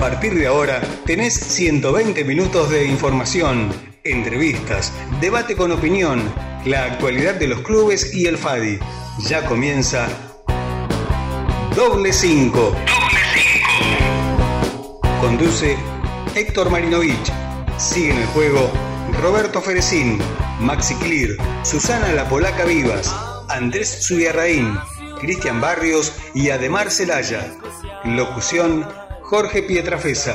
partir 0.00 0.34
de 0.34 0.46
ahora 0.46 0.80
tenés 1.04 1.34
120 1.34 2.24
minutos 2.24 2.70
de 2.70 2.86
información, 2.86 3.70
entrevistas, 4.02 4.94
debate 5.20 5.54
con 5.54 5.72
opinión, 5.72 6.22
la 6.64 6.84
actualidad 6.84 7.34
de 7.34 7.48
los 7.48 7.60
clubes 7.60 8.14
y 8.14 8.24
el 8.24 8.38
FADI. 8.38 8.78
Ya 9.28 9.44
comienza 9.44 10.08
Doble 11.76 12.14
5. 12.14 12.74
Conduce 15.20 15.76
Héctor 16.34 16.70
Marinovich. 16.70 17.30
Sigue 17.76 18.12
en 18.12 18.18
el 18.18 18.26
juego 18.28 18.72
Roberto 19.22 19.60
Ferecín, 19.60 20.18
Maxi 20.60 20.94
Clear, 20.94 21.36
Susana 21.62 22.10
La 22.14 22.26
Polaca 22.26 22.64
Vivas, 22.64 23.14
Andrés 23.50 24.06
Zubiarraín, 24.06 24.78
Cristian 25.20 25.60
Barrios 25.60 26.14
y 26.34 26.48
Ademar 26.48 26.90
Celaya. 26.90 27.54
Locución 28.04 28.86
Jorge 29.30 29.62
Pietrafesa. 29.62 30.34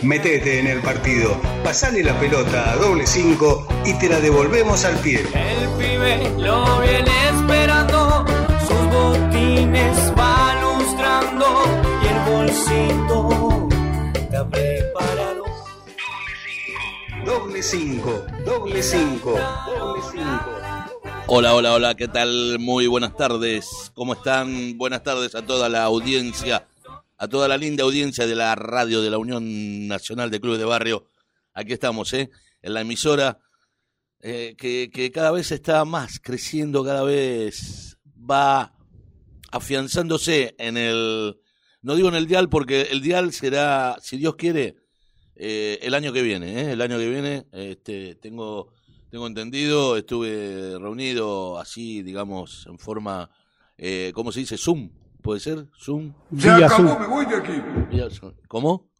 Metete 0.00 0.58
en 0.58 0.66
el 0.66 0.80
partido, 0.80 1.38
pasale 1.62 2.02
la 2.02 2.18
pelota 2.18 2.70
a 2.70 2.76
doble 2.76 3.06
5 3.06 3.68
y 3.84 3.92
te 3.98 4.08
la 4.08 4.18
devolvemos 4.18 4.82
al 4.86 4.96
pie. 5.00 5.20
El 5.34 5.68
pibe 5.76 6.30
lo 6.38 6.80
viene 6.80 7.10
esperando, 7.28 8.24
sus 8.66 8.78
botines 8.90 9.98
va 10.18 10.54
lustrando 10.62 11.64
y 12.02 12.06
el 12.06 12.32
bolsito 12.32 13.68
está 14.14 14.48
preparado. 14.48 15.44
Doble 17.26 17.62
5, 17.62 18.26
doble 18.46 18.82
5, 18.82 19.38
doble 19.66 20.00
5. 20.12 20.54
Hola, 21.26 21.54
hola, 21.54 21.74
hola, 21.74 21.94
¿qué 21.94 22.08
tal? 22.08 22.58
Muy 22.58 22.86
buenas 22.86 23.14
tardes. 23.18 23.92
¿Cómo 23.94 24.14
están? 24.14 24.78
Buenas 24.78 25.02
tardes 25.02 25.34
a 25.34 25.42
toda 25.42 25.68
la 25.68 25.84
audiencia, 25.84 26.66
a 27.24 27.28
toda 27.28 27.48
la 27.48 27.56
linda 27.56 27.84
audiencia 27.84 28.26
de 28.26 28.34
la 28.34 28.54
radio 28.54 29.00
de 29.00 29.08
la 29.08 29.16
Unión 29.16 29.88
Nacional 29.88 30.30
de 30.30 30.40
Clubes 30.40 30.58
de 30.58 30.66
Barrio. 30.66 31.06
Aquí 31.54 31.72
estamos, 31.72 32.12
¿eh? 32.12 32.28
En 32.60 32.74
la 32.74 32.82
emisora 32.82 33.38
eh, 34.20 34.54
que, 34.58 34.90
que 34.92 35.10
cada 35.10 35.30
vez 35.30 35.50
está 35.50 35.86
más 35.86 36.20
creciendo, 36.20 36.84
cada 36.84 37.02
vez 37.02 37.96
va 38.30 38.76
afianzándose 39.50 40.54
en 40.58 40.76
el... 40.76 41.40
No 41.80 41.94
digo 41.96 42.08
en 42.08 42.14
el 42.14 42.26
dial 42.26 42.50
porque 42.50 42.82
el 42.90 43.00
dial 43.00 43.32
será, 43.32 43.96
si 44.02 44.18
Dios 44.18 44.36
quiere, 44.36 44.76
eh, 45.34 45.78
el 45.80 45.94
año 45.94 46.12
que 46.12 46.20
viene. 46.20 46.60
¿eh? 46.60 46.72
El 46.72 46.82
año 46.82 46.98
que 46.98 47.08
viene 47.08 47.46
este, 47.52 48.16
tengo, 48.16 48.74
tengo 49.10 49.26
entendido, 49.26 49.96
estuve 49.96 50.78
reunido 50.78 51.58
así, 51.58 52.02
digamos, 52.02 52.66
en 52.66 52.78
forma, 52.78 53.30
eh, 53.78 54.12
¿cómo 54.14 54.30
se 54.30 54.40
dice? 54.40 54.58
Zoom, 54.58 54.90
¿puede 55.24 55.40
ser? 55.40 55.66
Zoom. 55.82 56.12
Ya 56.30 56.58
Vía 56.58 56.66
acabó, 56.66 56.88
Zoom. 56.90 57.00
me 57.00 57.06
voy 57.08 57.24
de 57.26 57.36
aquí. 57.36 57.52
Vía 57.90 58.10
Zoom. 58.10 58.34
¿Cómo? 58.46 58.90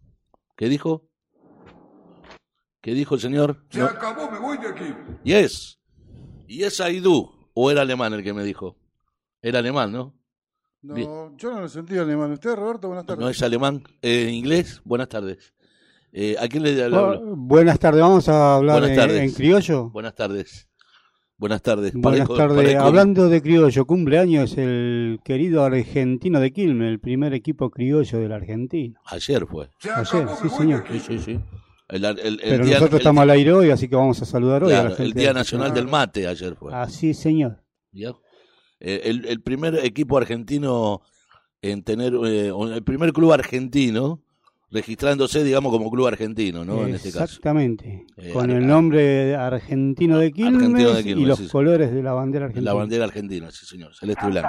¿Qué 0.57 0.69
dijo? 0.71 1.07
¿Qué 2.81 2.93
dijo 2.95 3.15
el 3.15 3.21
señor? 3.21 3.65
Se 3.71 3.79
No. 3.79 3.85
acabó, 3.87 4.31
me 4.31 4.39
voy 4.39 4.57
de 4.59 4.69
aquí. 4.69 4.95
Yes. 5.23 5.79
Yes, 6.49 6.81
I 6.81 7.01
do. 7.01 7.31
¿O 7.55 7.71
era 7.71 7.83
alemán 7.83 8.13
el 8.15 8.23
que 8.25 8.33
me 8.33 8.43
dijo? 8.43 8.77
Era 9.43 9.59
alemán, 9.61 9.93
¿no? 9.93 10.15
No, 10.83 10.95
Bien. 10.95 11.09
yo 11.37 11.53
no 11.53 11.61
lo 11.61 11.69
sentí 11.69 11.97
alemán. 11.97 12.33
¿Usted, 12.33 12.55
Roberto? 12.57 12.89
Buenas 12.89 13.07
tardes. 13.07 13.23
¿No 13.23 13.29
es 13.31 13.43
alemán? 13.43 13.83
Eh, 14.03 14.25
¿En 14.29 14.35
inglés? 14.35 14.81
Buenas 14.85 15.09
tardes. 15.09 15.55
Eh, 16.13 16.37
¿A 16.39 16.47
quién 16.49 16.63
le 16.63 16.83
hablo? 16.83 17.21
buenas 17.37 17.79
tardes, 17.79 18.01
vamos 18.01 18.29
a 18.29 18.57
hablar 18.57 18.85
en 18.85 19.33
criollo. 19.33 19.91
Buenas 19.91 20.15
tardes. 20.15 20.69
Buenas 21.37 21.63
tardes. 21.63 21.93
Buenas 21.95 22.29
tardes. 22.29 22.77
Hablando 22.77 23.29
de 23.29 23.43
criollo, 23.43 23.85
cumpleaños 23.87 24.57
el 24.57 25.19
querido 25.25 25.65
argentino 25.65 26.39
de 26.41 26.53
Quilmes, 26.53 26.89
el 26.89 27.01
primer 27.01 27.35
equipo 27.35 27.71
criollo 27.71 28.19
de 28.21 28.29
la 28.29 28.37
Argentina. 28.37 29.01
Ayer 29.07 29.45
fue. 29.47 29.69
Ayer, 29.83 30.29
sí, 30.41 30.49
señor. 30.49 30.85
Sí, 30.91 31.01
sí, 31.01 31.19
sí. 31.19 31.41
El, 31.89 32.05
el- 32.05 32.19
el 32.21 32.39
Pero 32.43 32.65
día, 32.65 32.75
nosotros 32.79 33.01
estamos 33.01 33.23
al 33.23 33.31
aire 33.31 33.53
hoy, 33.53 33.71
así 33.71 33.89
que 33.89 33.97
vamos 33.97 34.23
a 34.23 34.25
saludar 34.25 34.63
hoy 34.65 34.73
a 34.73 34.77
claro, 34.77 34.89
la 34.91 34.95
gente. 34.97 35.03
el 35.11 35.13
Día 35.15 35.29
de- 35.29 35.35
Nacional 35.35 35.75
del 35.75 35.87
Mate 35.89 36.27
ayer 36.29 36.55
fue. 36.55 36.73
Así, 36.75 37.13
señor. 37.15 37.63
Eh, 37.93 39.01
el, 39.05 39.25
el 39.27 39.43
primer 39.43 39.75
equipo 39.85 40.17
argentino 40.17 41.03
en 41.63 41.83
tener, 41.83 42.15
eh, 42.27 42.53
el 42.75 42.85
primer 42.85 43.13
club 43.13 43.33
argentino 43.33 44.23
registrándose, 44.75 45.43
digamos, 45.45 45.73
como 45.73 45.91
club 45.91 46.07
argentino, 46.09 46.65
¿no? 46.65 46.87
En 46.87 46.97
este 46.97 47.11
caso. 47.13 47.25
Exactamente. 47.25 48.05
Eh, 48.17 48.31
Con 48.33 48.51
el 48.51 48.67
nombre 48.67 49.35
argentino 49.37 50.19
de 50.19 50.33
Quilmes, 50.33 50.55
Argentino 50.65 50.93
de 50.93 51.03
Quilmes, 51.05 51.23
y 51.25 51.27
los 51.27 51.39
sí, 51.39 51.45
sí. 51.45 51.51
colores 51.51 51.93
de 51.95 52.03
la 52.03 52.13
bandera 52.13 52.47
argentina. 52.47 52.71
La 52.73 52.75
bandera 52.77 53.05
argentina, 53.05 53.51
sí, 53.51 53.65
señor, 53.65 53.95
celeste 53.95 54.27
blanco. 54.27 54.49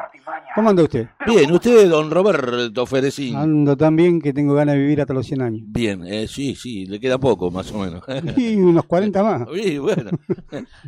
¿Cómo 0.56 0.70
anda 0.70 0.84
usted? 0.84 1.08
Bien, 1.28 1.52
usted, 1.52 1.90
don 1.90 2.10
Roberto 2.10 2.86
Ferecín. 2.86 3.36
Ando 3.36 3.78
tan 3.78 3.96
bien 3.96 4.20
que 4.20 4.34
tengo 4.34 4.54
ganas 4.56 4.76
de 4.76 4.82
vivir 4.82 5.02
hasta 5.02 5.14
los 5.14 5.26
100 5.28 5.42
años. 5.42 5.62
Bien, 5.68 6.04
eh, 6.06 6.28
sí, 6.28 6.56
sí, 6.56 6.86
le 6.86 7.00
queda 7.00 7.18
poco, 7.18 7.52
más 7.52 7.72
o 7.72 7.78
menos. 7.80 8.04
Y 8.38 8.56
unos 8.56 8.86
40 8.86 9.24
más. 9.24 9.48
Sí, 9.56 9.78
bueno. 9.78 10.10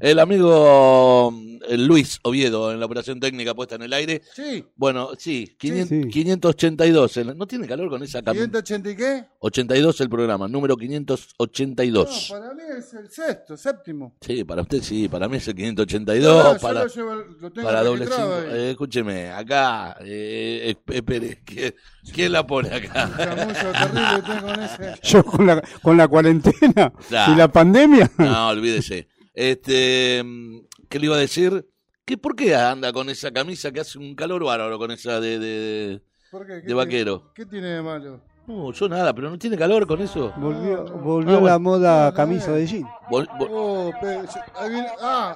El 0.02 0.20
amigo 0.20 1.34
eh, 1.70 1.78
Luis 1.78 2.20
Oviedo 2.24 2.72
en 2.72 2.80
la 2.80 2.86
operación 2.86 3.20
técnica 3.20 3.54
puesta 3.54 3.76
en 3.76 3.84
el 3.84 3.94
aire. 3.94 4.22
Sí. 4.34 4.64
Bueno, 4.76 5.10
sí, 5.18 5.56
500 5.58 5.88
Sí. 5.88 6.10
582. 6.10 7.18
El- 7.18 7.38
¿No 7.38 7.46
tiene 7.48 7.68
calor 7.68 7.90
con 7.90 8.02
esa 8.04 8.22
camiseta? 8.22 8.60
¿180 8.64 8.92
y 8.92 8.96
qué? 8.96 9.26
82 9.40 10.02
el 10.02 10.10
programa, 10.10 10.48
número 10.48 10.74
No, 10.74 10.80
582. 10.80 12.28
para 12.32 12.54
mí 12.54 12.62
es 12.78 12.94
el 12.94 13.10
sexto, 13.10 13.56
séptimo. 13.56 14.16
Sí, 14.22 14.44
para 14.44 14.64
usted 14.64 14.82
sí, 14.82 15.08
para 15.08 15.28
mí 15.30 15.38
es 15.38 15.48
el 15.48 15.56
No, 15.56 15.60
582. 15.86 16.54
yo 16.56 16.60
para 16.62 16.84
lo, 16.84 16.88
llevo- 16.88 17.16
lo 17.40 17.52
tengo 17.52 17.68
para 17.68 17.84
doble 17.84 18.06
cinco. 18.08 18.18
ahí. 18.18 18.46
Eh, 18.52 18.70
escúcheme, 18.72 19.30
acá, 19.30 19.98
eh, 20.02 20.76
espere, 20.88 21.42
¿quién, 21.46 21.76
quién 22.14 22.32
la 22.32 22.46
pone 22.48 22.70
acá? 22.74 23.12
Chamullo 23.18 23.72
terrible 23.72 24.22
tengo 24.26 24.48
con 24.54 24.64
ese. 24.64 24.96
Yo 25.04 25.24
con 25.24 25.46
la, 25.48 25.62
con 25.82 25.98
la 25.98 26.08
cuarentena 26.08 26.94
y 27.28 27.36
la 27.36 27.48
pandemia. 27.52 28.12
No, 28.18 28.48
olvídese. 28.50 29.08
Este, 29.34 30.22
mm, 30.24 30.60
¿qué 30.90 31.00
le 31.00 31.06
iba 31.06 31.16
a 31.16 31.20
decir? 31.20 31.68
¿Qué, 32.06 32.18
¿Por 32.18 32.36
qué 32.36 32.56
anda 32.56 32.92
con 32.94 33.10
esa 33.10 33.32
camisa 33.32 33.72
que 33.72 33.82
hace 33.82 34.00
un 34.00 34.16
calor 34.16 34.44
bárbaro 34.46 34.78
con 34.80 34.92
esa 34.92 35.20
de, 35.20 35.38
de, 35.40 36.02
¿Por 36.32 36.42
qué? 36.48 36.48
¿Qué 36.48 36.54
de 36.56 36.62
tiene- 36.62 36.74
vaquero? 36.76 37.32
¿Qué 37.36 37.46
tiene 37.46 37.68
de 37.68 37.82
malo? 37.82 38.22
No, 38.48 38.72
yo 38.72 38.88
nada, 38.88 39.14
pero 39.14 39.30
no 39.30 39.38
tiene 39.38 39.58
calor 39.58 39.86
con 39.86 40.02
eso. 40.02 40.32
Volvió, 40.38 40.86
volvió 41.04 41.36
Ah, 41.36 41.40
bueno. 41.40 41.46
la 41.48 41.60
moda 41.60 42.00
No, 42.06 42.06
no, 42.12 42.14
camisa 42.16 42.52
de 42.54 42.66
jean. 42.66 42.84
Vol- 43.10 43.28
vol- 43.38 43.50
Oh, 43.52 43.92
pe- 44.00 44.22
ahí 44.58 44.70
viene- 44.70 44.88
ah, 45.02 45.36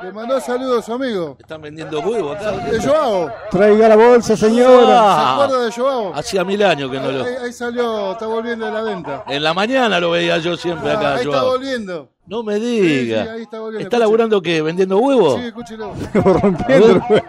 le 0.00 0.12
mandó 0.12 0.40
saludos 0.40 0.78
a 0.78 0.82
su 0.86 0.92
amigo. 0.92 1.36
Están 1.40 1.60
vendiendo 1.60 1.98
huevos 2.00 2.36
acá. 2.36 2.52
De 2.52 2.80
Joao. 2.80 3.30
Traiga 3.50 3.88
la 3.88 3.96
bolsa, 3.96 4.36
señora. 4.36 4.86
¿Se 4.86 4.92
Ah, 4.92 5.32
acuerda 5.34 5.64
de 5.64 5.72
Joao? 5.72 6.14
hacía 6.14 6.44
mil 6.44 6.62
años 6.62 6.88
que 6.90 7.00
no 7.00 7.10
lo... 7.10 7.24
ahí- 7.24 7.34
ahí 7.46 7.52
salió, 7.52 8.12
está 8.12 8.26
volviendo 8.28 8.66
de 8.66 8.70
la 8.72 8.82
venta. 8.82 9.24
En 9.26 9.42
la 9.42 9.54
mañana 9.54 9.98
lo 9.98 10.12
veía 10.12 10.38
yo 10.38 10.56
siempre 10.56 10.90
Ah, 10.92 10.98
acá, 10.98 11.14
ahí 11.14 11.24
está 11.26 11.38
Joao. 11.40 11.50
volviendo. 11.52 12.08
No 12.26 12.44
me 12.44 12.60
diga. 12.60 13.24
sí, 13.24 13.28
ahí 13.30 13.42
está 13.42 13.58
volviendo. 13.58 13.84
¿Está 13.84 13.98
laburando 13.98 14.40
qué? 14.40 14.62
¿Vendiendo 14.62 14.98
huevos? 14.98 15.40
Sí, 15.40 15.46
escúchelo. 15.48 15.94
Rompiendo 16.14 16.86
el 16.86 17.02
huevo. 17.08 17.24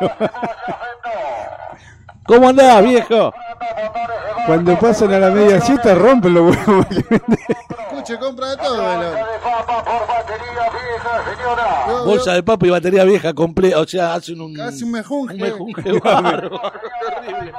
¿Cómo 2.26 2.48
andás, 2.50 2.84
viejo? 2.84 3.34
Cuando 4.46 4.78
pasan 4.80 5.14
a 5.14 5.20
la 5.20 5.30
media 5.32 5.60
siesta 5.62 5.96
rompen 5.96 6.34
los 6.34 6.56
huevos. 6.56 6.86
Escuche, 6.90 8.18
compra 8.20 8.50
de 8.52 8.58
todo, 8.58 8.84
Bolsa 12.06 12.32
yo- 12.32 12.36
de 12.36 12.44
papa 12.44 12.68
y 12.68 12.70
batería 12.70 13.04
vieja 13.06 13.34
completa. 13.34 13.80
O 13.80 13.88
sea, 13.88 14.14
hacen 14.16 14.42
un... 14.42 14.54
Casi 14.54 14.84
un 14.84 14.92
mejunje. 14.92 15.34
un 15.36 15.40
mejunje 15.42 15.92
bárbaro. 16.04 16.60
Terrible. 17.26 17.54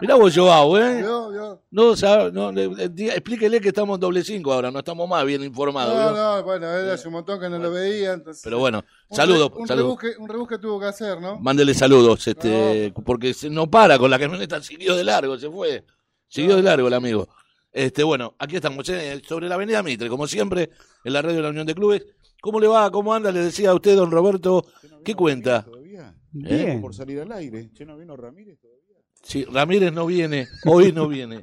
Mirá 0.00 0.16
vos, 0.16 0.34
Joao, 0.36 0.76
¿eh? 0.78 1.00
Yo- 1.00 1.32
yo- 1.32 1.60
No, 1.70 1.94
sabe- 1.96 2.32
no, 2.32 2.50
le- 2.50 2.66
le- 2.68 2.88
diga- 2.90 3.12
explíquele 3.12 3.60
que 3.60 3.68
estamos 3.68 3.94
en 3.96 4.00
doble 4.00 4.24
cinco 4.24 4.52
ahora, 4.52 4.70
no 4.72 4.80
estamos 4.80 5.08
más 5.08 5.24
bien 5.24 5.44
informados. 5.44 5.94
No, 5.94 6.12
¿vio? 6.12 6.22
no, 6.22 6.42
bueno, 6.42 6.68
él 6.76 6.90
hace 6.90 7.06
un 7.06 7.14
montón 7.14 7.38
que 7.40 7.48
no 7.48 7.56
lo 7.58 7.70
veía. 7.70 8.14
Entonces, 8.14 8.42
Pero 8.42 8.58
bueno, 8.58 8.82
Un 9.08 9.16
saludos, 9.16 9.50
re- 9.52 9.56
Un 9.60 9.68
saludos. 9.68 9.86
rebusque, 10.02 10.20
un 10.20 10.28
rebusque 10.28 10.58
tuvo 10.58 10.80
que 10.80 10.86
hacer, 10.86 11.20
¿no? 11.20 11.38
Mándele 11.38 11.72
saludos, 11.72 12.26
este, 12.26 12.92
porque 13.04 13.32
se- 13.32 13.48
no 13.48 13.70
para 13.70 13.96
con 13.98 14.10
la 14.10 14.18
camioneta, 14.18 14.60
siguió 14.60 14.96
de 14.96 15.04
largo, 15.04 15.38
se 15.38 15.48
fue. 15.48 15.84
Siguió 16.32 16.56
de 16.56 16.62
largo 16.62 16.88
el 16.88 16.94
amigo. 16.94 17.28
Este, 17.70 18.02
bueno, 18.02 18.34
aquí 18.38 18.56
estamos, 18.56 18.88
eh, 18.88 19.20
sobre 19.28 19.50
la 19.50 19.56
avenida 19.56 19.82
Mitre, 19.82 20.08
como 20.08 20.26
siempre, 20.26 20.70
en 21.04 21.12
la 21.12 21.20
radio 21.20 21.36
de 21.36 21.42
la 21.42 21.50
Unión 21.50 21.66
de 21.66 21.74
Clubes. 21.74 22.06
¿Cómo 22.40 22.58
le 22.58 22.68
va? 22.68 22.90
¿Cómo 22.90 23.12
anda? 23.12 23.30
Le 23.30 23.40
decía 23.40 23.68
a 23.68 23.74
usted, 23.74 23.96
don 23.96 24.10
Roberto, 24.10 24.64
¿qué 25.04 25.14
cuenta? 25.14 25.62
Todavía. 25.64 26.14
Bien. 26.30 26.80
Por 26.80 26.94
salir 26.94 27.20
al 27.20 27.32
aire. 27.32 27.68
¿Ya 27.74 27.84
no 27.84 27.98
vino 27.98 28.16
Ramírez 28.16 28.58
todavía? 28.58 28.96
Sí, 29.22 29.44
Ramírez 29.44 29.92
no 29.92 30.06
viene, 30.06 30.48
hoy 30.64 30.90
no 30.90 31.06
viene, 31.06 31.42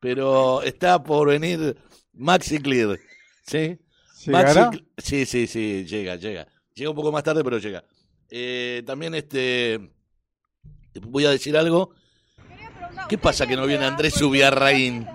pero 0.00 0.62
está 0.62 1.02
por 1.02 1.28
venir 1.28 1.76
Maxi 2.14 2.60
Clear, 2.60 2.98
¿sí? 3.46 3.78
¿Llegará? 4.24 4.70
Maxi- 4.70 4.86
sí, 4.96 5.26
sí, 5.26 5.46
sí, 5.46 5.84
llega, 5.84 6.16
llega. 6.16 6.48
Llega 6.74 6.88
un 6.88 6.96
poco 6.96 7.12
más 7.12 7.22
tarde, 7.22 7.44
pero 7.44 7.58
llega. 7.58 7.84
Eh, 8.30 8.82
también 8.86 9.14
este 9.14 9.92
voy 11.02 11.26
a 11.26 11.30
decir 11.30 11.58
algo. 11.58 11.90
¿Qué 13.08 13.18
pasa 13.18 13.46
que 13.46 13.56
no 13.56 13.66
viene 13.66 13.84
Andrés 13.86 14.14
Subiarraín? 14.14 15.06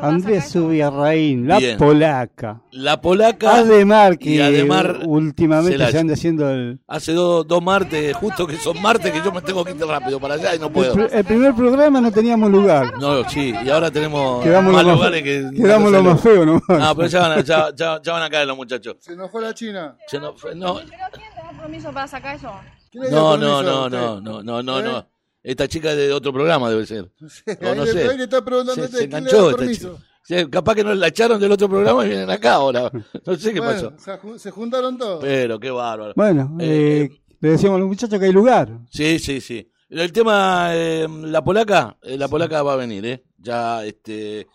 Andrés 0.00 0.48
Subiarraín, 0.50 1.46
la 1.46 1.58
Bien. 1.58 1.76
polaca. 1.78 2.60
La 2.72 3.00
polaca 3.00 3.56
Ademar, 3.58 4.18
que 4.18 4.30
y 4.30 4.40
Ademar 4.40 5.00
últimamente 5.06 5.90
se 5.90 5.98
anda 5.98 6.14
haciendo 6.14 6.50
el, 6.50 6.80
hace 6.88 7.12
dos, 7.12 7.46
dos 7.46 7.62
martes, 7.62 8.16
justo 8.16 8.46
que 8.46 8.56
son 8.56 8.80
martes, 8.82 9.12
que 9.12 9.20
yo 9.22 9.30
me 9.30 9.42
tengo 9.42 9.64
que 9.64 9.72
ir 9.72 9.86
rápido 9.86 10.18
para 10.18 10.34
allá 10.34 10.54
y 10.56 10.58
no 10.58 10.66
el, 10.66 10.72
puedo. 10.72 10.94
pr- 10.96 11.08
el 11.12 11.24
primer 11.24 11.54
programa 11.54 12.00
no 12.00 12.10
teníamos 12.10 12.50
lugar. 12.50 12.98
No, 12.98 13.28
sí, 13.28 13.54
y 13.64 13.68
ahora 13.68 13.90
tenemos 13.92 14.42
Quedamos 14.42 14.72
más 14.72 14.84
lugares 14.84 15.22
que... 15.22 15.50
quedamos 15.54 15.92
lo 15.92 16.02
más 16.02 16.20
feo, 16.20 16.46
¿no? 16.46 16.54
No, 16.68 16.96
pero 16.96 17.06
ya 17.08 17.20
van, 17.20 17.32
a, 17.32 17.40
ya, 17.42 17.68
ya- 17.74 18.00
ya 18.02 18.12
van 18.12 18.22
a 18.24 18.30
caer 18.30 18.46
los 18.48 18.56
muchachos. 18.56 18.96
Se 19.00 19.14
nos 19.14 19.30
fue 19.30 19.42
la 19.42 19.54
China. 19.54 19.96
Se 20.08 20.18
nos 20.18 20.40
fue- 20.40 20.54
no, 20.56 20.76
¿Pero 20.76 20.88
quién 20.88 21.24
te 21.34 21.42
da 21.54 21.62
permiso 21.62 21.92
para 21.92 22.08
sacar 22.08 22.34
eso? 22.36 22.50
¿Quién 22.90 23.04
le 23.04 23.10
dio 23.10 23.18
no, 23.18 23.36
no, 23.36 23.62
no, 23.62 23.88
no, 23.88 24.20
no, 24.20 24.42
no, 24.42 24.62
no, 24.62 24.80
¿Eh? 24.80 24.82
no. 24.82 25.06
Esta 25.42 25.66
chica 25.66 25.94
de 25.94 26.12
otro 26.12 26.32
programa 26.32 26.70
debe 26.70 26.86
ser. 26.86 27.10
O 27.20 27.74
no 27.74 27.84
sé. 27.86 28.04
está 28.22 28.44
preguntando 28.44 28.74
Se, 28.74 28.80
a 28.82 28.84
usted, 28.84 28.98
se 28.98 29.08
¿quién 29.08 29.24
le 29.24 29.30
enganchó 29.30 29.50
esta 29.50 29.72
chica. 29.72 29.88
Sí, 30.24 30.50
capaz 30.50 30.74
que 30.76 30.84
no 30.84 30.94
la 30.94 31.08
echaron 31.08 31.40
del 31.40 31.50
otro 31.50 31.68
programa 31.68 32.04
y 32.04 32.08
vienen 32.10 32.30
acá 32.30 32.54
ahora. 32.54 32.90
No 33.26 33.34
sé 33.36 33.52
qué 33.52 33.58
Bueno, 33.60 33.90
pasó. 33.90 33.92
se, 33.98 34.12
ju- 34.20 34.38
se 34.38 34.50
juntaron 34.52 34.96
todos. 34.96 35.18
Pero 35.20 35.58
qué 35.58 35.70
bárbaro. 35.70 36.12
Bueno, 36.14 36.56
Eh, 36.60 37.08
eh, 37.10 37.22
le 37.40 37.48
decíamos 37.50 37.76
a 37.76 37.80
los 37.80 37.88
muchachos 37.88 38.18
que 38.20 38.26
hay 38.26 38.32
lugar. 38.32 38.68
Sí, 38.90 39.18
sí, 39.18 39.40
sí. 39.40 39.68
El 39.90 40.12
tema, 40.12 40.68
eh, 40.74 41.06
la 41.08 41.42
polaca, 41.42 41.98
eh, 42.02 42.16
la 42.16 42.28
polaca 42.28 42.62
va 42.62 42.74
a 42.74 42.76
venir, 42.76 43.04
¿eh? 43.04 43.24
Ya, 43.36 43.84
este, 43.84 44.46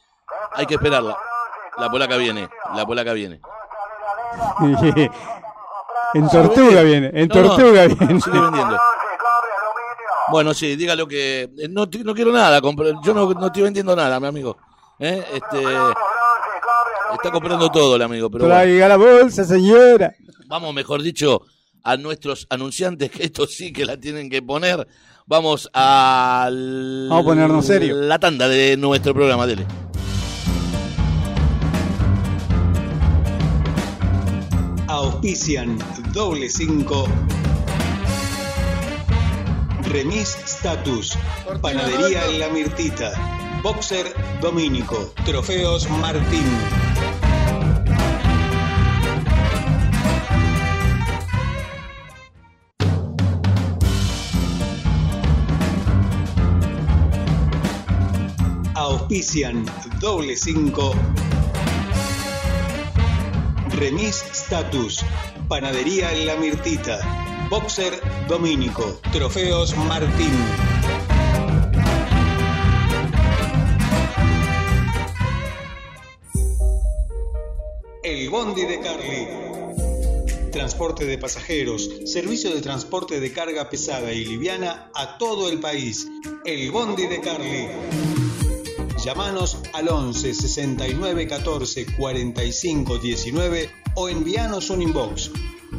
hay 0.54 0.66
que 0.66 0.76
esperarla. 0.76 1.16
La 1.78 1.90
polaca 1.90 2.16
viene, 2.18 2.48
la 2.76 2.86
polaca 2.86 3.12
viene. 3.14 3.40
en 6.14 6.30
Tortuga 6.30 6.82
viene, 6.82 7.12
en 7.14 7.28
No, 7.28 7.36
no, 7.36 7.48
Tortuga 7.56 7.86
viene. 7.88 8.22
Sigue 8.22 8.40
vendiendo. 8.40 8.78
Bueno, 10.30 10.54
sí, 10.54 10.76
dígalo 10.76 11.08
que 11.08 11.44
eh, 11.58 11.68
no, 11.70 11.88
no 12.04 12.14
quiero 12.14 12.32
nada, 12.32 12.60
yo 13.04 13.14
no, 13.14 13.34
no 13.34 13.46
estoy 13.48 13.64
vendiendo 13.64 13.96
nada, 13.96 14.20
mi 14.20 14.28
amigo. 14.28 14.58
¿Eh? 15.00 15.24
Este, 15.34 15.64
está 17.14 17.32
comprando 17.32 17.70
todo 17.70 17.96
el 17.96 18.02
amigo, 18.02 18.30
pero 18.30 18.46
bueno. 18.46 18.60
Traiga 18.60 18.88
la 18.90 18.98
bolsa, 18.98 19.44
señora. 19.44 20.14
vamos, 20.48 20.74
mejor 20.74 21.02
dicho, 21.02 21.44
a 21.84 21.96
nuestros 21.98 22.46
anunciantes, 22.50 23.10
que 23.12 23.24
esto 23.24 23.48
sí 23.48 23.72
que 23.72 23.86
la 23.86 23.98
tienen 23.98 24.30
que 24.30 24.42
poner. 24.42 24.86
Vamos 25.26 25.70
a 25.74 26.50
Vamos 26.50 27.22
a 27.22 27.26
ponernos 27.26 27.66
serio. 27.66 27.96
la 27.96 28.18
tanda 28.20 28.48
de 28.48 28.76
nuestro 28.78 29.14
programa, 29.14 29.46
dele. 29.46 29.66
Auspician 34.88 35.78
doble 36.14 36.50
5. 36.50 37.08
Remis 39.90 40.38
Status. 40.46 41.18
Panadería 41.62 42.26
La 42.38 42.50
Mirtita. 42.50 43.12
Boxer 43.64 44.06
Domínico. 44.42 45.14
Trofeos 45.26 45.90
Martín. 45.90 46.44
Auspician 58.76 59.66
doble 60.02 60.36
5. 60.36 60.94
Remis 63.72 64.26
Status. 64.34 65.06
Panadería 65.48 66.12
La 66.26 66.36
Mirtita. 66.36 67.37
Boxer 67.50 67.94
Domínico. 68.28 69.00
Trofeos 69.14 69.74
Martín. 69.78 70.34
El 78.04 78.30
Bondi 78.30 78.66
de 78.66 78.80
Carly. 78.82 79.28
Transporte 80.52 81.06
de 81.06 81.18
pasajeros, 81.18 81.90
servicio 82.06 82.54
de 82.54 82.62
transporte 82.62 83.22
de 83.22 83.32
carga 83.32 83.70
pesada 83.70 84.12
y 84.12 84.26
liviana 84.26 84.92
a 84.94 85.18
todo 85.18 85.50
el 85.50 85.62
país. 85.62 86.06
El 86.44 86.72
Bondi 86.72 87.08
de 87.08 87.22
Carly. 87.22 87.68
Llámanos 89.06 89.60
al 89.74 89.88
11 89.88 90.34
69 90.34 91.28
14 91.28 91.86
45 91.96 92.98
19 92.98 93.70
o 93.96 94.10
envíanos 94.10 94.70
un 94.70 94.82
inbox. 94.82 95.32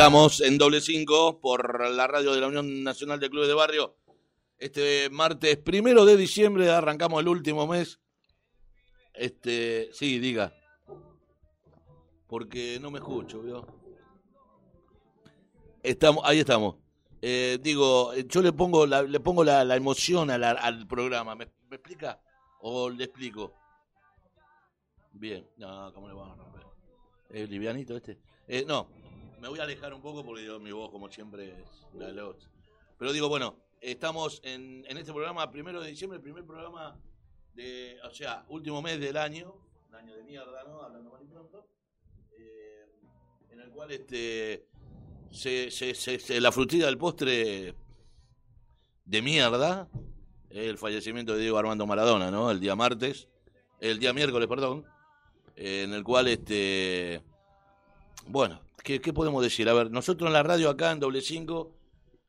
Estamos 0.00 0.40
en 0.40 0.56
doble 0.56 0.80
cinco 0.80 1.40
por 1.40 1.90
la 1.90 2.06
radio 2.06 2.32
de 2.32 2.40
la 2.40 2.46
Unión 2.46 2.82
Nacional 2.82 3.20
de 3.20 3.28
Clubes 3.28 3.48
de 3.48 3.54
Barrio. 3.54 3.98
Este 4.56 5.10
martes 5.10 5.58
primero 5.58 6.06
de 6.06 6.16
diciembre 6.16 6.70
arrancamos 6.70 7.20
el 7.20 7.28
último 7.28 7.66
mes. 7.66 8.00
Este, 9.12 9.90
sí, 9.92 10.18
diga. 10.18 10.54
Porque 12.28 12.78
no 12.80 12.90
me 12.90 12.98
escucho, 13.00 13.42
¿vio? 13.42 13.66
Estamos, 15.82 16.24
ahí 16.24 16.38
estamos. 16.38 16.76
Eh, 17.20 17.58
digo, 17.60 18.14
yo 18.14 18.40
le 18.40 18.54
pongo 18.54 18.86
la, 18.86 19.02
le 19.02 19.20
pongo 19.20 19.44
la, 19.44 19.76
emoción 19.76 20.30
a 20.30 20.38
la- 20.38 20.52
al 20.52 20.86
programa. 20.86 21.34
¿Me, 21.34 21.46
me 21.68 21.76
explica? 21.76 22.18
¿O 22.62 22.88
le 22.88 23.04
explico? 23.04 23.52
Bien, 25.12 25.46
no, 25.58 25.92
¿cómo 25.92 26.08
le 26.08 26.14
vamos 26.14 26.38
a 26.38 26.42
romper? 26.42 26.62
¿Es 27.28 27.50
livianito 27.50 27.94
este? 27.98 28.18
Eh, 28.48 28.64
no, 28.66 28.88
me 29.40 29.48
voy 29.48 29.58
a 29.60 29.62
alejar 29.64 29.92
un 29.94 30.02
poco 30.02 30.24
porque 30.24 30.44
yo, 30.44 30.58
mi 30.60 30.72
voz, 30.72 30.90
como 30.90 31.10
siempre, 31.10 31.50
es 31.60 31.86
la 31.94 32.06
de 32.08 32.14
los. 32.14 32.48
Pero 32.98 33.12
digo, 33.12 33.28
bueno, 33.28 33.56
estamos 33.80 34.40
en, 34.44 34.84
en 34.88 34.98
este 34.98 35.12
programa, 35.12 35.50
primero 35.50 35.80
de 35.80 35.88
diciembre, 35.90 36.20
primer 36.20 36.44
programa 36.44 36.98
de. 37.54 37.98
O 38.04 38.10
sea, 38.10 38.44
último 38.48 38.82
mes 38.82 39.00
del 39.00 39.16
año, 39.16 39.54
un 39.88 39.94
año 39.94 40.14
de 40.14 40.22
mierda, 40.24 40.64
¿no? 40.64 40.82
Hablando 40.82 41.10
mal 41.10 41.22
y 41.22 41.26
pronto. 41.26 41.66
eh, 42.38 42.86
en 43.50 43.60
el 43.60 43.70
cual 43.70 43.90
este. 43.92 44.66
Se, 45.30 45.70
se, 45.70 45.94
se- 45.94 46.40
la 46.40 46.50
frutilla 46.50 46.86
del 46.86 46.98
postre 46.98 47.74
de 49.04 49.22
mierda, 49.22 49.88
el 50.50 50.76
fallecimiento 50.76 51.34
de 51.34 51.40
Diego 51.42 51.56
Armando 51.56 51.86
Maradona, 51.86 52.30
¿no? 52.32 52.50
El 52.50 52.58
día 52.58 52.74
martes, 52.74 53.28
el 53.78 54.00
día 54.00 54.12
miércoles, 54.12 54.48
perdón, 54.48 54.84
en 55.54 55.94
el 55.94 56.02
cual 56.02 56.26
este 56.26 57.22
bueno, 58.26 58.60
¿qué, 58.82 59.00
qué 59.00 59.12
podemos 59.12 59.42
decir? 59.42 59.68
A 59.68 59.74
ver, 59.74 59.90
nosotros 59.90 60.28
en 60.28 60.32
la 60.32 60.42
radio 60.42 60.70
acá 60.70 60.92
en 60.92 61.00
doble 61.00 61.20
cinco, 61.20 61.76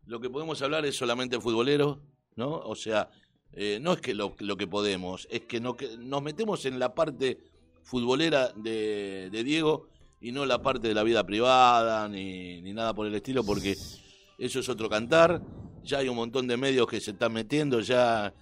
lo 0.05 0.19
que 0.19 0.29
podemos 0.29 0.61
hablar 0.61 0.85
es 0.85 0.95
solamente 0.95 1.39
futbolero, 1.39 2.01
¿no? 2.35 2.57
O 2.57 2.75
sea, 2.75 3.09
eh, 3.53 3.79
no 3.81 3.93
es 3.93 4.01
que 4.01 4.13
lo, 4.13 4.35
lo 4.39 4.57
que 4.57 4.67
podemos, 4.67 5.27
es 5.29 5.41
que, 5.41 5.59
no, 5.59 5.75
que 5.75 5.97
nos 5.97 6.21
metemos 6.21 6.65
en 6.65 6.79
la 6.79 6.93
parte 6.93 7.39
futbolera 7.83 8.49
de, 8.55 9.29
de 9.31 9.43
Diego 9.43 9.89
y 10.19 10.31
no 10.31 10.45
la 10.45 10.61
parte 10.61 10.87
de 10.87 10.93
la 10.93 11.03
vida 11.03 11.25
privada 11.25 12.07
ni, 12.07 12.61
ni 12.61 12.73
nada 12.73 12.93
por 12.93 13.07
el 13.07 13.15
estilo, 13.15 13.43
porque 13.43 13.75
eso 14.37 14.59
es 14.59 14.69
otro 14.69 14.89
cantar. 14.89 15.41
Ya 15.83 15.97
hay 15.97 16.09
un 16.09 16.15
montón 16.15 16.47
de 16.47 16.57
medios 16.57 16.87
que 16.87 17.01
se 17.01 17.11
están 17.11 17.33
metiendo, 17.33 17.79
ya 17.79 18.33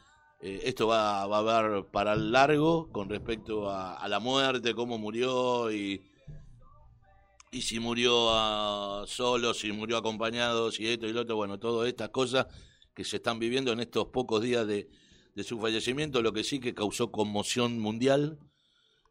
eh, 0.41 0.61
esto 0.65 0.87
va, 0.87 1.25
va 1.25 1.37
a 1.37 1.59
haber 1.59 1.85
para 1.85 2.15
largo 2.15 2.89
con 2.91 3.09
respecto 3.09 3.69
a, 3.69 3.93
a 3.93 4.07
la 4.09 4.19
muerte, 4.19 4.73
cómo 4.73 4.97
murió 4.97 5.71
y, 5.71 6.01
y 7.51 7.61
si 7.61 7.79
murió 7.79 8.29
ah, 8.31 9.03
solo, 9.07 9.53
si 9.53 9.71
murió 9.71 9.97
acompañado, 9.97 10.71
si 10.71 10.87
esto 10.87 11.07
y 11.07 11.13
lo 11.13 11.21
otro, 11.21 11.35
bueno, 11.35 11.59
todas 11.59 11.87
estas 11.87 12.09
cosas 12.09 12.47
que 12.93 13.03
se 13.03 13.17
están 13.17 13.39
viviendo 13.39 13.71
en 13.71 13.79
estos 13.79 14.07
pocos 14.07 14.41
días 14.43 14.67
de, 14.67 14.89
de 15.35 15.43
su 15.43 15.59
fallecimiento, 15.59 16.21
lo 16.21 16.33
que 16.33 16.43
sí 16.43 16.59
que 16.59 16.73
causó 16.73 17.11
conmoción 17.11 17.79
mundial. 17.79 18.39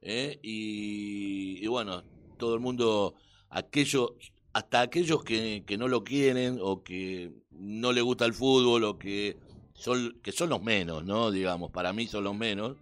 ¿eh? 0.03 0.39
Y, 0.43 1.59
y 1.65 1.67
bueno, 1.69 2.05
todo 2.39 2.55
el 2.55 2.61
mundo, 2.61 3.15
aquellos, 3.51 4.13
hasta 4.53 4.81
aquellos 4.83 5.25
que, 5.25 5.65
que 5.67 5.79
no 5.79 5.89
lo 5.89 6.05
quieren 6.05 6.59
o 6.63 6.83
que 6.83 7.33
no 7.51 7.93
le 7.93 8.03
gusta 8.03 8.25
el 8.27 8.35
fútbol 8.35 8.85
o 8.85 8.99
que 8.99 9.39
son, 9.75 10.21
que 10.23 10.33
son 10.33 10.51
los 10.51 10.63
menos, 10.63 11.05
¿no? 11.05 11.31
Digamos, 11.31 11.71
para 11.71 11.93
mí 11.93 12.07
son 12.07 12.25
los 12.25 12.37
menos. 12.37 12.77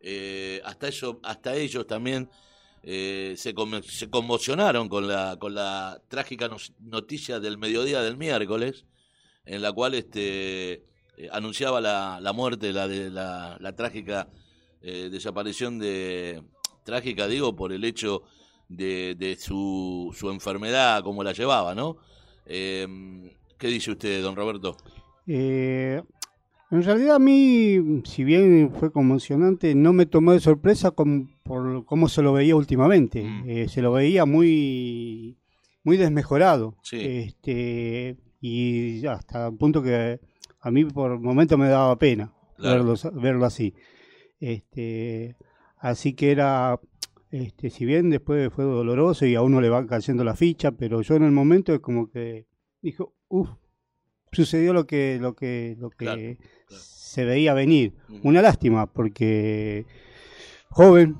eh, 0.00 0.60
hasta 0.64 0.88
eso, 0.88 1.20
hasta 1.22 1.54
ellos 1.56 1.86
también 1.86 2.28
eh, 2.82 3.34
se, 3.36 3.54
se 3.82 4.10
conmocionaron 4.10 4.88
con 4.88 5.06
la, 5.06 5.36
con 5.38 5.54
la 5.54 6.00
trágica 6.08 6.50
noticia 6.80 7.40
del 7.40 7.58
mediodía 7.58 8.02
del 8.02 8.16
miércoles, 8.16 8.84
en 9.44 9.62
la 9.62 9.72
cual 9.72 9.94
este, 9.94 10.72
eh, 10.72 11.28
anunciaba 11.32 11.80
la, 11.80 12.18
la 12.20 12.32
muerte, 12.32 12.72
la, 12.72 12.88
de, 12.88 13.10
la, 13.10 13.56
la 13.60 13.74
trágica 13.74 14.28
eh, 14.80 15.08
desaparición 15.10 15.78
de... 15.78 16.42
Trágica, 16.84 17.28
digo, 17.28 17.54
por 17.54 17.72
el 17.72 17.84
hecho 17.84 18.24
de, 18.68 19.14
de 19.16 19.36
su, 19.36 20.12
su 20.18 20.30
enfermedad, 20.30 21.04
cómo 21.04 21.22
la 21.22 21.32
llevaba, 21.32 21.76
¿no? 21.76 21.98
Eh, 22.44 22.88
¿Qué 23.56 23.68
dice 23.68 23.92
usted, 23.92 24.20
don 24.20 24.34
Roberto? 24.34 24.76
Eh, 25.28 26.02
en 26.72 26.82
realidad 26.82 27.16
a 27.16 27.18
mí, 27.18 28.02
si 28.04 28.24
bien 28.24 28.72
fue 28.78 28.90
conmocionante, 28.90 29.74
no 29.74 29.92
me 29.92 30.06
tomó 30.06 30.32
de 30.32 30.40
sorpresa 30.40 30.90
con- 30.92 31.30
por 31.44 31.84
cómo 31.84 32.08
se 32.08 32.22
lo 32.22 32.32
veía 32.32 32.56
últimamente. 32.56 33.22
Mm. 33.22 33.42
Eh, 33.48 33.68
se 33.68 33.82
lo 33.82 33.92
veía 33.92 34.24
muy, 34.26 35.36
muy 35.84 35.96
desmejorado. 35.96 36.76
Sí. 36.82 36.98
Este, 37.00 38.16
y 38.40 39.06
hasta 39.06 39.50
un 39.50 39.58
punto 39.58 39.82
que 39.82 40.18
a 40.60 40.70
mí 40.70 40.84
por 40.84 41.20
momentos 41.20 41.58
me 41.58 41.68
daba 41.68 41.96
pena 41.98 42.32
Claro. 42.56 42.84
verlo, 42.84 42.94
verlo 43.20 43.44
así. 43.46 43.74
Este, 44.40 45.36
así 45.78 46.14
que 46.14 46.30
era, 46.32 46.80
este, 47.30 47.70
si 47.70 47.84
bien 47.84 48.10
después 48.10 48.52
fue 48.52 48.64
doloroso 48.64 49.26
y 49.26 49.34
a 49.34 49.42
uno 49.42 49.60
le 49.60 49.68
va 49.68 49.86
cayendo 49.86 50.24
la 50.24 50.34
ficha, 50.34 50.72
pero 50.72 51.02
yo 51.02 51.14
en 51.16 51.22
el 51.24 51.32
momento 51.32 51.72
es 51.74 51.80
como 51.80 52.10
que 52.10 52.46
dijo, 52.80 53.14
uff, 53.28 53.50
sucedió 54.32 54.72
lo 54.72 54.86
que, 54.86 55.18
lo 55.20 55.34
que, 55.34 55.76
lo 55.78 55.90
que 55.90 55.96
claro. 55.96 56.20
Se 57.12 57.24
veía 57.24 57.52
venir. 57.54 57.92
Una 58.22 58.40
lástima, 58.42 58.86
porque 58.86 59.84
joven, 60.70 61.16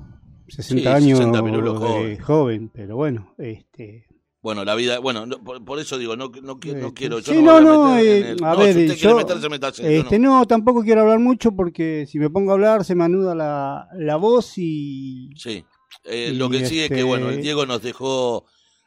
60 0.47 0.81
Sí, 0.81 0.87
años 1.05 1.19
60 1.19 1.43
pirulos, 1.43 1.75
eh, 1.75 1.77
joven. 1.85 2.19
joven, 2.19 2.71
pero 2.73 2.95
bueno, 2.95 3.33
este 3.37 4.07
Bueno, 4.41 4.65
la 4.65 4.75
vida, 4.75 4.99
bueno, 4.99 5.25
no, 5.25 5.41
por, 5.43 5.63
por 5.63 5.79
eso 5.79 5.97
digo, 5.97 6.15
no, 6.17 6.27
no, 6.41 6.41
no 6.41 6.59
Este, 6.61 6.93
quiero, 6.93 7.19
yo 7.19 7.31
sí, 7.33 7.41
no, 7.41 7.61
me 7.61 7.61
voy 7.61 7.63
no, 7.63 7.83
a 7.85 7.95
meter 7.95 8.05
no, 8.05 8.17
en 8.17 8.25
eh, 8.25 8.29
el- 8.31 8.43
a 8.43 8.53
no, 8.53 8.57
ver, 8.59 8.73
si 8.73 8.79
usted 8.81 8.95
yo- 8.95 9.15
quiere 9.15 9.49
meterse, 9.49 9.83
yo 9.83 9.89
Este, 10.01 10.19
no. 10.19 10.39
no. 10.39 10.45
tampoco 10.45 10.81
quiero 10.83 11.01
hablar 11.01 11.19
mucho 11.19 11.51
porque 11.53 12.05
si 12.09 12.19
me 12.19 12.29
pongo 12.29 12.51
a 12.51 12.55
hablar 12.55 12.83
se 12.83 12.95
me 12.95 13.03
anuda 13.05 13.35
la, 13.35 13.87
la 13.97 14.15
voz 14.17 14.57
y... 14.57 15.29
Sí, 15.37 15.63
Eh, 16.05 16.31
Y 16.33 16.35
lo 16.35 16.49
que 16.49 16.65
sí 16.65 16.79
es 16.81 16.89
que, 16.89 16.95
este- 16.95 17.03
bueno, 17.03 17.29
el 17.29 17.41
Diego 17.41 17.65
nos 17.65 17.81
dejó 17.81 18.45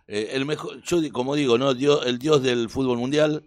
eh, 0.08 0.30
el 0.34 0.44
mejor, 0.44 0.82
yo 0.82 0.98
como 1.12 1.34
digo, 1.34 1.56
no, 1.56 1.72
Dios, 1.72 2.04
el 2.06 2.18
dios 2.18 2.42
del 2.42 2.68
fútbol 2.68 2.98
mundial 2.98 3.42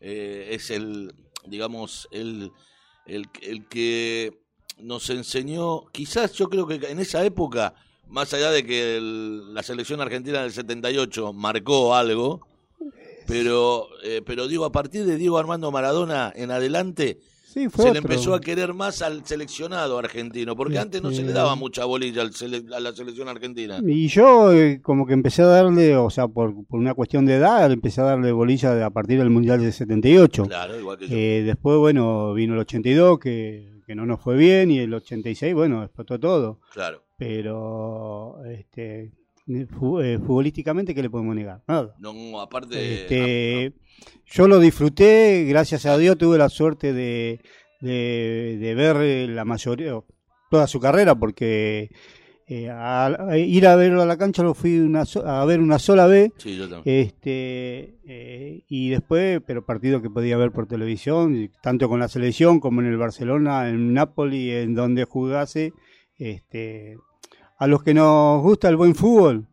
eh, 0.00 0.48
es 0.52 0.70
el, 0.70 1.12
digamos, 1.46 2.08
el, 2.12 2.50
el, 3.06 3.28
el 3.42 3.66
que 3.66 4.38
nos 4.78 5.10
enseñó, 5.10 5.86
quizás 5.92 6.32
yo 6.32 6.48
creo 6.48 6.66
que 6.66 6.74
en 6.76 7.00
esa 7.00 7.24
época, 7.24 7.74
más 8.08 8.32
allá 8.34 8.50
de 8.50 8.64
que 8.64 8.96
el- 8.96 9.52
la 9.54 9.62
selección 9.62 10.00
argentina 10.00 10.42
del 10.42 10.52
78 10.52 11.32
marcó 11.32 11.94
algo, 11.94 12.40
pero, 13.26 13.86
eh, 14.02 14.22
pero 14.24 14.48
digo, 14.48 14.64
a 14.64 14.72
partir 14.72 15.04
de 15.04 15.16
Diego 15.16 15.38
Armando 15.38 15.70
Maradona 15.70 16.32
en 16.34 16.50
adelante, 16.50 17.20
Sí, 17.52 17.68
fue 17.68 17.86
se 17.86 17.92
le 17.92 17.98
empezó 17.98 18.32
a 18.32 18.40
querer 18.40 18.72
más 18.74 19.02
al 19.02 19.26
seleccionado 19.26 19.98
argentino, 19.98 20.54
porque 20.54 20.78
antes 20.78 21.02
no 21.02 21.10
se 21.10 21.22
le 21.24 21.32
daba 21.32 21.56
mucha 21.56 21.84
bolilla 21.84 22.22
al 22.22 22.30
sele- 22.30 22.72
a 22.72 22.78
la 22.78 22.92
selección 22.92 23.26
argentina. 23.28 23.80
Y 23.84 24.06
yo 24.06 24.52
eh, 24.52 24.80
como 24.80 25.04
que 25.04 25.14
empecé 25.14 25.42
a 25.42 25.46
darle, 25.46 25.96
o 25.96 26.10
sea, 26.10 26.28
por, 26.28 26.64
por 26.66 26.78
una 26.78 26.94
cuestión 26.94 27.26
de 27.26 27.34
edad, 27.34 27.72
empecé 27.72 28.00
a 28.02 28.04
darle 28.04 28.30
bolilla 28.30 28.86
a 28.86 28.90
partir 28.90 29.18
del 29.18 29.30
Mundial 29.30 29.60
del 29.60 29.72
78. 29.72 30.44
Claro, 30.46 30.78
igual 30.78 30.96
que 30.98 31.08
yo. 31.08 31.16
Eh, 31.16 31.42
después, 31.44 31.76
bueno, 31.78 32.32
vino 32.34 32.54
el 32.54 32.60
82, 32.60 33.18
que, 33.18 33.80
que 33.84 33.94
no 33.96 34.06
nos 34.06 34.20
fue 34.20 34.36
bien, 34.36 34.70
y 34.70 34.78
el 34.78 34.94
86, 34.94 35.52
bueno, 35.52 35.82
explotó 35.82 36.20
todo. 36.20 36.60
Claro. 36.72 37.02
Pero, 37.18 38.36
este, 38.46 39.12
eh, 39.48 39.66
futbolísticamente, 40.24 40.94
¿qué 40.94 41.02
le 41.02 41.10
podemos 41.10 41.34
negar? 41.34 41.62
Nada. 41.66 41.94
No, 41.98 42.40
aparte. 42.40 43.02
Este, 43.02 43.72
yo 44.26 44.48
lo 44.48 44.58
disfruté, 44.58 45.44
gracias 45.48 45.86
a 45.86 45.96
Dios 45.98 46.16
tuve 46.18 46.38
la 46.38 46.48
suerte 46.48 46.92
de, 46.92 47.40
de, 47.80 48.56
de 48.60 48.74
ver 48.74 48.96
eh, 48.98 49.26
la 49.28 49.44
mayoría, 49.44 49.92
toda 50.50 50.66
su 50.66 50.80
carrera, 50.80 51.14
porque 51.14 51.90
eh, 52.46 52.68
a- 52.68 53.06
a 53.30 53.38
ir 53.38 53.66
a 53.66 53.76
verlo 53.76 54.02
a 54.02 54.06
la 54.06 54.16
cancha 54.18 54.42
lo 54.42 54.54
fui 54.54 54.78
una 54.80 55.04
so- 55.04 55.24
a 55.26 55.44
ver 55.44 55.60
una 55.60 55.78
sola 55.78 56.06
vez, 56.06 56.32
sí, 56.38 56.56
yo 56.56 56.68
también. 56.68 56.96
este 57.06 57.98
eh, 58.06 58.64
y 58.68 58.90
después, 58.90 59.40
pero 59.46 59.64
partido 59.64 60.02
que 60.02 60.10
podía 60.10 60.36
ver 60.36 60.50
por 60.50 60.66
televisión, 60.66 61.50
tanto 61.62 61.88
con 61.88 62.00
la 62.00 62.08
selección 62.08 62.58
como 62.60 62.80
en 62.80 62.88
el 62.88 62.96
Barcelona, 62.96 63.68
en 63.68 63.92
Napoli, 63.94 64.50
en 64.50 64.74
donde 64.74 65.04
jugase, 65.04 65.72
este, 66.16 66.96
a 67.58 67.66
los 67.68 67.82
que 67.84 67.94
nos 67.94 68.42
gusta 68.42 68.68
el 68.68 68.76
buen 68.76 68.94
fútbol. 68.96 69.46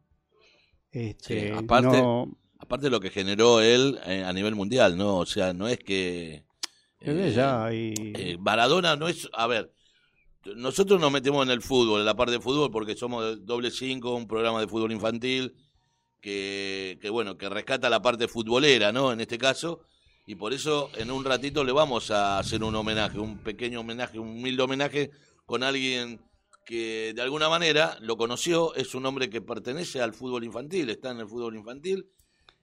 Este, 0.92 1.50
Sí, 1.50 1.54
aparte- 1.56 2.02
no- 2.02 2.38
Aparte 2.68 2.90
lo 2.90 3.00
que 3.00 3.10
generó 3.10 3.62
él 3.62 3.98
eh, 4.06 4.26
a 4.26 4.34
nivel 4.34 4.54
mundial, 4.54 4.98
¿no? 4.98 5.20
O 5.20 5.26
sea, 5.26 5.54
no 5.54 5.70
es 5.70 5.80
que. 5.80 6.44
Eh, 7.00 7.32
ya, 7.34 7.74
y- 7.74 7.94
eh, 8.14 8.38
Maradona 8.38 8.98
no 8.98 9.08
es. 9.08 9.30
A 9.32 9.48
ver, 9.48 9.72
nosotros 10.54 11.00
nos 11.00 11.10
metemos 11.10 11.46
en 11.46 11.52
el 11.54 11.62
fútbol, 11.62 12.02
en 12.02 12.06
la 12.06 12.18
parte 12.18 12.34
de 12.34 12.42
fútbol, 12.42 12.70
porque 12.70 12.98
somos 12.98 13.24
de 13.24 13.36
doble 13.38 13.72
cinco, 13.72 14.16
un 14.16 14.28
programa 14.28 14.60
de 14.60 14.68
fútbol 14.68 14.92
infantil 14.92 15.54
que, 16.20 17.00
que, 17.02 17.10
bueno, 17.10 17.38
que 17.38 17.48
rescata 17.48 17.90
la 17.90 18.02
parte 18.02 18.28
futbolera, 18.28 18.92
¿no? 18.92 19.14
En 19.14 19.22
este 19.22 19.38
caso. 19.38 19.80
Y 20.26 20.36
por 20.36 20.52
eso 20.52 20.90
en 20.98 21.10
un 21.10 21.24
ratito 21.24 21.64
le 21.64 21.72
vamos 21.72 22.12
a 22.12 22.38
hacer 22.38 22.66
un 22.66 22.76
homenaje, 22.76 23.18
un 23.18 23.38
pequeño 23.38 23.80
homenaje, 23.80 24.20
un 24.20 24.28
humilde 24.28 24.62
homenaje 24.62 25.10
con 25.46 25.64
alguien 25.64 26.20
que 26.66 27.14
de 27.16 27.22
alguna 27.22 27.48
manera 27.48 27.98
lo 28.02 28.18
conoció, 28.18 28.76
es 28.76 28.94
un 28.94 29.06
hombre 29.06 29.30
que 29.30 29.40
pertenece 29.40 30.02
al 30.02 30.14
fútbol 30.14 30.44
infantil, 30.44 30.90
está 30.90 31.12
en 31.12 31.20
el 31.22 31.28
fútbol 31.30 31.56
infantil, 31.56 32.06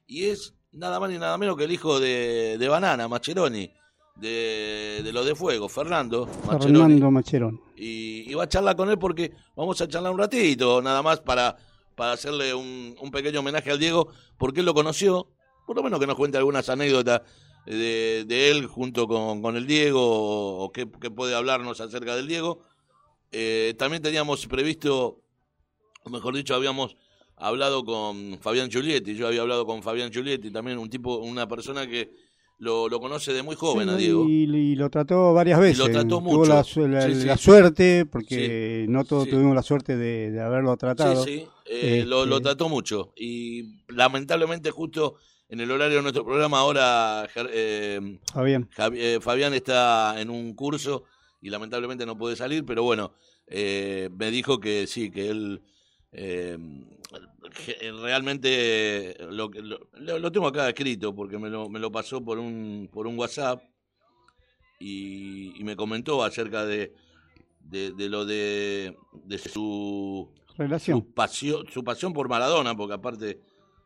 y 0.07 0.25
es 0.25 0.55
nada 0.73 0.99
más 1.01 1.11
ni 1.11 1.19
nada 1.19 1.39
menos 1.39 1.57
que 1.57 1.65
el 1.65 1.73
hijo 1.73 2.01
de, 2.01 2.57
de 2.59 2.69
Banana, 2.69 3.09
Mascheroni, 3.09 3.71
de, 4.17 5.01
de 5.03 5.13
los 5.13 5.27
de 5.27 5.35
Fuego, 5.35 5.69
Fernando 5.69 6.27
Mascheroni. 6.47 6.79
Fernando 6.79 7.11
Macherón. 7.11 7.61
Y, 7.77 8.31
y 8.31 8.35
va 8.35 8.45
a 8.45 8.49
charlar 8.49 8.77
con 8.77 8.91
él 8.91 8.99
porque 8.99 9.33
vamos 9.57 9.81
a 9.81 9.89
charlar 9.89 10.13
un 10.13 10.19
ratito, 10.19 10.81
nada 10.83 11.03
más 11.03 11.21
para, 11.21 11.57
para 11.95 12.13
hacerle 12.13 12.55
un, 12.55 12.97
un 13.01 13.11
pequeño 13.11 13.41
homenaje 13.41 13.71
al 13.71 13.79
Diego, 13.79 14.09
porque 14.39 14.61
él 14.61 14.67
lo 14.67 14.75
conoció, 14.75 15.29
por 15.67 15.77
lo 15.77 15.83
menos 15.83 15.99
que 15.99 16.07
nos 16.07 16.17
cuente 16.17 16.39
algunas 16.39 16.69
anécdotas 16.69 17.23
de, 17.67 18.25
de 18.27 18.51
él 18.51 18.67
junto 18.67 19.09
con, 19.09 19.43
con 19.43 19.57
el 19.57 19.67
Diego, 19.67 20.01
o, 20.01 20.65
o 20.65 20.73
qué, 20.73 20.89
qué 21.01 21.11
puede 21.11 21.35
hablarnos 21.35 21.81
acerca 21.81 22.15
del 22.15 22.29
Diego. 22.29 22.61
Eh, 23.33 23.75
también 23.79 24.03
teníamos 24.03 24.47
previsto, 24.47 25.23
o 26.05 26.11
mejor 26.11 26.37
dicho, 26.37 26.55
habíamos 26.55 26.97
hablado 27.37 27.85
con 27.85 28.39
Fabián 28.41 28.71
Giulietti, 28.71 29.15
yo 29.15 29.27
había 29.29 29.43
hablado 29.43 29.67
con 29.67 29.83
Fabián 29.83 30.11
Giulietti, 30.13 30.51
también 30.51 30.79
un 30.79 30.89
tipo, 30.91 31.17
una 31.19 31.47
persona 31.49 31.87
que 31.87 32.11
lo, 32.59 32.89
lo 32.89 33.01
conoce 33.01 33.33
de 33.33 33.43
muy 33.43 33.57
joven 33.57 33.89
a 33.89 33.97
Diego. 33.97 34.25
Y, 34.29 34.45
y 34.45 34.77
lo 34.77 34.89
trató 34.89 35.35
varias 35.35 35.59
veces. 35.61 35.79
lo 35.79 35.87
trató 35.91 36.09
Tuvo 36.21 36.21
mucho. 36.21 36.53
la, 36.53 36.63
su- 36.65 36.87
la- 36.87 37.03
Sí, 37.09 37.15
sí. 37.17 37.27
la 37.27 37.37
suerte, 37.37 38.07
porque 38.07 38.87
no 38.89 39.05
todos 39.05 39.29
tuvimos 39.29 39.55
la 39.55 39.63
suerte 39.63 39.97
de, 39.97 40.31
de 40.31 40.41
haberlo 40.41 40.77
tratado. 40.77 41.25
Sí, 41.25 41.41
sí, 41.41 41.47
eh, 41.67 42.05
lo, 42.07 42.19
Este- 42.21 42.31
lo 42.31 42.41
trató 42.41 42.69
mucho. 42.69 43.13
Y 43.17 43.81
lamentablemente 43.89 44.71
justo 44.71 45.17
en 45.49 45.61
el 45.61 45.71
horario 45.71 45.97
de 45.97 46.03
nuestro 46.03 46.25
programa 46.25 46.61
ahora 46.61 47.29
eh, 47.53 48.19
Fabián. 48.33 48.69
Javi- 48.77 48.99
eh, 48.99 49.19
Fabián 49.21 49.53
está 49.53 50.21
en 50.21 50.31
un 50.31 50.55
curso 50.55 51.05
y 51.43 51.51
lamentablemente 51.51 52.07
no 52.07 52.17
puede 52.17 52.37
salir, 52.37 52.65
pero 52.65 52.83
bueno, 52.85 53.13
eh, 53.49 54.09
me 54.17 54.31
dijo 54.31 54.59
que 54.61 54.87
sí, 54.87 55.11
que 55.11 55.29
él 55.29 55.61
eh, 56.15 56.57
realmente 58.01 59.17
lo, 59.31 59.49
lo, 59.49 59.79
lo- 59.93 60.19
lo 60.19 60.33
tengo 60.33 60.47
acá 60.47 60.69
escrito 60.69 61.15
porque 61.15 61.39
me 61.39 61.51
lo, 61.51 61.69
me 61.69 61.79
lo 61.79 61.91
pasó 61.91 62.25
por 62.25 62.39
un, 62.39 62.89
por 62.93 63.07
un 63.07 63.19
WhatsApp 63.19 63.63
y, 64.81 65.59
y 65.61 65.65
me 65.65 65.77
comentó 65.77 66.23
acerca 66.23 66.65
de, 66.65 66.95
de, 67.61 67.93
de 67.93 68.09
lo 68.09 68.25
de, 68.25 68.97
de 69.13 69.39
su 69.39 70.31
Relación. 70.57 70.99
su 70.99 71.13
pasión, 71.13 71.67
su 71.73 71.83
pasión 71.85 72.13
por 72.13 72.29
Maradona, 72.29 72.77
porque 72.77 72.95
aparte 72.95 73.41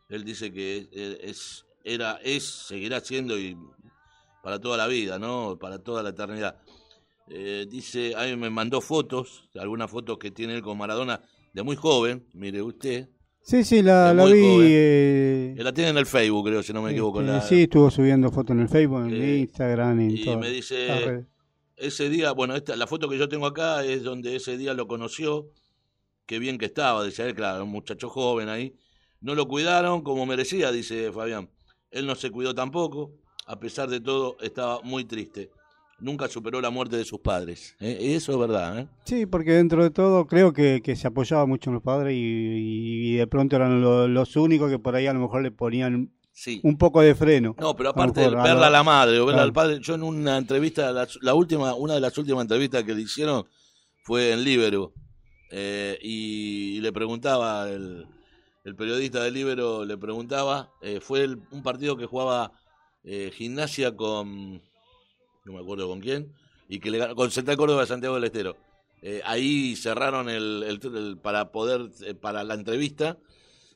él 0.09 0.23
dice 0.23 0.51
que 0.51 0.87
es, 0.91 1.17
es- 1.21 1.65
era, 1.83 2.19
es, 2.23 2.43
seguirá 2.43 2.99
siendo 2.99 3.39
y 3.39 3.57
para 4.43 4.59
toda 4.59 4.77
la 4.77 4.85
vida, 4.87 5.17
¿no? 5.17 5.57
Para 5.59 5.79
toda 5.79 6.03
la 6.03 6.09
eternidad. 6.09 6.61
Eh, 7.29 7.65
dice, 7.69 8.13
ahí 8.15 8.35
me 8.35 8.49
mandó 8.49 8.81
fotos, 8.81 9.49
algunas 9.57 9.89
fotos 9.89 10.17
que 10.17 10.29
tiene 10.29 10.55
él 10.55 10.61
con 10.61 10.77
Maradona 10.77 11.21
de 11.59 11.63
muy 11.63 11.75
joven, 11.75 12.25
mire 12.33 12.61
usted. 12.61 13.09
Sí, 13.41 13.63
sí, 13.63 13.81
la, 13.81 14.13
vi. 14.13 14.31
eh, 14.43 15.55
Él 15.57 15.63
la 15.63 15.73
tiene 15.73 15.89
en 15.89 15.97
el 15.97 16.05
Facebook, 16.05 16.45
creo, 16.47 16.63
si 16.63 16.71
no 16.71 16.81
me 16.81 16.91
equivoco. 16.91 17.21
la- 17.21 17.41
Sí, 17.41 17.63
estuvo 17.63 17.89
subiendo 17.91 18.31
fotos 18.31 18.55
en 18.55 18.61
el 18.61 18.69
Facebook, 18.69 19.07
en 19.07 19.21
Eh, 19.21 19.37
Instagram, 19.39 19.99
en 20.01 20.11
y 20.11 20.23
todo. 20.23 20.37
me 20.39 20.49
dice, 20.49 21.25
ese 21.75 22.09
día, 22.09 22.31
bueno, 22.31 22.55
esta, 22.55 22.75
la 22.75 22.87
foto 22.87 23.09
que 23.09 23.17
yo 23.17 23.27
tengo 23.27 23.45
acá 23.45 23.83
es 23.83 24.03
donde 24.03 24.35
ese 24.35 24.57
día 24.57 24.73
lo 24.73 24.87
conoció, 24.87 25.47
qué 26.25 26.39
bien 26.39 26.57
que 26.57 26.65
estaba, 26.65 27.03
decía 27.03 27.25
él, 27.25 27.35
claro, 27.35 27.63
un 27.65 27.71
muchacho 27.71 28.09
joven 28.09 28.49
ahí. 28.49 28.73
No 29.21 29.35
lo 29.35 29.47
cuidaron 29.47 30.01
como 30.01 30.25
merecía, 30.25 30.71
dice 30.71 31.11
Fabián. 31.11 31.49
Él 31.91 32.05
no 32.05 32.15
se 32.15 32.29
cuidó 32.31 32.53
tampoco, 32.55 33.11
a 33.47 33.59
pesar 33.59 33.89
de 33.89 33.99
todo, 33.99 34.37
estaba 34.41 34.79
muy 34.83 35.03
triste. 35.05 35.49
Nunca 36.01 36.27
superó 36.27 36.61
la 36.61 36.69
muerte 36.69 36.95
de 36.97 37.05
sus 37.05 37.19
padres. 37.19 37.75
¿eh? 37.79 37.97
Eso 38.15 38.31
es 38.33 38.37
verdad. 38.39 38.79
¿eh? 38.79 38.87
Sí, 39.05 39.25
porque 39.25 39.51
dentro 39.53 39.83
de 39.83 39.89
todo 39.91 40.25
creo 40.27 40.53
que, 40.53 40.81
que 40.83 40.95
se 40.95 41.07
apoyaba 41.07 41.45
mucho 41.45 41.69
en 41.69 41.75
los 41.75 41.83
padres 41.83 42.13
y, 42.17 43.15
de 43.15 43.27
pronto 43.27 43.55
eran 43.55 43.81
lo- 43.81 44.07
los 44.07 44.35
únicos 44.35 44.69
que 44.71 44.79
por 44.79 44.95
ahí 44.95 45.07
a 45.07 45.13
lo 45.13 45.19
mejor 45.19 45.41
le 45.43 45.51
ponían 45.51 46.11
Sí. 46.31 46.61
un 46.63 46.77
poco 46.77 47.01
de 47.01 47.15
freno. 47.15 47.53
No, 47.59 47.75
pero 47.75 47.89
aparte, 47.89 48.23
a 48.23 48.29
verla 48.29 48.67
a 48.67 48.69
la 48.69 48.83
madre 48.83 49.19
o 49.19 49.25
verla 49.25 49.39
Claro. 49.43 49.47
al 49.47 49.53
padre, 49.53 49.79
yo 49.81 49.95
en 49.95 50.03
una 50.03 50.37
entrevista, 50.37 50.91
la, 50.93 51.05
la 51.21 51.33
última, 51.33 51.73
una 51.75 51.95
de 51.95 51.99
las 51.99 52.17
últimas 52.17 52.43
entrevistas 52.43 52.83
que 52.83 52.95
le 52.95 53.01
hicieron 53.01 53.45
fue 54.03 54.31
en 54.31 54.43
Libero, 54.45 54.93
eh, 55.51 55.97
y, 56.01 56.79
le 56.79 56.93
preguntaba, 56.93 57.67
el, 57.69 58.05
el 58.63 58.75
periodista 58.75 59.21
de 59.23 59.31
Libero 59.31 59.83
le 59.83 59.97
preguntaba, 59.97 60.71
eh, 60.81 60.99
fue 61.01 61.23
el- 61.23 61.41
un 61.51 61.61
partido 61.61 61.97
que 61.97 62.05
jugaba 62.05 62.53
eh, 63.03 63.31
gimnasia 63.33 63.95
con, 63.95 64.61
no 65.49 65.57
me 65.57 65.63
acuerdo 65.63 65.87
con 65.87 65.99
quién, 65.99 66.31
y 66.67 66.79
que 66.79 66.91
le 66.91 66.99
ganó, 66.99 67.15
con 67.15 67.31
Central 67.31 67.57
Córdoba 67.57 67.81
de 67.81 67.87
Santiago 67.87 68.15
del 68.15 68.25
Estero. 68.25 68.55
Eh, 69.01 69.21
ahí 69.25 69.75
cerraron 69.75 70.29
el, 70.29 71.17
para 71.21 71.51
poder, 71.51 71.89
eh, 72.05 72.13
para 72.13 72.43
la 72.43 72.53
entrevista, 72.53 73.17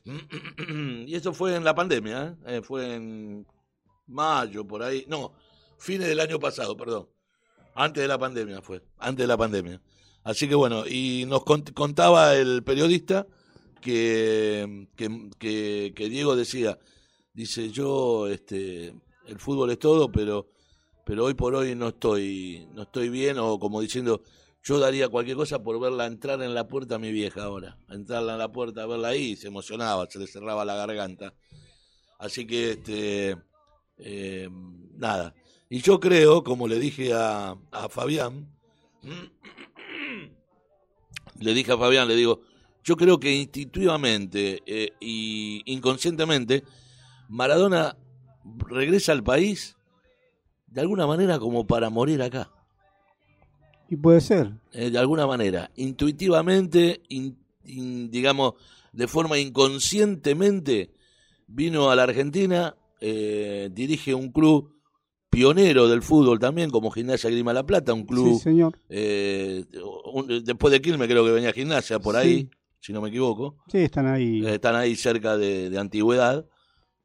y 1.06 1.14
eso 1.14 1.32
fue 1.32 1.56
en 1.56 1.64
la 1.64 1.74
pandemia, 1.74 2.36
¿eh? 2.46 2.60
Fue 2.62 2.94
en 2.94 3.46
mayo, 4.06 4.66
por 4.66 4.82
ahí. 4.82 5.04
No, 5.08 5.32
fines 5.78 6.08
del 6.08 6.20
año 6.20 6.38
pasado, 6.38 6.76
perdón. 6.76 7.08
Antes 7.74 8.02
de 8.02 8.08
la 8.08 8.18
pandemia 8.18 8.60
fue, 8.62 8.82
antes 8.98 9.24
de 9.24 9.26
la 9.26 9.36
pandemia. 9.36 9.80
Así 10.22 10.46
que 10.48 10.54
bueno, 10.54 10.84
y 10.86 11.24
nos 11.26 11.40
cont- 11.40 11.72
contaba 11.72 12.34
el 12.36 12.62
periodista 12.62 13.26
que, 13.80 14.88
que, 14.96 15.30
que- 15.38 15.92
que 15.94 16.08
Diego 16.08 16.36
decía, 16.36 16.78
dice, 17.32 17.70
yo, 17.70 18.28
este, 18.28 18.94
el 19.26 19.38
fútbol 19.38 19.70
es 19.70 19.78
todo, 19.78 20.10
pero, 20.12 20.48
pero 21.04 21.24
hoy 21.24 21.34
por 21.34 21.54
hoy 21.54 21.74
no 21.74 21.88
estoy, 21.88 22.66
no 22.72 22.82
estoy 22.82 23.08
bien, 23.08 23.38
o 23.38 23.58
como 23.58 23.80
diciendo, 23.80 24.22
yo 24.62 24.78
daría 24.78 25.08
cualquier 25.08 25.36
cosa 25.36 25.62
por 25.62 25.78
verla 25.78 26.06
entrar 26.06 26.42
en 26.42 26.54
la 26.54 26.66
puerta 26.66 26.94
a 26.94 26.98
mi 26.98 27.12
vieja 27.12 27.44
ahora. 27.44 27.78
Entrarla 27.90 28.32
en 28.32 28.38
la 28.38 28.50
puerta, 28.50 28.86
verla 28.86 29.08
ahí, 29.08 29.36
se 29.36 29.48
emocionaba, 29.48 30.06
se 30.08 30.18
le 30.18 30.26
cerraba 30.26 30.64
la 30.64 30.74
garganta. 30.74 31.34
Así 32.18 32.46
que, 32.46 32.70
este, 32.70 33.36
eh, 33.98 34.48
nada. 34.96 35.34
Y 35.68 35.80
yo 35.80 36.00
creo, 36.00 36.42
como 36.42 36.66
le 36.66 36.78
dije 36.78 37.12
a, 37.12 37.54
a 37.70 37.88
Fabián, 37.90 38.48
le 41.40 41.54
dije 41.54 41.72
a 41.72 41.78
Fabián, 41.78 42.08
le 42.08 42.16
digo, 42.16 42.40
yo 42.82 42.96
creo 42.96 43.18
que 43.18 43.32
instintivamente 43.32 44.62
eh, 44.66 44.92
y 45.00 45.62
inconscientemente, 45.66 46.64
Maradona 47.28 47.96
regresa 48.68 49.12
al 49.12 49.24
país 49.24 49.73
de 50.74 50.80
alguna 50.80 51.06
manera 51.06 51.38
como 51.38 51.66
para 51.66 51.88
morir 51.88 52.20
acá. 52.20 52.50
Y 53.88 53.96
puede 53.96 54.20
ser. 54.20 54.50
Eh, 54.72 54.90
de 54.90 54.98
alguna 54.98 55.26
manera, 55.26 55.70
intuitivamente, 55.76 57.02
in- 57.08 57.38
in- 57.64 58.10
digamos, 58.10 58.54
de 58.92 59.06
forma 59.06 59.38
inconscientemente, 59.38 60.90
vino 61.46 61.90
a 61.90 61.96
la 61.96 62.02
Argentina, 62.04 62.74
eh, 63.00 63.70
dirige 63.72 64.14
un 64.14 64.32
club 64.32 64.72
pionero 65.30 65.88
del 65.88 66.02
fútbol 66.02 66.38
también, 66.38 66.70
como 66.70 66.90
Gimnasia 66.90 67.30
Grima 67.30 67.52
La 67.52 67.64
Plata, 67.66 67.92
un 67.92 68.04
club, 68.04 68.34
Sí, 68.34 68.40
señor. 68.40 68.76
eh, 68.88 69.64
un- 70.12 70.44
después 70.44 70.72
de 70.72 70.80
Quilmes 70.80 71.08
creo 71.08 71.24
que 71.24 71.30
venía 71.32 71.52
Gimnasia 71.52 71.98
por 72.00 72.16
ahí, 72.16 72.48
si 72.80 72.92
no 72.92 73.00
me 73.00 73.08
equivoco, 73.10 73.56
Sí, 73.68 73.78
están 73.78 74.06
ahí. 74.06 74.44
Eh, 74.44 74.54
están 74.54 74.74
ahí 74.74 74.96
cerca 74.96 75.36
de, 75.36 75.70
de 75.70 75.78
antigüedad. 75.78 76.44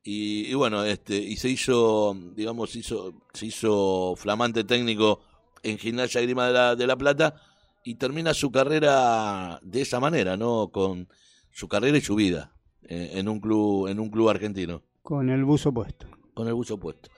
Y, 0.03 0.47
y 0.49 0.53
bueno, 0.53 0.83
este, 0.83 1.15
y 1.17 1.35
se 1.37 1.49
hizo, 1.49 2.15
digamos, 2.35 2.71
se 2.71 2.79
hizo, 2.79 3.13
se 3.33 3.45
hizo 3.47 4.15
flamante 4.15 4.63
técnico 4.63 5.19
en 5.63 5.77
Gimnasia 5.77 6.21
Grima 6.21 6.47
de 6.47 6.53
la, 6.53 6.75
de 6.75 6.87
la 6.87 6.95
Plata 6.95 7.35
y 7.83 7.95
termina 7.95 8.33
su 8.33 8.51
carrera 8.51 9.59
de 9.61 9.81
esa 9.81 9.99
manera, 9.99 10.37
¿no? 10.37 10.69
Con 10.71 11.09
su 11.51 11.67
carrera 11.67 11.97
y 11.97 12.01
su 12.01 12.15
vida 12.15 12.53
eh, 12.83 13.11
en 13.15 13.27
un 13.27 13.39
club, 13.39 13.87
en 13.87 13.99
un 13.99 14.09
club 14.09 14.29
argentino, 14.29 14.83
Con 15.01 15.29
el 15.29 15.43
buzo 15.43 15.73
puesto. 15.73 16.07
con 16.33 16.47
el 16.47 16.53
buzo 16.53 16.79
puesto. 16.79 17.09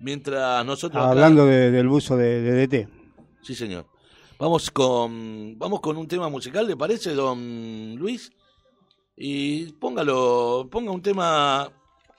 Mientras 0.00 0.64
nosotros 0.64 1.00
acá- 1.02 1.10
Hablando 1.12 1.44
de- 1.46 1.70
del 1.70 1.86
buzo 1.88 2.16
de, 2.16 2.40
de 2.40 2.66
DT. 2.66 2.88
Sí, 3.42 3.54
señor. 3.54 3.86
Vamos 4.38 4.70
con, 4.70 5.56
vamos 5.58 5.80
con 5.80 5.96
un 5.96 6.08
tema 6.08 6.28
musical, 6.28 6.66
¿le 6.66 6.76
parece, 6.76 7.12
don 7.14 7.94
Luis? 7.96 8.32
Y 9.16 9.72
póngalo, 9.74 10.68
ponga 10.70 10.90
un 10.90 11.02
tema, 11.02 11.70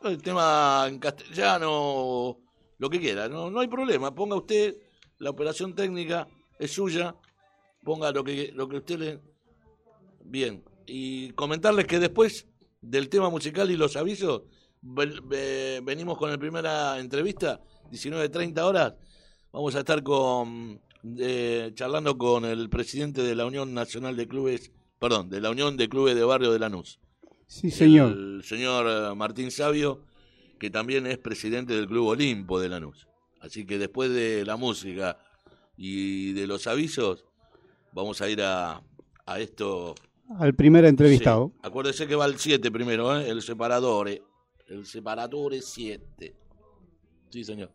el 0.10 0.22
tema 0.22 0.86
en 0.88 1.00
castellano, 1.00 2.38
lo 2.77 2.89
que 2.89 2.99
quiera, 2.99 3.27
no, 3.30 3.49
no 3.49 3.60
hay 3.60 3.67
problema. 3.67 4.13
Ponga 4.13 4.36
usted, 4.36 4.75
la 5.19 5.30
operación 5.30 5.73
técnica 5.75 6.27
es 6.60 6.71
suya, 6.71 7.15
ponga 7.84 8.12
lo 8.12 8.23
que, 8.23 8.51
lo 8.54 8.67
que 8.67 8.77
usted 8.77 8.99
le... 8.99 9.19
Bien, 10.25 10.63
y 10.86 11.32
comentarles 11.32 11.86
que 11.86 11.99
después 11.99 12.47
del 12.82 13.10
tema 13.10 13.30
musical 13.30 13.69
y 13.71 13.77
los 13.77 13.95
avisos, 13.95 14.43
ven- 14.82 15.27
ve- 15.27 15.82
venimos 15.84 16.17
con 16.17 16.30
la 16.32 16.38
primera 16.38 16.99
entrevista, 16.99 17.62
19.30 17.91 18.62
horas, 18.62 18.93
vamos 19.51 19.75
a 19.75 19.80
estar 19.80 20.01
con 20.04 20.82
eh, 21.19 21.71
charlando 21.75 22.17
con 22.17 22.45
el 22.45 22.69
presidente 22.69 23.21
de 23.21 23.36
la 23.36 23.45
Unión 23.45 23.73
Nacional 23.73 24.15
de 24.15 24.27
Clubes, 24.27 24.71
perdón, 24.99 25.30
de 25.30 25.41
la 25.41 25.49
Unión 25.51 25.75
de 25.77 25.89
Clubes 25.89 26.15
de 26.15 26.23
Barrio 26.23 26.51
de 26.51 26.60
Lanús. 26.60 26.99
Sí, 27.53 27.69
señor. 27.69 28.13
El 28.13 28.43
señor 28.43 28.87
eh, 28.87 29.15
Martín 29.15 29.51
Sabio, 29.51 30.01
que 30.59 30.71
también 30.71 31.05
es 31.05 31.19
presidente 31.19 31.75
del 31.75 31.87
Club 31.87 32.07
Olimpo 32.07 32.59
de 32.59 32.67
Lanús. 32.67 33.07
Así 33.41 33.65
que 33.65 33.77
después 33.77 34.11
de 34.11 34.43
la 34.43 34.57
música 34.57 35.19
y 35.77 36.33
de 36.33 36.47
los 36.47 36.65
avisos, 36.65 37.25
vamos 37.91 38.21
a 38.21 38.29
ir 38.29 38.41
a, 38.41 38.81
a 39.27 39.39
esto. 39.39 39.93
Al 40.39 40.55
primer 40.55 40.83
entrevistado. 40.85 41.51
Sí. 41.53 41.59
Acuérdese 41.61 42.07
que 42.07 42.15
va 42.15 42.25
el 42.25 42.39
7 42.39 42.71
primero, 42.71 43.15
¿eh? 43.19 43.29
el 43.29 43.43
separador. 43.43 44.09
El 44.09 44.85
separador 44.87 45.53
es 45.53 45.65
7. 45.65 46.35
Sí, 47.29 47.43
señor. 47.43 47.71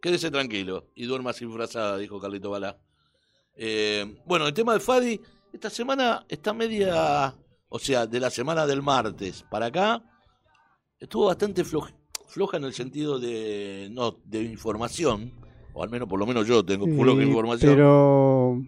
Quédese 0.00 0.30
tranquilo 0.30 0.90
y 0.94 1.06
duerma 1.06 1.32
sin 1.32 1.52
frazada, 1.52 1.98
dijo 1.98 2.20
Carlito 2.20 2.50
Balá. 2.50 2.78
Eh, 3.56 4.22
bueno, 4.26 4.46
el 4.46 4.54
tema 4.54 4.74
de 4.74 4.80
Fadi, 4.80 5.20
esta 5.52 5.70
semana 5.70 6.24
está 6.28 6.52
media, 6.52 7.34
o 7.76 7.78
sea, 7.78 8.06
de 8.06 8.18
la 8.20 8.30
semana 8.30 8.66
del 8.66 8.82
martes 8.82 9.44
para 9.50 9.66
acá, 9.66 10.02
estuvo 10.98 11.26
bastante 11.26 11.62
floja, 11.64 11.94
floja 12.26 12.56
en 12.56 12.64
el 12.64 12.72
sentido 12.72 13.18
de, 13.18 13.88
no, 13.92 14.16
de 14.24 14.42
información, 14.42 15.32
o 15.74 15.82
al 15.82 15.90
menos, 15.90 16.08
por 16.08 16.18
lo 16.18 16.26
menos 16.26 16.46
yo 16.46 16.64
tengo 16.64 16.86
floja 16.86 17.20
Sí, 17.22 17.28
información. 17.28 17.74
Pero 17.74 18.62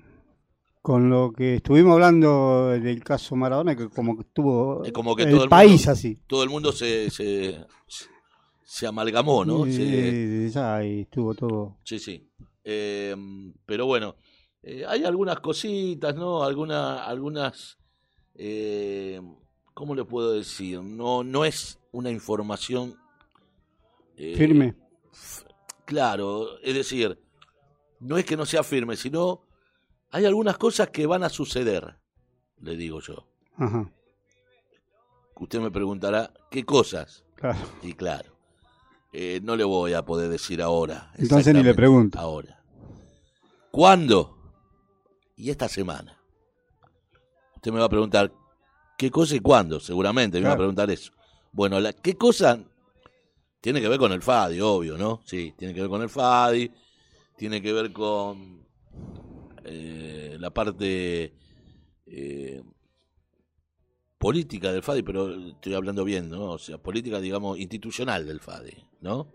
con 0.82 1.10
lo 1.10 1.32
que 1.32 1.56
estuvimos 1.56 1.94
hablando 1.94 2.68
del 2.68 3.02
caso 3.02 3.34
Maradona, 3.36 3.74
que 3.76 3.88
como 3.88 4.14
que 4.16 4.22
estuvo 4.22 4.84
Es 4.84 4.92
como 4.92 5.14
que 5.16 5.24
el 5.24 5.30
todo 5.30 5.44
el 5.44 5.48
país 5.50 5.80
mundo- 5.82 5.92
así. 5.92 6.18
Todo 6.26 6.42
el 6.44 6.50
mundo 6.50 6.72
se, 6.72 7.10
se, 7.10 7.64
se 8.64 8.86
amalgamó, 8.86 9.44
¿no? 9.44 9.66
Y- 9.66 9.72
Se- 9.72 10.44
y 10.46 10.50
ya 10.50 10.76
ahí 10.76 11.00
estuvo 11.00 11.34
todo. 11.34 11.76
Sí, 11.84 11.98
sí. 11.98 12.30
Eh, 12.64 13.14
pero 13.66 13.86
bueno, 13.86 14.16
eh, 14.62 14.84
hay 14.86 15.04
algunas 15.04 15.40
cositas, 15.40 16.14
¿no? 16.14 16.42
Alguna, 16.42 17.04
algunas, 17.04 17.78
eh, 18.38 19.20
¿cómo 19.74 19.94
le 19.94 20.04
puedo 20.04 20.32
decir? 20.32 20.80
No, 20.80 21.22
no 21.22 21.44
es 21.44 21.78
una 21.92 22.10
información 22.10 22.96
eh, 24.18 24.34
Firme. 24.36 24.74
Claro, 25.84 26.58
es 26.60 26.74
decir, 26.74 27.18
no 28.00 28.18
es 28.18 28.24
que 28.24 28.36
no 28.36 28.44
sea 28.44 28.62
firme, 28.62 28.96
sino 28.96 29.42
hay 30.10 30.24
algunas 30.24 30.58
cosas 30.58 30.90
que 30.90 31.06
van 31.06 31.22
a 31.22 31.28
suceder, 31.28 31.96
le 32.60 32.76
digo 32.76 33.00
yo. 33.00 33.28
Ajá. 33.56 33.90
Usted 35.36 35.60
me 35.60 35.70
preguntará, 35.70 36.34
¿qué 36.50 36.64
cosas? 36.64 37.24
Claro. 37.36 37.60
Y 37.82 37.92
claro, 37.92 38.36
eh, 39.12 39.40
no 39.42 39.54
le 39.54 39.64
voy 39.64 39.92
a 39.92 40.04
poder 40.04 40.28
decir 40.28 40.60
ahora. 40.60 41.12
Entonces 41.16 41.54
ni 41.54 41.62
le 41.62 41.74
pregunto. 41.74 42.18
Ahora. 42.18 42.62
¿Cuándo? 43.70 44.36
Y 45.36 45.50
esta 45.50 45.68
semana. 45.68 46.17
Usted 47.58 47.72
me 47.72 47.80
va 47.80 47.86
a 47.86 47.88
preguntar, 47.88 48.32
¿qué 48.96 49.10
cosa 49.10 49.34
y 49.34 49.40
cuándo? 49.40 49.80
Seguramente 49.80 50.40
me 50.40 50.46
va 50.46 50.52
a 50.52 50.56
preguntar 50.56 50.88
eso. 50.92 51.10
Bueno, 51.50 51.80
la, 51.80 51.92
¿qué 51.92 52.14
cosa? 52.14 52.60
Tiene 53.60 53.80
que 53.80 53.88
ver 53.88 53.98
con 53.98 54.12
el 54.12 54.22
FADI, 54.22 54.60
obvio, 54.60 54.96
¿no? 54.96 55.22
Sí, 55.24 55.54
tiene 55.58 55.74
que 55.74 55.80
ver 55.80 55.90
con 55.90 56.00
el 56.00 56.08
FADI, 56.08 56.70
tiene 57.36 57.60
que 57.60 57.72
ver 57.72 57.92
con 57.92 58.64
eh, 59.64 60.36
la 60.38 60.50
parte 60.50 61.34
eh, 62.06 62.62
política 64.18 64.70
del 64.70 64.84
FADI, 64.84 65.02
pero 65.02 65.34
estoy 65.34 65.74
hablando 65.74 66.04
bien, 66.04 66.30
¿no? 66.30 66.52
O 66.52 66.58
sea, 66.58 66.78
política, 66.78 67.18
digamos, 67.18 67.58
institucional 67.58 68.24
del 68.24 68.38
FADI, 68.38 68.86
¿no? 69.00 69.26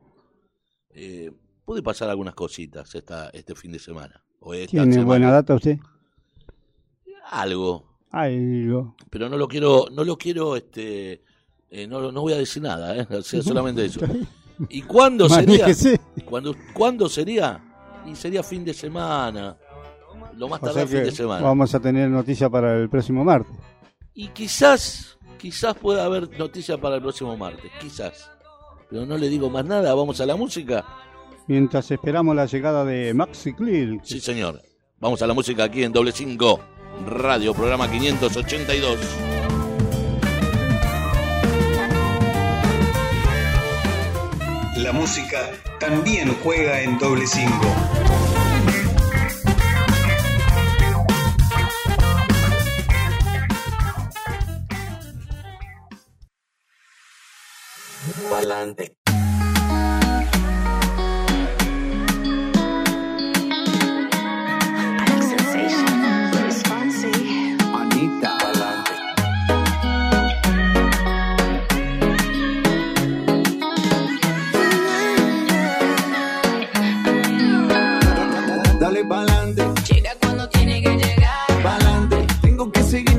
Eh, 0.91 1.29
puede 1.65 1.83
pasar 1.83 2.09
algunas 2.09 2.36
cositas 2.36 2.95
esta, 2.95 3.31
este 3.31 3.53
fin 3.53 3.73
de 3.73 3.79
semana. 3.79 4.23
O 4.39 4.53
esta 4.53 4.71
¿Tiene 4.71 4.93
semana. 4.93 5.07
buena 5.07 5.31
data 5.31 5.55
usted? 5.55 5.77
Algo, 7.31 7.92
Algo. 8.13 8.95
pero 9.10 9.28
no 9.28 9.38
lo 9.38 9.47
quiero, 9.47 9.88
no 9.91 10.04
lo 10.04 10.15
quiero, 10.19 10.56
este, 10.56 11.23
eh, 11.67 11.88
no, 11.88 12.12
no 12.12 12.21
voy 12.21 12.34
a 12.34 12.38
decir 12.38 12.62
nada, 12.62 12.95
¿eh? 12.95 13.08
O 13.10 13.21
sea, 13.23 13.41
solamente 13.43 13.86
eso. 13.86 14.02
¿Y 14.69 14.84
cuándo 14.84 15.28
sería? 15.28 15.65
¿Cuándo, 16.23 16.56
¿Cuándo 16.76 17.10
sería? 17.10 17.60
Y 18.06 18.15
sería 18.15 18.43
fin 18.43 18.63
de 18.63 18.73
semana. 18.73 19.58
Lo 20.38 20.47
más 20.47 20.62
O 20.62 20.65
tardar 20.67 20.88
sea 20.88 20.99
fin 20.99 21.10
de 21.10 21.12
semana. 21.12 21.41
vamos 21.41 21.73
a 21.73 21.80
tener 21.80 22.08
noticia 22.08 22.52
para 22.52 22.78
el 22.80 22.88
próximo 22.88 23.23
martes. 23.23 23.56
Y 24.13 24.28
quizás, 24.28 25.17
quizás 25.39 25.76
pueda 25.76 26.06
haber 26.06 26.38
noticia 26.38 26.78
para 26.80 26.97
el 26.97 27.02
próximo 27.02 27.36
martes. 27.36 27.71
Quizás. 27.82 28.30
Pero 28.91 29.08
no 29.08 29.17
le 29.17 29.28
digo 29.28 29.49
más 29.49 29.65
nada. 29.65 29.91
Vamos 29.95 30.21
a 30.21 30.28
la 30.28 30.36
música. 30.36 30.86
Mientras 31.47 31.89
esperamos 31.89 32.36
la 32.36 32.45
llegada 32.45 32.86
de 32.86 33.12
Maxi 33.15 33.54
Clear. 33.54 33.99
Sí, 34.04 34.19
señor. 34.19 34.62
Vamos 34.99 35.19
a 35.23 35.28
la 35.28 35.34
música 35.34 35.63
aquí 35.63 35.84
en 35.84 35.91
doble 35.91 36.12
5 36.12 36.72
Radio, 37.06 37.53
programa 37.53 37.89
582. 37.89 38.99
La 44.77 44.91
música 44.91 45.51
también 45.79 46.36
juega 46.43 46.82
en 46.82 46.97
doble 46.97 47.27
5. 47.27 47.51
Pa'lante. 58.29 59.02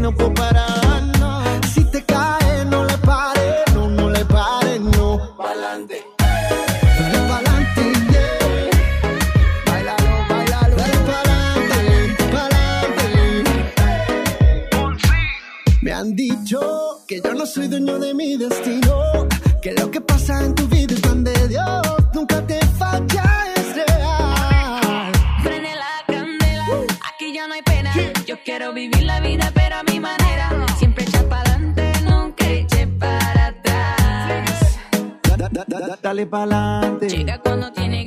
No 0.05 0.13
puedo 0.15 0.35
parar. 0.35 1.03
no. 1.19 1.43
Si 1.73 1.83
te 1.85 2.05
caes, 2.05 2.67
no 2.67 2.85
le 2.85 2.97
pares, 2.99 3.65
no, 3.75 3.89
no 3.89 4.11
le 4.11 4.23
pares, 4.27 4.79
no. 4.97 5.35
Pa'lante. 5.39 5.99
Pa'lante, 7.31 7.85
yeah. 8.13 8.71
Bailalo, 9.67 10.13
bailalo. 10.29 10.77
Dale 10.77 10.99
pa'lante, 11.09 12.25
pa'lante. 12.35 13.07
Me 15.81 15.91
han 15.93 16.15
dicho 16.15 16.61
que 17.09 17.23
yo 17.25 17.33
no 17.33 17.47
soy 17.47 17.69
dueño 17.69 17.99
de 17.99 18.13
mi 18.13 18.37
destino. 18.37 18.84
Pa'lante. 36.35 37.09
Llega 37.09 37.39
cuando 37.39 37.71
tiene 37.71 38.04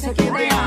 familia 0.00 0.48
en 0.48 0.57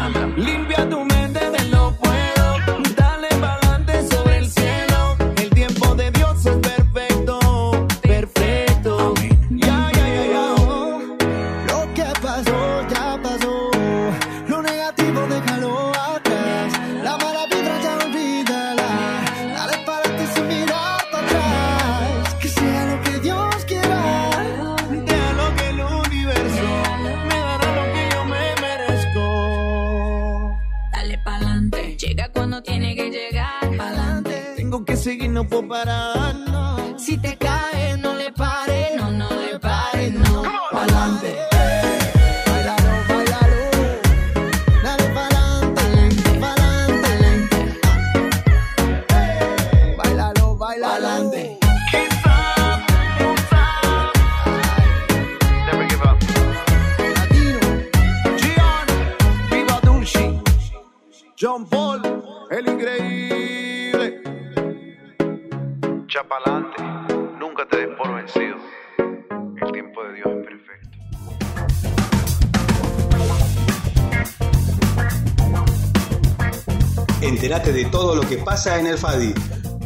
todo 78.11 78.23
lo 78.23 78.29
que 78.29 78.39
pasa 78.39 78.77
en 78.77 78.87
el 78.87 78.97
FADI. 78.97 79.33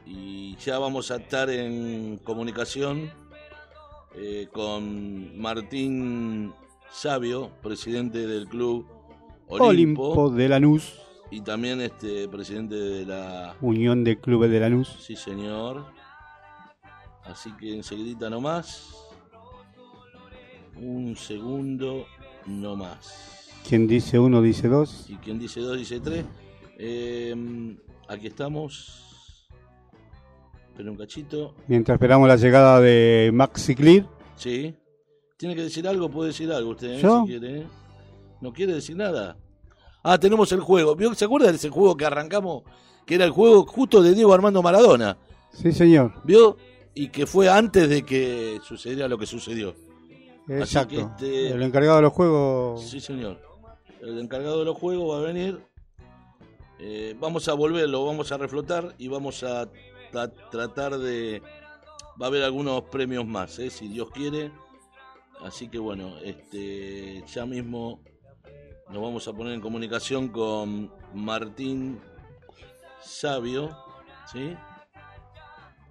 Y 0.07 0.55
ya 0.59 0.79
vamos 0.79 1.11
a 1.11 1.17
estar 1.17 1.51
en 1.51 2.19
comunicación 2.19 3.11
eh, 4.15 4.49
con 4.53 5.39
Martín 5.41 6.53
Sabio, 6.91 7.51
presidente 7.63 8.27
del 8.27 8.49
club 8.49 8.87
Olimpo, 9.49 10.11
Olimpo 10.11 10.31
de 10.31 10.49
Lanús, 10.49 10.99
y 11.31 11.41
también 11.41 11.81
este 11.81 12.29
presidente 12.29 12.75
de 12.75 13.07
la 13.07 13.57
Unión 13.61 14.05
de 14.05 14.21
Clubes 14.21 14.51
de 14.51 14.61
Lanús. 14.61 14.97
Sí, 15.01 15.17
señor. 15.17 15.87
Así 17.25 17.51
que 17.53 17.75
enseguidita 17.75 18.29
nomás. 18.29 18.95
Un 20.77 21.17
segundo 21.17 22.07
nomás. 22.47 23.51
Quien 23.67 23.87
dice 23.87 24.19
uno 24.19 24.43
dice 24.43 24.69
dos. 24.69 25.07
Y 25.09 25.17
quien 25.17 25.39
dice 25.39 25.61
dos 25.61 25.79
dice 25.79 26.01
tres. 26.01 26.25
Eh, 26.79 27.35
aquí 28.09 28.27
estamos. 28.27 29.02
Espera 30.73 30.91
un 30.91 30.97
cachito. 30.97 31.55
Mientras 31.69 31.97
esperamos 31.97 32.27
la 32.29 32.37
llegada 32.37 32.81
de 32.81 33.31
Maxi 33.33 33.75
Clear. 33.75 34.07
Sí. 34.37 34.75
¿Tiene 35.37 35.55
que 35.55 35.63
decir 35.65 35.87
algo? 35.87 36.09
Puede 36.11 36.29
decir 36.29 36.51
algo 36.51 36.71
usted, 36.71 36.95
¿eh? 36.95 37.01
¿Yo? 37.01 37.23
si 37.23 37.27
quiere. 37.39 37.59
¿eh? 37.61 37.67
¿No 38.41 38.53
quiere 38.53 38.75
decir 38.75 38.97
nada? 38.97 39.37
Ah, 40.03 40.19
tenemos 40.19 40.51
el 40.53 40.61
juego. 40.61 40.97
¿Vio- 40.97 41.15
¿Se 41.15 41.25
acuerda 41.27 41.49
de 41.51 41.57
ese 41.57 41.69
juego 41.69 41.97
que 41.97 42.07
arrancamos? 42.07 42.63
Que 43.07 43.17
era 43.17 43.25
el 43.25 43.31
juego 43.33 43.67
justo 43.67 44.03
de 44.03 44.15
Diego 44.15 44.33
Armando 44.33 44.63
Maradona. 44.63 45.19
Sí, 45.53 45.73
señor. 45.73 46.13
¿Vio? 46.25 46.57
Y 46.95 47.09
que 47.09 47.27
fue 47.27 47.49
antes 47.49 47.89
de 47.89 48.03
que 48.05 48.59
sucediera 48.65 49.09
lo 49.09 49.19
que 49.19 49.27
sucedió. 49.27 49.75
Exacto. 50.49 50.95
que 51.19 51.27
este- 51.27 51.49
El 51.51 51.63
encargado 51.63 51.97
de 51.97 52.03
los 52.03 52.13
juegos. 52.13 52.83
Sí, 52.89 53.01
señor. 53.01 53.39
El 54.01 54.19
encargado 54.19 54.61
de 54.61 54.65
los 54.65 54.77
juegos 54.79 55.15
va 55.15 55.19
a 55.21 55.23
venir. 55.23 55.61
Eh, 56.81 57.15
vamos 57.21 57.47
a 57.49 57.55
volverlo, 57.55 58.05
vamos 58.05 58.33
a 58.33 58.39
reflotar 58.39 58.95
y 58.99 59.07
vamos 59.07 59.43
a 59.45 59.69
tra- 60.13 60.51
tratar 60.51 60.99
de... 60.99 61.43
Va 62.21 62.27
a 62.27 62.29
haber 62.29 62.43
algunos 62.45 62.83
premios 62.83 63.27
más, 63.27 63.59
¿eh? 63.59 63.71
si 63.71 63.89
Dios 63.89 64.11
quiere. 64.11 64.53
Así 65.41 65.69
que 65.69 65.79
bueno, 65.79 66.19
este, 66.19 67.25
ya 67.27 67.47
mismo 67.47 68.01
nos 68.91 69.03
vamos 69.03 69.27
a 69.27 69.33
poner 69.33 69.55
en 69.55 69.61
comunicación 69.61 70.29
con 70.29 70.93
Martín 71.15 71.99
Sabio. 73.01 73.77
¿Sí? 74.31 74.55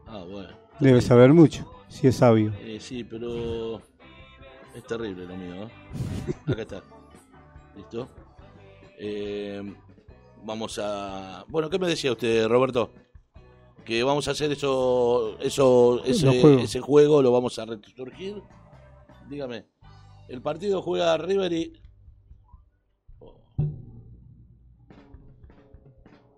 Ah, 0.08 0.24
bueno. 0.30 0.50
Debe 0.80 1.02
saber 1.02 1.34
mucho, 1.34 1.70
si 1.90 2.08
es 2.08 2.16
sabio. 2.16 2.54
Eh, 2.60 2.80
sí, 2.80 3.04
pero 3.04 3.82
es 4.74 4.84
terrible 4.88 5.26
lo 5.26 5.36
mío. 5.36 5.64
¿eh? 5.66 5.70
Acá 6.48 6.62
está. 6.62 6.84
¿Listo? 7.76 8.10
Eh, 8.98 9.62
vamos 10.44 10.80
a... 10.82 11.44
Bueno, 11.48 11.70
¿qué 11.70 11.78
me 11.80 11.88
decía 11.88 12.12
usted, 12.12 12.48
Roberto? 12.48 12.94
Que 13.86 14.04
vamos 14.04 14.28
a 14.28 14.32
hacer 14.32 14.52
eso, 14.52 15.38
eso 15.40 16.04
ese, 16.06 16.26
Los 16.26 16.36
juegos. 16.38 16.64
ese 16.64 16.80
juego, 16.80 17.22
lo 17.22 17.32
vamos 17.32 17.58
a 17.60 17.66
resurgir. 17.66 18.42
Dígame, 19.28 19.66
el 20.28 20.42
partido 20.42 20.82
juega 20.82 21.18
River 21.18 21.52
y... 21.54 21.82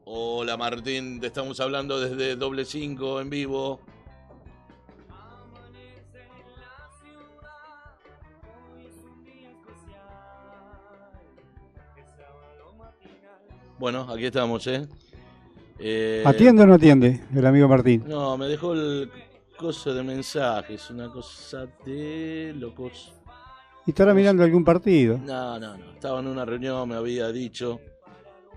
Hola 0.05 0.57
Martín, 0.57 1.19
te 1.19 1.27
estamos 1.27 1.59
hablando 1.59 1.99
desde 1.99 2.35
doble 2.35 2.65
5 2.65 3.21
en 3.21 3.29
vivo. 3.29 3.79
Bueno, 13.79 14.07
aquí 14.09 14.25
estamos, 14.25 14.65
¿eh? 14.67 14.87
Eh, 15.79 16.23
¿Atiende 16.25 16.63
o 16.63 16.67
no 16.67 16.75
atiende 16.75 17.21
el 17.33 17.45
amigo 17.45 17.67
Martín? 17.67 18.03
No, 18.07 18.37
me 18.37 18.47
dejó 18.47 18.73
el 18.73 19.11
coso 19.57 19.93
de 19.93 20.03
mensajes, 20.03 20.89
una 20.89 21.09
cosa 21.09 21.67
de 21.85 22.53
locos. 22.55 23.13
¿Y 23.85 23.91
estará 23.91 24.13
mirando 24.13 24.43
algún 24.43 24.63
partido? 24.63 25.17
No, 25.17 25.59
no, 25.59 25.77
no. 25.77 25.91
Estaba 25.91 26.19
en 26.19 26.27
una 26.27 26.45
reunión, 26.45 26.87
me 26.87 26.95
había 26.95 27.29
dicho. 27.31 27.79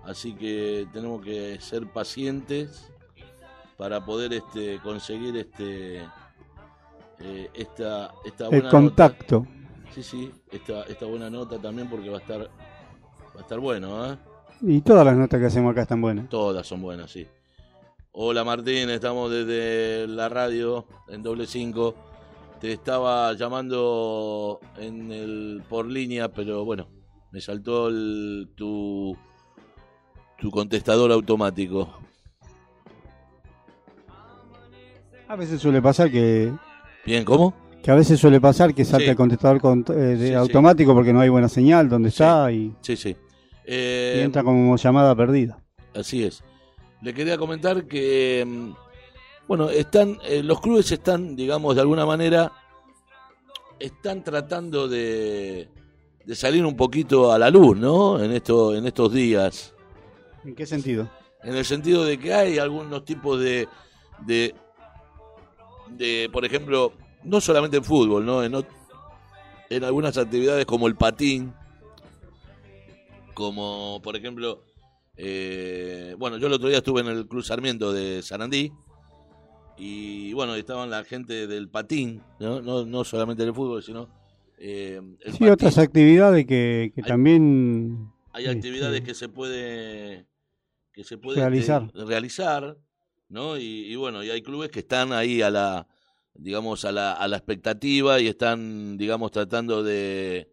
Así 0.04 0.34
que 0.34 0.86
tenemos 0.92 1.20
que 1.24 1.58
ser 1.60 1.86
pacientes 1.90 2.92
para 3.76 4.04
poder 4.04 4.32
este 4.34 4.78
conseguir 4.80 5.36
este 5.36 6.02
eh, 7.18 7.50
esta 7.54 8.12
esta 8.24 8.44
El 8.44 8.50
buena 8.50 8.70
contacto. 8.70 9.40
nota. 9.40 9.50
Sí, 9.92 10.02
sí, 10.02 10.32
esta 10.52 10.82
esta 10.84 11.06
buena 11.06 11.28
nota 11.28 11.58
también 11.58 11.88
porque 11.88 12.08
va 12.08 12.18
a 12.18 12.20
estar 12.20 12.40
va 12.42 13.38
a 13.38 13.40
estar 13.40 13.58
bueno, 13.58 14.12
¿eh? 14.12 14.16
Y 14.60 14.80
todas 14.80 15.04
las 15.04 15.16
notas 15.16 15.38
que 15.40 15.46
hacemos 15.46 15.72
acá 15.72 15.82
están 15.82 16.00
buenas. 16.00 16.28
Todas 16.28 16.66
son 16.66 16.80
buenas, 16.82 17.10
sí. 17.10 17.26
Hola 18.12 18.44
Martín, 18.44 18.88
estamos 18.88 19.30
desde 19.30 20.06
la 20.08 20.28
radio 20.28 20.86
en 21.08 21.22
doble 21.22 21.46
5. 21.46 21.94
Te 22.60 22.72
estaba 22.72 23.34
llamando 23.34 24.60
en 24.78 25.12
el 25.12 25.62
por 25.68 25.86
línea, 25.86 26.28
pero 26.32 26.64
bueno, 26.64 26.88
me 27.32 27.40
saltó 27.40 27.88
el, 27.88 28.48
tu 28.56 29.16
tu 30.38 30.50
contestador 30.50 31.12
automático. 31.12 31.90
A 35.28 35.36
veces 35.36 35.60
suele 35.60 35.82
pasar 35.82 36.10
que, 36.10 36.52
Bien, 37.04 37.24
¿cómo? 37.24 37.52
que 37.82 37.90
a 37.90 37.94
veces 37.94 38.18
suele 38.18 38.40
pasar 38.40 38.74
que 38.74 38.84
salta 38.84 39.04
Sí. 39.04 39.10
el 39.10 39.16
contestador 39.16 39.60
con- 39.60 39.84
eh, 39.88 39.92
de 39.92 40.18
Sí, 40.18 40.26
sí. 40.28 40.34
automático 40.34 40.94
porque 40.94 41.12
no 41.12 41.20
hay 41.20 41.28
buena 41.28 41.48
señal 41.48 41.88
donde 41.88 42.08
está 42.10 42.50
y, 42.52 42.74
Sí, 42.80 42.96
sí. 42.96 43.16
Y 43.66 43.72
Eh, 43.72 44.22
entra 44.22 44.44
como 44.44 44.76
llamada 44.76 45.14
perdida. 45.16 45.58
Así 45.94 46.22
es. 46.24 46.42
Le 47.02 47.12
quería 47.12 47.36
comentar 47.36 47.86
que, 47.86 48.44
mm, 48.46 48.70
bueno, 49.48 49.68
están, 49.70 50.18
eh, 50.24 50.42
los 50.42 50.60
clubes 50.60 50.90
están, 50.92 51.34
digamos, 51.36 51.74
de 51.74 51.80
alguna 51.80 52.06
manera, 52.06 52.52
están 53.78 54.22
tratando 54.24 54.88
de, 54.88 55.68
de 56.24 56.34
salir 56.34 56.64
un 56.64 56.76
poquito 56.76 57.32
a 57.32 57.38
la 57.38 57.50
luz, 57.50 57.76
¿no? 57.76 58.22
En, 58.22 58.32
esto, 58.32 58.74
en 58.74 58.86
estos 58.86 59.12
días. 59.12 59.74
¿En 60.44 60.54
qué 60.54 60.64
sentido? 60.64 61.10
En 61.42 61.54
el 61.56 61.64
sentido 61.64 62.04
de 62.04 62.18
que 62.18 62.32
hay 62.34 62.58
algunos 62.58 63.04
tipos 63.04 63.38
de, 63.40 63.68
de, 64.26 64.54
de 65.90 66.28
por 66.32 66.44
ejemplo, 66.44 66.92
no 67.24 67.40
solamente 67.40 67.76
en 67.76 67.84
fútbol, 67.84 68.24
¿no? 68.24 68.42
En, 68.42 68.54
en 69.70 69.84
algunas 69.84 70.16
actividades 70.16 70.64
como 70.66 70.86
el 70.86 70.96
patín, 70.96 71.52
como 73.36 74.00
por 74.02 74.16
ejemplo, 74.16 74.64
eh, 75.14 76.14
bueno, 76.18 76.38
yo 76.38 76.46
el 76.46 76.54
otro 76.54 76.68
día 76.68 76.78
estuve 76.78 77.02
en 77.02 77.08
el 77.08 77.28
Club 77.28 77.44
Sarmiento 77.44 77.92
de 77.92 78.22
Sarandí 78.22 78.72
y 79.78 80.32
bueno, 80.32 80.54
estaban 80.54 80.88
la 80.88 81.04
gente 81.04 81.46
del 81.46 81.68
patín, 81.68 82.22
no, 82.40 82.62
no, 82.62 82.86
no 82.86 83.04
solamente 83.04 83.44
del 83.44 83.54
fútbol, 83.54 83.82
sino 83.82 84.08
eh, 84.58 85.00
el 85.20 85.32
Sí, 85.32 85.46
patín. 85.46 85.48
otras 85.50 85.76
actividades 85.78 86.46
que, 86.46 86.92
que 86.94 87.02
Hay- 87.02 87.08
también 87.08 88.10
hay 88.32 88.44
este, 88.46 88.56
actividades 88.56 89.02
que 89.02 89.14
se 89.14 89.28
puede 89.28 90.26
que 90.92 91.04
se 91.04 91.18
puede 91.18 91.40
Realizar. 91.40 91.82
este, 91.84 92.04
realizar 92.06 92.78
no 93.28 93.58
y, 93.58 93.62
y 93.92 93.96
bueno 93.96 94.24
y 94.24 94.30
hay 94.30 94.40
clubes 94.40 94.70
que 94.70 94.78
están 94.80 95.12
ahí 95.12 95.42
a 95.42 95.50
la 95.50 95.86
digamos 96.32 96.86
a 96.86 96.92
la, 96.92 97.12
a 97.12 97.28
la 97.28 97.36
expectativa 97.36 98.18
y 98.18 98.28
están 98.28 98.96
digamos 98.96 99.30
tratando 99.30 99.82
de 99.82 100.50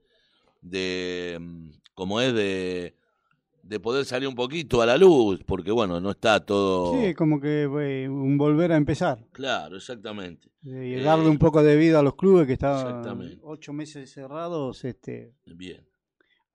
de 0.61 1.39
como 1.93 2.19
es 2.21 2.33
de 2.33 2.95
de 3.63 3.79
poder 3.79 4.03
salir 4.03 4.27
un 4.27 4.35
poquito 4.35 4.81
a 4.81 4.85
la 4.85 4.97
luz 4.97 5.41
porque 5.45 5.71
bueno 5.71 5.99
no 6.01 6.11
está 6.11 6.45
todo 6.45 7.01
Sí, 7.01 7.13
como 7.13 7.39
que 7.39 7.63
eh, 7.63 8.09
un 8.09 8.37
volver 8.37 8.71
a 8.73 8.77
empezar. 8.77 9.25
claro 9.31 9.77
exactamente 9.77 10.49
Eh, 10.65 10.97
Eh, 10.99 11.01
darle 11.01 11.29
un 11.29 11.37
poco 11.37 11.63
de 11.63 11.75
vida 11.77 11.99
a 11.99 12.03
los 12.03 12.15
clubes 12.15 12.45
que 12.47 12.53
estaban 12.53 13.39
ocho 13.41 13.71
meses 13.73 14.11
cerrados. 14.11 14.83
Este, 14.83 15.33
bien 15.45 15.85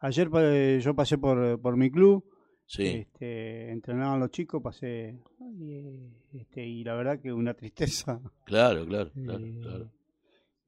ayer 0.00 0.28
eh, 0.34 0.80
yo 0.82 0.94
pasé 0.94 1.16
por, 1.18 1.60
por 1.60 1.76
mi 1.76 1.90
club, 1.90 2.24
sí 2.66 2.86
este, 2.86 3.70
entrenaban 3.70 4.20
los 4.20 4.30
chicos, 4.30 4.62
pasé 4.62 5.18
y, 5.58 6.38
este, 6.38 6.66
y 6.66 6.84
la 6.84 6.94
verdad 6.94 7.20
que 7.20 7.32
una 7.32 7.54
tristeza. 7.54 8.20
claro 8.44 8.84
claro 8.86 9.10
claro, 9.12 9.44
Eh, 9.46 9.60
claro. 9.62 9.90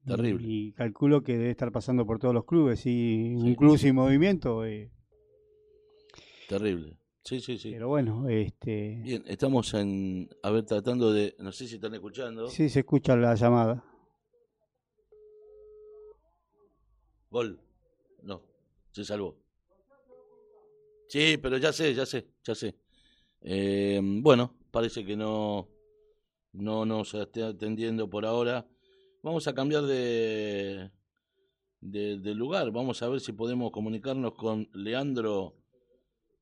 Terrible 0.05 0.47
Y 0.47 0.71
calculo 0.73 1.21
que 1.23 1.37
debe 1.37 1.51
estar 1.51 1.71
pasando 1.71 2.05
por 2.05 2.19
todos 2.19 2.33
los 2.33 2.45
clubes. 2.45 2.85
Y 2.85 3.35
Sí. 3.39 3.47
un 3.49 3.55
club 3.55 3.77
sin 3.77 3.95
movimiento, 3.95 4.65
eh, 4.65 4.91
terrible 6.49 6.97
sí 7.23 7.39
sí 7.39 7.57
sí 7.57 7.71
pero 7.71 7.87
bueno, 7.87 8.27
este, 8.27 8.99
Bien, 9.03 9.23
estamos 9.27 9.73
en, 9.75 10.27
a 10.43 10.49
ver, 10.51 10.65
tratando 10.65 11.13
de, 11.13 11.35
no 11.39 11.51
sé 11.51 11.67
si 11.67 11.75
están 11.75 11.93
escuchando. 11.93 12.47
sí 12.47 12.67
se 12.69 12.79
escucha 12.79 13.15
la 13.15 13.35
llamada. 13.35 13.83
Gol. 17.29 17.59
No, 18.23 18.41
se 18.91 19.05
salvó. 19.05 19.37
Sí, 21.07 21.37
pero 21.41 21.57
ya 21.57 21.71
sé, 21.73 21.93
ya 21.93 22.05
sé, 22.05 22.27
ya 22.43 22.55
sé. 22.55 22.75
Eh, 23.41 23.99
bueno, 24.03 24.53
parece 24.71 25.05
que 25.05 25.15
no, 25.15 25.67
no 26.53 26.85
nos 26.85 27.13
está 27.13 27.47
atendiendo 27.49 28.09
por 28.09 28.25
ahora. 28.25 28.65
Vamos 29.23 29.47
a 29.47 29.53
cambiar 29.53 29.83
de, 29.83 30.89
de, 31.79 32.17
de 32.19 32.35
lugar. 32.35 32.71
Vamos 32.71 33.01
a 33.03 33.07
ver 33.09 33.19
si 33.21 33.33
podemos 33.33 33.71
comunicarnos 33.71 34.33
con 34.33 34.67
Leandro 34.73 35.55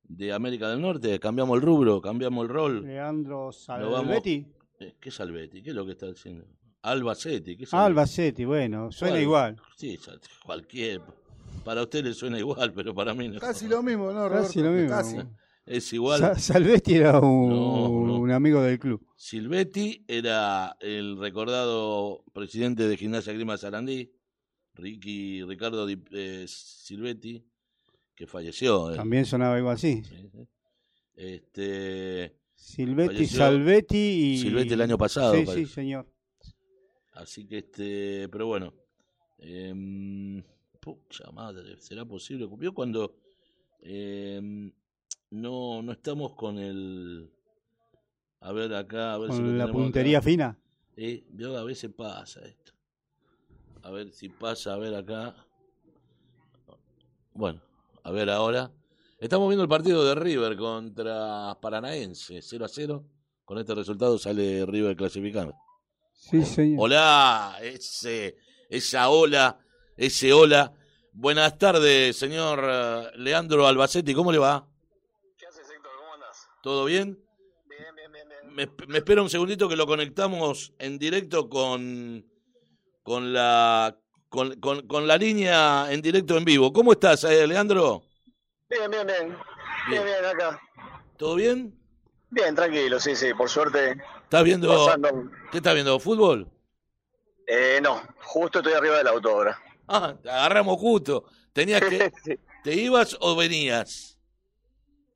de 0.04 0.32
América 0.32 0.68
del 0.70 0.80
Norte. 0.80 1.18
Cambiamos 1.20 1.56
el 1.56 1.62
rubro, 1.62 2.00
cambiamos 2.00 2.42
el 2.44 2.48
rol. 2.48 2.86
Leandro 2.86 3.50
Lo 3.68 3.90
vamos- 3.90 4.06
Salvetti. 4.06 4.46
Eh, 4.80 4.94
¿Qué 4.98 5.10
Salvetti? 5.10 5.62
¿Qué 5.62 5.70
es 5.70 5.76
lo 5.76 5.84
que 5.84 5.92
está 5.92 6.06
diciendo? 6.06 6.46
Albacete. 6.82 7.56
¿qué 7.58 7.64
es 7.64 7.74
Albacete, 7.74 8.46
bueno, 8.46 8.90
suena 8.90 9.12
¿Cuál? 9.16 9.22
igual. 9.22 9.56
Sí, 9.76 9.98
cualquier. 10.46 11.02
Para 11.64 11.82
usted 11.82 12.02
le 12.04 12.14
suena 12.14 12.38
igual, 12.38 12.72
pero 12.72 12.94
para 12.94 13.12
mí 13.12 13.28
no. 13.28 13.38
Casi 13.38 13.68
lo 13.68 13.82
mismo, 13.82 14.10
¿no, 14.12 14.26
Roberto? 14.28 14.46
Casi 14.46 14.62
lo 14.62 14.70
mismo. 14.70 14.88
Casi. 14.88 15.16
Es 15.70 15.92
igual. 15.92 16.20
Sa- 16.20 16.38
Salvetti 16.38 16.94
era 16.94 17.20
un, 17.20 17.48
No, 17.48 18.06
no. 18.06 18.18
un 18.18 18.30
amigo 18.32 18.60
del 18.60 18.78
club. 18.78 19.06
Silvetti 19.16 20.04
era 20.08 20.76
el 20.80 21.16
recordado 21.18 22.24
presidente 22.32 22.88
de 22.88 22.96
Gimnasia 22.96 23.32
Grima 23.32 23.56
Sarandí, 23.56 24.10
Ricky 24.74 25.44
Ricardo 25.44 25.86
eh, 25.88 26.44
Silvetti, 26.48 27.44
que 28.16 28.26
falleció. 28.26 28.92
eh. 28.92 28.96
También 28.96 29.24
sonaba 29.26 29.58
igual 29.58 29.74
así. 29.76 30.02
Sí, 30.02 30.28
sí. 30.32 30.48
Este, 31.14 32.34
Silvetti, 32.54 33.14
Falleció 33.14 33.38
Salvetti 33.38 33.96
y... 33.98 34.38
Silvetti 34.38 34.72
el 34.74 34.80
año 34.80 34.98
pasado, 34.98 35.34
Sí, 35.34 35.44
parece. 35.44 35.66
sí, 35.66 35.72
señor. 35.72 36.06
así 37.12 37.46
que 37.46 37.58
este, 37.58 38.28
pero 38.28 38.46
bueno. 38.46 38.72
em, 39.38 40.42
pucha 40.80 41.30
madre, 41.30 41.76
¿será 41.78 42.04
posible? 42.04 42.48
¿Vio 42.58 42.72
cuando 42.74 43.14
em, 43.80 44.72
no, 45.30 45.82
no 45.82 45.92
estamos 45.92 46.34
con 46.34 46.58
el... 46.58 47.30
A 48.40 48.52
ver 48.52 48.74
acá, 48.74 49.14
a 49.14 49.18
ver 49.18 49.32
si 49.32 49.38
Con 49.38 49.58
la 49.58 49.70
puntería 49.70 50.18
acá. 50.18 50.24
fina. 50.24 50.58
Eh, 50.96 51.24
vio, 51.30 51.56
a 51.58 51.64
veces 51.64 51.90
pasa 51.94 52.40
esto. 52.40 52.72
A 53.82 53.90
ver 53.90 54.10
si 54.12 54.28
pasa, 54.28 54.74
a 54.74 54.76
ver 54.78 54.94
acá. 54.94 55.34
Bueno, 57.34 57.60
a 58.02 58.10
ver 58.10 58.30
ahora. 58.30 58.70
Estamos 59.18 59.48
viendo 59.48 59.62
el 59.62 59.68
partido 59.68 60.04
de 60.04 60.14
River 60.14 60.56
contra 60.56 61.56
Paranaense, 61.60 62.40
0 62.40 62.64
a 62.64 62.68
0. 62.68 63.04
Con 63.44 63.58
este 63.58 63.74
resultado 63.74 64.18
sale 64.18 64.64
River 64.64 64.96
clasificando. 64.96 65.54
Sí, 66.12 66.42
señor. 66.44 66.78
Hola, 66.84 67.56
ese, 67.62 68.36
esa 68.68 69.08
ola, 69.10 69.58
ese 69.96 70.32
hola. 70.32 70.72
Buenas 71.12 71.58
tardes, 71.58 72.16
señor 72.16 72.60
eh, 72.62 73.10
Leandro 73.16 73.66
Albacetti, 73.66 74.14
¿cómo 74.14 74.30
le 74.32 74.38
va? 74.38 74.66
¿Qué 75.36 75.46
haces, 75.46 75.68
Héctor? 75.70 75.90
¿Cómo 75.98 76.14
andas? 76.14 76.48
¿Todo 76.62 76.84
bien? 76.86 77.18
Bien, 77.68 77.94
bien, 77.96 78.12
bien, 78.12 78.28
bien. 78.28 78.40
Me, 78.56 78.66
me 78.88 78.98
espera 78.98 79.22
un 79.22 79.30
segundito 79.30 79.68
que 79.68 79.76
lo 79.76 79.86
conectamos 79.86 80.72
en 80.78 80.98
directo 80.98 81.48
con, 81.48 82.26
con, 83.02 83.32
la, 83.32 83.98
con, 84.28 84.60
con- 84.60 84.86
con 84.88 85.06
la 85.08 85.16
línea 85.18 85.92
en 85.92 86.02
directo 86.02 86.36
en 86.38 86.44
vivo. 86.44 86.72
¿Cómo 86.72 86.92
estás, 86.92 87.24
eh, 87.24 87.46
Leandro? 87.46 88.02
Bien, 88.70 88.90
bien, 88.90 89.06
bien. 89.06 89.36
Bien, 89.90 90.04
bien, 90.04 90.24
acá. 90.24 90.60
¿Todo 91.16 91.34
bien? 91.36 91.78
Bien, 92.30 92.54
tranquilo, 92.54 92.98
sí, 93.00 93.14
sí, 93.16 93.34
por 93.34 93.48
suerte. 93.48 93.96
¿Estás 94.24 94.44
viendo? 94.44 94.68
Pasando. 94.68 95.08
¿Qué 95.50 95.58
estás 95.58 95.74
viendo? 95.74 95.98
¿Fútbol? 96.00 96.50
Eh, 97.46 97.80
no, 97.82 98.00
justo 98.22 98.60
estoy 98.60 98.72
arriba 98.74 98.96
del 98.98 99.08
auto 99.08 99.30
ahora. 99.30 99.58
Ah, 99.88 100.16
te 100.22 100.30
agarramos 100.30 100.78
justo. 100.78 101.24
¿Tenías 101.52 101.82
que, 101.84 102.10
Sí. 102.24 102.38
¿Te 102.62 102.74
ibas 102.76 103.16
o 103.20 103.36
venías? 103.36 104.19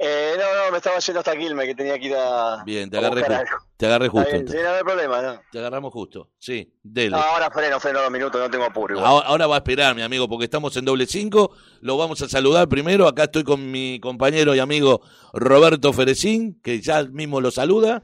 Eh, 0.07 0.35
no, 0.37 0.64
no, 0.67 0.71
me 0.71 0.77
estaba 0.77 0.99
yendo 0.99 1.21
hasta 1.21 1.35
Quilmes, 1.35 1.67
que 1.67 1.75
tenía 1.75 1.99
que 1.99 2.07
ir 2.09 2.14
a. 2.14 2.62
Bien, 2.62 2.90
te 2.90 2.99
agarré, 2.99 3.23
justo. 3.23 3.57
te 3.79 3.87
agarré 3.87 4.09
justo. 4.09 4.31
bien, 4.31 4.47
sí, 4.47 4.57
no 4.62 4.69
hay 4.69 4.83
problema, 4.83 5.23
no. 5.23 5.40
Te 5.51 5.59
agarramos 5.59 5.95
justo. 5.95 6.29
Sí, 6.38 6.75
dele. 6.83 7.17
No, 7.17 7.23
ahora 7.23 7.51
freno, 7.51 7.81
freno 7.81 8.03
dos 8.03 8.11
minutos, 8.11 8.38
no 8.38 8.51
tengo 8.51 8.64
apuro. 8.64 8.97
igual. 8.97 9.07
Ahora, 9.07 9.27
ahora 9.27 9.47
va 9.47 9.55
a 9.55 9.59
esperar, 9.59 9.95
mi 9.95 10.03
amigo, 10.03 10.29
porque 10.29 10.45
estamos 10.45 10.77
en 10.77 10.85
doble 10.85 11.07
cinco. 11.07 11.53
Lo 11.81 11.97
vamos 11.97 12.21
a 12.21 12.29
saludar 12.29 12.69
primero. 12.69 13.09
Acá 13.09 13.25
estoy 13.25 13.45
con 13.45 13.71
mi 13.71 13.99
compañero 13.99 14.55
y 14.55 14.59
amigo 14.59 15.01
Roberto 15.33 15.90
Ferecín, 15.95 16.61
que 16.62 16.83
ya 16.83 17.05
mismo 17.05 17.40
lo 17.40 17.51
saluda. 17.51 18.03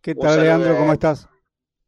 ¿Qué 0.00 0.14
tal. 0.14 0.42
Leandro? 0.42 0.78
¿Cómo 0.78 0.94
estás? 0.94 1.28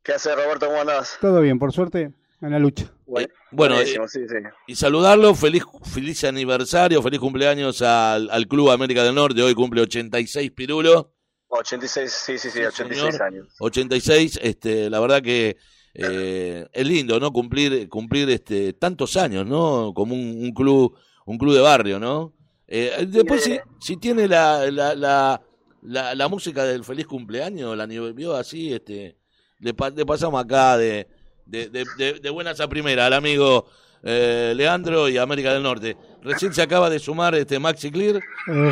¿Qué 0.03 0.13
haces, 0.13 0.37
Roberto? 0.37 0.67
¿Cómo 0.67 0.83
andás? 0.83 1.17
Todo 1.19 1.41
bien, 1.41 1.59
por 1.59 1.73
suerte, 1.73 2.13
en 2.41 2.51
la 2.51 2.59
lucha. 2.59 2.93
Bueno, 3.07 3.29
bueno, 3.51 3.75
buenísimo, 3.77 4.09
sí, 4.09 4.21
sí. 4.29 4.35
Y 4.67 4.75
saludarlo, 4.75 5.35
feliz, 5.35 5.65
feliz 5.85 6.25
aniversario, 6.25 7.03
feliz 7.03 7.21
cumpleaños 7.21 7.81
al, 7.83 8.29
al 8.31 8.47
Club 8.47 8.71
América 8.71 9.03
del 9.03 9.15
Norte. 9.15 9.43
Hoy 9.43 9.55
cumple 9.55 9.83
86 9.83 10.51
Pirulo. 10.53 11.13
86, 11.49 12.11
sí, 12.13 12.39
sí, 12.39 12.51
sí, 12.51 12.61
86 12.61 13.13
señor. 13.13 13.23
años. 13.23 13.49
86, 13.61 14.41
este, 14.43 14.91
la 14.91 15.01
verdad 15.01 15.23
que 15.23 15.57
eh, 15.95 16.67
es 16.73 16.87
lindo, 16.87 17.19
¿no? 17.21 17.33
Cumplir, 17.33 17.89
cumplir 17.89 18.29
este, 18.31 18.73
tantos 18.73 19.17
años, 19.17 19.47
¿no? 19.47 19.93
Como 19.95 20.15
un, 20.15 20.45
un 20.45 20.53
club, 20.53 20.97
un 21.25 21.39
club 21.39 21.55
de 21.55 21.61
barrio, 21.61 21.99
¿no? 21.99 22.35
Eh, 22.67 23.07
después, 23.09 23.45
si, 23.45 23.59
si 23.81 23.97
tiene 23.97 24.27
la, 24.27 24.69
la, 24.71 24.95
la, 24.97 25.41
la, 25.83 26.15
la 26.15 26.29
música 26.29 26.65
del 26.65 26.85
feliz 26.85 27.07
cumpleaños, 27.07 27.77
la 27.77 27.87
vio 27.87 28.35
así, 28.35 28.73
este, 28.73 29.17
le 29.61 29.73
pasamos 29.73 30.45
acá 30.45 30.77
de, 30.77 31.07
de, 31.47 31.69
de, 31.71 31.85
de- 31.97 32.15
de 32.21 32.31
buenas 32.31 32.61
a 32.61 32.69
primera 32.69 33.07
al 33.07 33.13
amigo 33.15 33.67
eh, 34.03 34.53
Leandro 34.55 35.09
y 35.09 35.17
América 35.19 35.53
del 35.53 35.63
Norte. 35.63 35.97
Recién 36.23 36.53
se 36.55 36.63
acaba 36.63 36.91
de 36.91 36.99
sumar 36.99 37.35
este 37.35 37.59
Maxi 37.59 37.91
Clear, 37.91 38.17
Eh, 38.17 38.21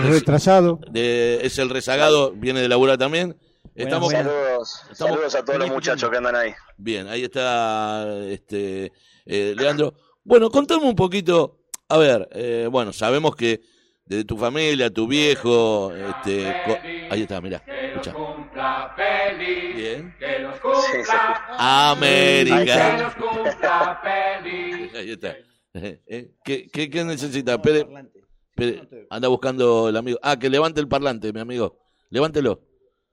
retrasado. 0.05 0.79
de, 0.91 1.41
es 1.43 1.59
el 1.59 1.71
rezagado, 1.71 2.33
viene 2.33 2.61
de 2.61 2.69
laburar 2.69 2.99
también. 2.99 3.37
Estamos, 3.75 4.13
Saludos, 4.13 4.83
estamos- 4.93 5.15
saludos 5.15 5.35
a 5.35 5.45
todos 5.45 5.59
los 5.59 5.71
muchachos 5.71 6.09
que 6.11 6.17
andan 6.17 6.37
ahí. 6.37 6.53
Bien, 6.77 7.09
ahí 7.09 7.25
está 7.25 8.07
este 8.29 8.93
eh, 9.27 9.55
Leandro. 9.57 9.95
Bueno, 10.23 10.51
contame 10.51 10.85
un 10.85 10.95
poquito. 10.95 11.59
A 11.89 11.97
ver, 11.99 12.29
eh, 12.33 12.69
bueno, 12.71 12.93
sabemos 12.93 13.35
que 13.35 13.61
de 14.07 14.25
tu 14.25 14.37
familia, 14.37 14.91
tu 14.91 15.07
viejo, 15.09 15.93
este, 15.93 16.47
ahí 17.11 17.23
está, 17.23 17.41
mirá, 18.97 19.29
escuchá. 19.31 19.77
Bien. 19.77 20.15
Sí, 20.19 21.05
sí. 21.05 21.13
América. 21.59 23.13
Ahí 24.95 25.11
está. 25.11 25.37
Eh, 25.75 26.31
¿Qué, 26.45 26.69
qué, 26.73 26.89
qué 26.89 27.05
necesita? 27.05 27.61
Pere, 27.61 27.87
Pere, 28.55 29.07
anda 29.11 29.29
buscando 29.29 29.89
el 29.89 29.97
amigo. 29.97 30.19
Ah, 30.23 30.39
que 30.39 30.49
levante 30.49 30.81
el 30.81 30.87
parlante, 30.89 31.33
mi 31.33 31.41
amigo. 31.41 31.79
Levántelo. 32.11 32.61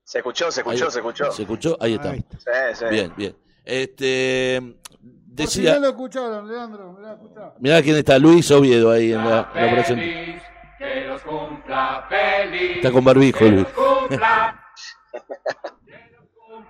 Se 0.03 0.19
escuchó, 0.19 0.51
se 0.51 0.61
escuchó, 0.61 0.85
Ahí- 0.85 0.91
se 0.91 0.99
escuchó. 0.99 1.31
¿Se 1.31 1.41
escuchó? 1.43 1.77
Ahí 1.79 1.93
está. 1.95 2.11
Ahí 2.11 2.19
está. 2.19 2.37
Sí, 2.75 2.79
sí. 2.79 2.85
Bien, 2.91 3.13
bien. 3.17 3.35
Este, 3.63 4.59
Por 4.61 5.47
si 5.47 5.61
decía, 5.61 5.75
no 5.75 5.81
lo 5.81 5.87
escucharon, 5.89 6.47
Leandro, 6.51 6.93
mirá. 6.93 7.17
Mirá 7.59 7.81
quién 7.81 7.95
está, 7.95 8.19
Luis 8.19 8.49
Oviedo 8.51 8.91
ahí 8.91 9.11
en 9.13 9.19
la, 9.19 9.51
la 9.53 9.65
operación. 9.67 9.99
Está 12.75 12.91
con 12.91 13.03
barbijo, 13.05 13.45
Luis. 13.45 13.67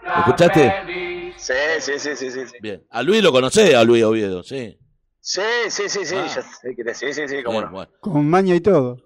¿Lo 0.04 0.20
escuchaste? 0.20 0.74
Sí, 1.38 1.54
sí, 1.80 1.92
sí, 2.00 2.16
sí, 2.16 2.32
sí. 2.32 2.44
Bien. 2.62 2.84
A 2.90 3.02
Luis 3.04 3.22
lo 3.24 3.32
conocés, 3.32 3.74
a 3.76 3.84
Luis 3.84 4.04
Oviedo, 4.04 4.44
sí. 4.44 4.78
Sí, 5.20 5.42
sí, 5.70 5.84
sí, 5.88 6.00
sí, 6.06 6.16
Ah. 6.18 6.28
ya 6.28 6.42
sé 6.42 6.76
que 6.76 6.84
te- 6.84 6.94
sí, 6.96 7.14
sí, 7.14 7.28
sí, 7.28 7.44
cómo 7.44 7.60
Bien, 7.60 7.66
no. 7.72 7.78
bueno. 7.78 7.92
Con 8.00 8.28
maña 8.28 8.56
y 8.56 8.62
todo. 8.62 8.98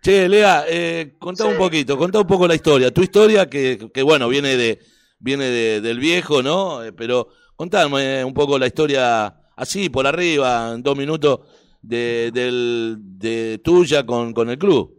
Che, 0.00 0.28
Lea, 0.28 0.64
eh, 0.68 1.16
contá 1.18 1.44
Sí. 1.44 1.50
un 1.50 1.56
poquito, 1.56 1.96
contá 1.98 2.20
un 2.20 2.26
poco 2.26 2.46
la 2.46 2.54
historia. 2.54 2.92
Tu 2.92 3.02
historia 3.02 3.48
que, 3.48 3.90
que 3.92 4.02
bueno, 4.02 4.28
viene 4.28 4.56
de 4.56 4.78
viene 5.20 5.46
de- 5.46 5.80
del 5.80 5.98
viejo, 5.98 6.40
¿no? 6.42 6.84
Eh, 6.84 6.92
pero 6.92 7.28
contame 7.56 8.24
un 8.24 8.32
poco 8.34 8.56
la 8.58 8.66
historia 8.68 9.34
así, 9.56 9.88
por 9.88 10.06
arriba, 10.06 10.72
en 10.74 10.82
dos 10.84 10.96
minutos, 10.96 11.40
de, 11.82 12.30
del, 12.32 12.96
de 13.00 13.60
tuya 13.64 14.06
con, 14.06 14.32
con 14.32 14.48
el 14.50 14.58
club. 14.58 14.97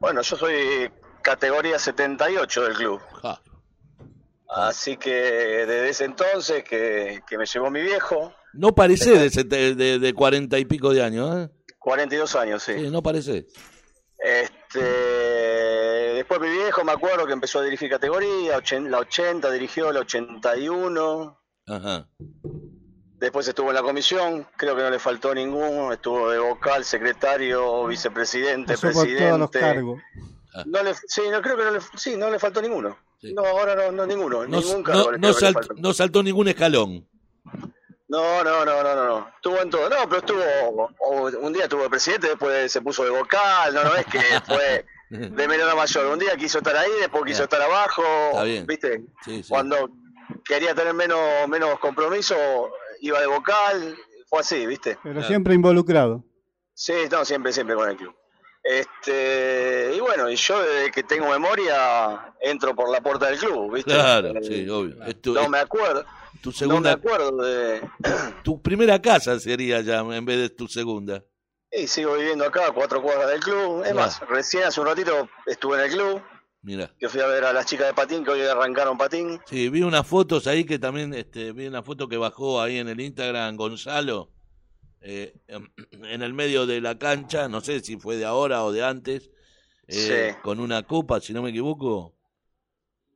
Bueno, 0.00 0.22
yo 0.22 0.36
soy 0.36 0.90
categoría 1.22 1.78
78 1.78 2.64
del 2.64 2.74
club. 2.74 3.00
Así 4.48 4.96
que 4.96 5.12
desde 5.12 5.88
ese 5.90 6.04
entonces 6.06 6.64
que, 6.64 7.20
que 7.28 7.38
me 7.38 7.44
llevó 7.46 7.70
mi 7.70 7.82
viejo, 7.82 8.34
No 8.54 8.74
parece 8.74 9.28
de, 9.30 9.74
de, 9.76 9.98
de 10.00 10.14
40 10.14 10.58
y 10.58 10.64
pico 10.64 10.92
de 10.92 11.04
años, 11.04 11.36
¿eh? 11.36 11.50
42 11.78 12.34
años, 12.34 12.62
sí. 12.62 12.72
Sí, 12.76 12.90
no 12.90 13.02
parece. 13.02 13.46
Este, 14.18 14.80
después 16.14 16.40
mi 16.40 16.48
viejo 16.48 16.82
me 16.82 16.92
acuerdo 16.92 17.26
que 17.26 17.32
empezó 17.32 17.60
a 17.60 17.64
dirigir 17.64 17.88
categoría, 17.90 18.60
la 18.88 18.98
80 18.98 19.50
dirigió, 19.52 19.92
la 19.92 20.00
81, 20.00 21.40
Ajá. 21.68 22.08
Después 23.20 23.46
estuvo 23.46 23.68
en 23.68 23.74
la 23.76 23.82
comisión, 23.82 24.46
creo 24.56 24.74
que 24.74 24.82
no 24.82 24.90
le 24.90 24.98
faltó 24.98 25.34
ninguno, 25.34 25.92
estuvo 25.92 26.30
de 26.30 26.38
vocal, 26.38 26.84
secretario, 26.84 27.86
vicepresidente, 27.86 28.72
Pasó 28.74 28.88
por 28.90 29.02
presidente. 29.02 29.26
todos 29.26 29.38
los 29.40 29.50
cargos. 29.50 30.00
No 30.66 30.82
le, 30.82 30.94
sí, 30.94 31.22
no 31.30 31.40
creo 31.42 31.56
que 31.56 31.64
no 31.64 31.70
le, 31.70 31.80
sí, 31.96 32.16
no 32.16 32.28
le 32.30 32.38
faltó 32.38 32.60
ninguno. 32.60 32.96
Sí. 33.20 33.32
No, 33.34 33.44
ahora 33.44 33.74
no, 33.76 33.92
no 33.92 34.06
ninguno, 34.06 34.46
No, 34.46 34.60
ningún 34.60 34.82
cargo 34.82 35.12
le 35.12 35.18
no 35.18 35.28
creo 35.28 35.34
que 35.36 35.40
le 35.44 35.46
salt- 35.52 35.54
faltó. 35.66 35.74
no 35.76 35.92
saltó 35.92 36.22
ningún 36.22 36.48
escalón. 36.48 37.06
No, 38.08 38.42
no, 38.42 38.64
no, 38.64 38.82
no, 38.82 38.94
no, 38.96 39.04
no. 39.06 39.28
Estuvo 39.36 39.60
en 39.60 39.70
todo. 39.70 39.88
No, 39.88 39.96
pero 40.08 40.18
estuvo. 40.18 40.42
o- 40.98 41.30
un 41.40 41.52
día 41.52 41.64
estuvo 41.64 41.82
de 41.82 41.90
presidente, 41.90 42.26
después 42.28 42.72
se 42.72 42.80
puso 42.80 43.04
de 43.04 43.10
vocal. 43.10 43.72
No, 43.72 43.84
no 43.84 43.94
es 43.94 44.06
que 44.06 44.20
fue 44.46 44.84
de 45.10 45.46
menor 45.48 45.70
a 45.70 45.74
mayor. 45.76 46.06
Un 46.06 46.18
día 46.18 46.36
quiso 46.36 46.58
estar 46.58 46.76
ahí, 46.76 46.90
después 46.98 47.22
quiso 47.24 47.44
estar 47.44 47.62
abajo. 47.62 48.02
Está 48.32 48.42
bien. 48.42 48.66
¿Viste? 48.66 49.04
Sí, 49.24 49.42
sí. 49.44 49.48
Cuando 49.48 49.90
quería 50.44 50.74
tener 50.74 50.92
menos, 50.94 51.20
menos 51.48 51.78
compromiso, 51.78 52.34
iba 53.00 53.20
de 53.20 53.26
vocal. 53.26 53.96
Fue 54.28 54.40
así, 54.40 54.64
¿viste? 54.66 54.98
Pero 55.02 55.22
siempre 55.24 55.54
involucrado. 55.54 56.24
Sí, 56.74 56.94
no, 57.10 57.24
siempre, 57.24 57.52
siempre 57.52 57.74
con 57.76 57.88
el 57.90 57.96
club. 57.96 58.14
Este, 58.62 59.92
y 59.96 60.00
bueno, 60.00 60.30
y 60.30 60.36
yo 60.36 60.62
desde 60.62 60.90
que 60.90 61.02
tengo 61.02 61.28
memoria 61.30 62.34
entro 62.40 62.74
por 62.74 62.90
la 62.90 63.00
puerta 63.00 63.26
del 63.26 63.38
club, 63.38 63.74
¿viste? 63.74 63.92
Claro, 63.92 64.28
Eh, 64.36 64.42
sí, 64.42 64.68
obvio. 64.68 64.96
No 64.96 65.40
es 65.42 65.48
me 65.50 65.58
acuerdo. 65.58 66.04
tu 66.42 66.50
No 66.50 66.52
me 66.52 66.58
segunda, 66.58 66.92
acuerdo 66.92 67.36
de. 67.38 67.80
tu 68.44 68.60
primera 68.62 69.00
casa 69.00 69.38
sería 69.40 69.80
ya 69.80 70.00
en 70.00 70.24
vez 70.24 70.38
de 70.38 70.50
tu 70.50 70.68
segunda. 70.68 71.22
Y 71.72 71.86
sigo 71.86 72.14
viviendo 72.14 72.44
acá, 72.44 72.66
a 72.68 72.72
cuatro 72.72 73.00
cuadras 73.02 73.30
del 73.30 73.40
club. 73.40 73.82
Es 73.84 73.92
Claro. 73.92 73.94
más, 73.94 74.20
recién 74.28 74.64
hace 74.64 74.80
un 74.80 74.86
ratito 74.86 75.28
estuve 75.46 75.76
en 75.78 75.84
el 75.84 75.90
club, 75.90 76.22
Mira. 76.62 76.90
que 76.98 77.08
fui 77.08 77.20
a 77.20 77.26
ver 77.26 77.44
a 77.44 77.52
las 77.54 77.64
chicas 77.66 77.86
de 77.86 77.94
patín 77.94 78.22
que 78.22 78.32
hoy 78.32 78.42
arrancaron 78.42 78.98
patín. 78.98 79.40
Sí, 79.46 79.68
vi 79.70 79.82
unas 79.82 80.06
fotos 80.06 80.46
ahí 80.46 80.64
que 80.64 80.78
también, 80.78 81.14
este, 81.14 81.52
vi 81.52 81.66
una 81.66 81.82
foto 81.82 82.06
que 82.08 82.18
bajó 82.18 82.60
ahí 82.60 82.76
en 82.78 82.88
el 82.88 83.00
Instagram 83.00 83.56
Gonzalo, 83.56 84.30
eh, 85.00 85.34
en 85.92 86.22
el 86.22 86.34
medio 86.34 86.66
de 86.66 86.80
la 86.82 86.98
cancha, 86.98 87.48
no 87.48 87.60
sé 87.62 87.80
si 87.80 87.96
fue 87.96 88.16
de 88.16 88.26
ahora 88.26 88.62
o 88.64 88.72
de 88.72 88.84
antes, 88.84 89.30
eh, 89.88 90.32
Sí. 90.34 90.40
con 90.42 90.60
una 90.60 90.82
copa, 90.82 91.20
si 91.20 91.32
no 91.32 91.40
me 91.42 91.48
equivoco. 91.50 92.14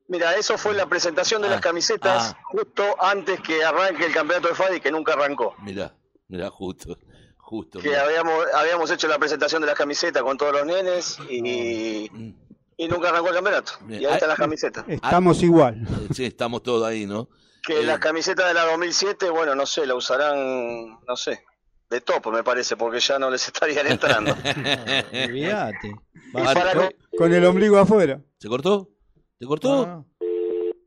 Mira, 0.08 0.34
eso 0.36 0.56
fue 0.58 0.74
la 0.74 0.86
presentación 0.86 1.40
de 1.42 1.48
Ah, 1.48 1.52
las 1.52 1.60
camisetas 1.60 2.34
ah. 2.34 2.40
justo 2.50 2.82
antes 3.00 3.40
que 3.40 3.62
arranque 3.64 4.04
el 4.06 4.12
campeonato 4.12 4.48
de 4.48 4.54
Fadi, 4.54 4.80
que 4.80 4.90
nunca 4.90 5.12
arrancó. 5.14 5.54
Mirá, 5.62 5.94
mirá, 6.28 6.50
justo, 6.50 6.98
justo. 7.38 7.78
Que 7.78 7.96
habíamos, 7.96 8.44
habíamos 8.54 8.90
hecho 8.90 9.06
la 9.08 9.18
presentación 9.18 9.62
de 9.62 9.66
las 9.68 9.76
camisetas 9.76 10.22
con 10.22 10.36
todos 10.36 10.52
los 10.52 10.66
nenes 10.66 11.18
y, 11.30 12.08
Mm, 12.12 12.34
y 12.76 12.88
nunca 12.88 13.08
arrancó 13.10 13.28
el 13.28 13.34
campeonato. 13.34 13.72
Bien. 13.82 14.02
Y 14.02 14.04
ahí 14.04 14.10
Ah, 14.12 14.14
están 14.14 14.28
las 14.30 14.38
camisetas. 14.38 14.84
Estamos 14.88 15.42
igual. 15.42 15.82
eh, 15.82 16.08
Sí, 16.14 16.24
estamos 16.24 16.62
todos 16.62 16.86
ahí, 16.86 17.06
¿no? 17.06 17.28
Que 17.66 17.80
Eh, 17.80 17.84
las 17.84 17.98
camisetas 17.98 18.48
de 18.48 18.54
la 18.54 18.64
2007, 18.66 19.30
bueno, 19.30 19.54
no 19.54 19.64
sé, 19.66 19.86
la 19.86 19.94
usarán, 19.94 20.98
no 21.06 21.16
sé, 21.16 21.44
de 21.90 22.00
topo 22.00 22.30
me 22.30 22.42
parece, 22.44 22.76
porque 22.76 23.00
ya 23.00 23.18
no 23.18 23.30
les 23.30 23.46
estarían 23.48 23.86
entrando. 23.86 24.34
Olvídate. 25.12 25.94
Con, 26.32 26.90
con 27.18 27.32
el 27.34 27.44
ombligo 27.44 27.78
afuera. 27.78 28.20
¿Se 28.38 28.48
cortó? 28.48 28.90
¿Se 29.38 29.46
cortó? 29.46 30.04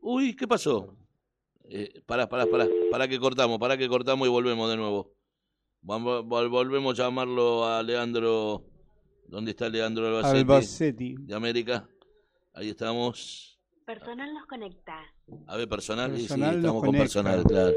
Uy, 0.00 0.36
¿qué 0.36 0.46
pasó? 0.46 0.94
Eh, 1.70 2.00
pará, 2.06 2.28
pará, 2.28 2.46
pará, 2.46 2.66
pará 2.90 3.08
que 3.08 3.18
cortamos, 3.18 3.58
pará 3.58 3.76
que 3.76 3.88
cortamos 3.88 4.26
y 4.26 4.30
volvemos 4.30 4.70
de 4.70 4.76
nuevo. 4.76 5.12
Volvemos 5.82 6.98
a 6.98 7.02
llamarlo 7.02 7.66
a 7.66 7.82
Leandro. 7.82 8.62
¿Dónde 9.28 9.50
está 9.52 9.68
Leandro 9.68 10.06
Albacete? 10.06 10.38
Albacete. 10.38 11.14
De 11.18 11.34
América. 11.34 11.86
Ahí 12.54 12.70
estamos. 12.70 13.58
Personal 13.84 14.32
nos 14.34 14.46
conecta. 14.46 14.98
A 15.46 15.56
ver, 15.56 15.68
personal. 15.68 16.12
y 16.14 16.22
sí, 16.22 16.22
Personal 16.28 16.48
nos 16.50 16.56
estamos 16.58 16.80
con 16.80 16.86
conecta. 16.88 17.04
personal, 17.04 17.44
claro. 17.44 17.72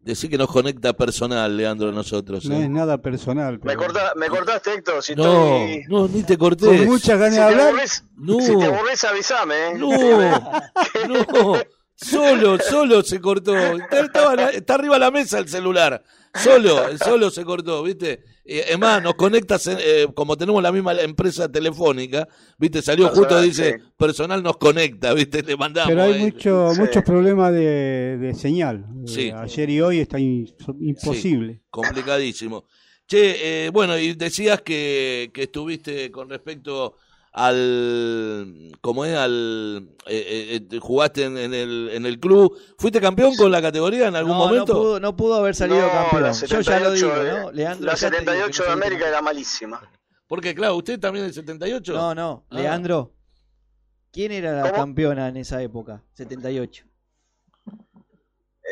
Decí 0.00 0.28
que 0.30 0.38
nos 0.38 0.48
conecta 0.48 0.94
personal, 0.94 1.54
Leandro, 1.56 1.90
a 1.90 1.92
nosotros. 1.92 2.46
No 2.46 2.56
¿eh? 2.56 2.62
es 2.62 2.70
nada 2.70 2.96
personal. 2.98 3.60
me, 3.62 3.76
corta- 3.76 4.14
me 4.16 4.28
cortaste, 4.28 4.72
Héctor, 4.74 5.02
si 5.02 5.14
No, 5.14 5.24
estoy... 5.66 5.84
no, 5.88 6.08
ni 6.08 6.22
te 6.22 6.38
corté. 6.38 6.66
Con 6.66 6.86
muchas 6.86 7.18
ganas 7.18 7.34
Si 7.34 7.40
de 7.40 7.46
te, 7.46 7.52
hablar. 7.52 7.68
aburrís, 7.68 8.04
No. 8.16 8.40
si 8.40 8.56
te 8.58 8.64
aburrís, 8.64 9.04
avísame, 9.04 9.54
¿eh? 9.68 9.74
No, 9.76 9.88
no, 11.08 11.54
solo, 12.00 12.58
solo 12.58 13.02
se 13.02 13.20
cortó. 13.20 13.54
Está, 13.56 14.00
estaba 14.00 14.34
está 14.50 14.74
arriba 14.74 14.94
de 14.94 15.00
la 15.00 15.10
mesa 15.10 15.38
el 15.38 15.48
celular. 15.48 16.02
Solo, 16.32 16.96
solo 16.96 17.28
se 17.30 17.44
cortó, 17.44 17.82
¿viste? 17.82 18.22
Eh, 18.44 18.66
Es 18.68 18.78
más, 18.78 19.02
nos 19.02 19.14
conecta, 19.14 19.58
eh, 19.66 20.06
como 20.14 20.36
tenemos 20.36 20.62
la 20.62 20.70
misma 20.70 20.92
empresa 21.00 21.50
telefónica, 21.50 22.28
¿viste? 22.56 22.82
Salió 22.82 23.06
justo, 23.08 23.22
Personal, 23.22 23.44
dice, 23.44 23.72
sí. 23.78 23.84
personal 23.96 24.42
nos 24.42 24.56
conecta, 24.56 25.12
¿viste? 25.12 25.42
Le 25.42 25.56
mandamos. 25.56 25.88
Pero 25.90 26.02
hay 26.02 26.20
mucho, 26.20 26.70
Sí. 26.72 26.80
muchos 26.80 27.02
problemas 27.02 27.52
de, 27.52 28.16
de 28.18 28.34
señal. 28.34 28.86
Sí. 29.06 29.28
Eh, 29.28 29.32
Ayer 29.32 29.70
y 29.70 29.80
hoy 29.80 29.98
está 29.98 30.20
in- 30.20 30.48
imposible. 30.80 31.62
Complicadísimo. 31.68 32.64
Che, 33.08 33.66
eh, 33.66 33.70
bueno, 33.70 33.98
y 33.98 34.14
decías 34.14 34.62
que, 34.62 35.32
que 35.34 35.42
estuviste 35.42 36.12
con 36.12 36.30
respecto 36.30 36.94
al. 37.32 38.72
¿Cómo 38.80 39.04
es? 39.04 39.14
Al. 39.16 39.90
eh, 40.06 40.60
eh, 40.72 40.78
jugaste 40.78 41.24
en, 41.24 41.38
en 41.38 41.54
el, 41.54 41.90
en 41.92 42.06
el 42.06 42.18
club. 42.18 42.56
¿Fuiste 42.78 43.00
campeón 43.00 43.36
con 43.36 43.50
la 43.52 43.60
categoría 43.62 44.08
en 44.08 44.16
algún 44.16 44.32
No, 44.32 44.38
momento? 44.46 44.72
No 44.74 44.78
pudo, 44.80 45.00
no 45.00 45.16
pudo 45.16 45.34
haber 45.36 45.54
salido 45.54 45.80
No, 45.82 45.90
campeón. 45.92 46.22
la 46.22 46.32
Yo 46.32 46.60
ya 46.60 46.80
lo 46.80 46.96
78 46.96 47.06
digo, 47.24 47.40
¿no? 47.42 47.52
Leandro 47.52 47.86
la 47.86 47.94
ya 47.94 48.10
te 48.10 48.16
digo 48.18 48.24
que 48.26 48.32
78 48.32 48.62
no 48.62 48.66
de 48.66 48.72
América 48.72 49.08
era 49.08 49.22
malísima. 49.22 49.90
Porque, 50.26 50.54
claro, 50.54 50.76
¿usted 50.76 50.98
también 51.00 51.26
es 51.26 51.34
78? 51.34 51.92
No, 51.92 52.14
no. 52.14 52.44
Ah. 52.50 52.54
Leandro, 52.54 53.12
¿quién 54.12 54.32
era 54.32 54.52
la 54.52 54.62
¿Cómo? 54.62 54.74
campeona 54.74 55.28
en 55.28 55.36
esa 55.38 55.60
época? 55.62 56.02
78. 56.14 56.84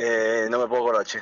Eh, 0.00 0.46
no 0.50 0.58
me 0.60 0.66
puedo 0.68 0.82
acordar, 0.82 1.04
che. 1.04 1.18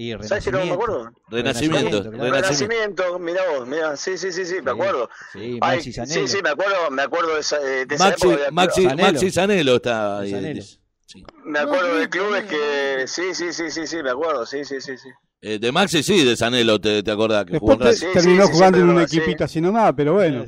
Y 0.00 0.12
¿Sabes 0.22 0.44
que 0.44 0.52
no 0.52 0.58
me 0.58 0.64
Renacimiento. 0.64 0.74
acuerdo? 0.74 1.12
Renacimiento. 1.28 2.02
Renacimiento. 2.02 2.32
Renacimiento, 2.32 3.18
mirá 3.18 3.40
vos, 3.50 3.66
mirá, 3.66 3.96
sí, 3.96 4.16
sí, 4.16 4.30
sí, 4.30 4.44
sí, 4.44 4.62
me 4.62 4.70
acuerdo. 4.70 5.10
Sí, 5.32 5.58
Ay, 5.60 5.78
Maxi 5.78 5.92
sí, 5.92 6.28
sí, 6.28 6.36
me 6.40 6.50
acuerdo, 6.50 6.90
me 6.92 7.02
acuerdo 7.02 7.34
de 7.34 7.40
esa, 7.40 7.56
eh, 7.56 7.84
de 7.84 7.96
esa 7.96 8.10
Maxi, 8.10 8.28
época. 8.28 8.50
Maxi, 8.52 8.82
Zanello. 8.84 9.12
Maxi 9.12 9.30
Zanello 9.32 9.74
está 9.74 10.20
ahí. 10.20 10.30
Zanello. 10.30 10.62
Sí. 10.62 11.24
Me 11.44 11.58
acuerdo 11.58 11.96
de 11.96 12.08
clubes 12.08 12.44
que. 12.44 13.08
Sí, 13.08 13.34
sí, 13.34 13.52
sí, 13.52 13.72
sí, 13.72 13.88
sí, 13.88 13.96
me 14.04 14.10
acuerdo, 14.10 14.46
sí, 14.46 14.64
sí, 14.64 14.80
sí, 14.80 14.96
sí. 14.96 15.08
Eh, 15.40 15.58
de 15.58 15.72
Maxi 15.72 16.04
sí, 16.04 16.24
de 16.24 16.36
Zanello, 16.36 16.80
te, 16.80 17.02
te 17.02 17.10
acordás 17.10 17.44
que 17.44 17.58
jugó 17.58 17.72
Después 17.72 17.98
te-. 17.98 18.06
Sí, 18.06 18.12
terminó 18.12 18.46
sí, 18.46 18.52
jugando 18.52 18.78
sí, 18.78 18.84
en 18.84 18.90
un 18.90 19.00
equipito 19.00 19.42
así 19.42 19.60
nomás, 19.60 19.94
pero 19.96 20.14
bueno, 20.14 20.44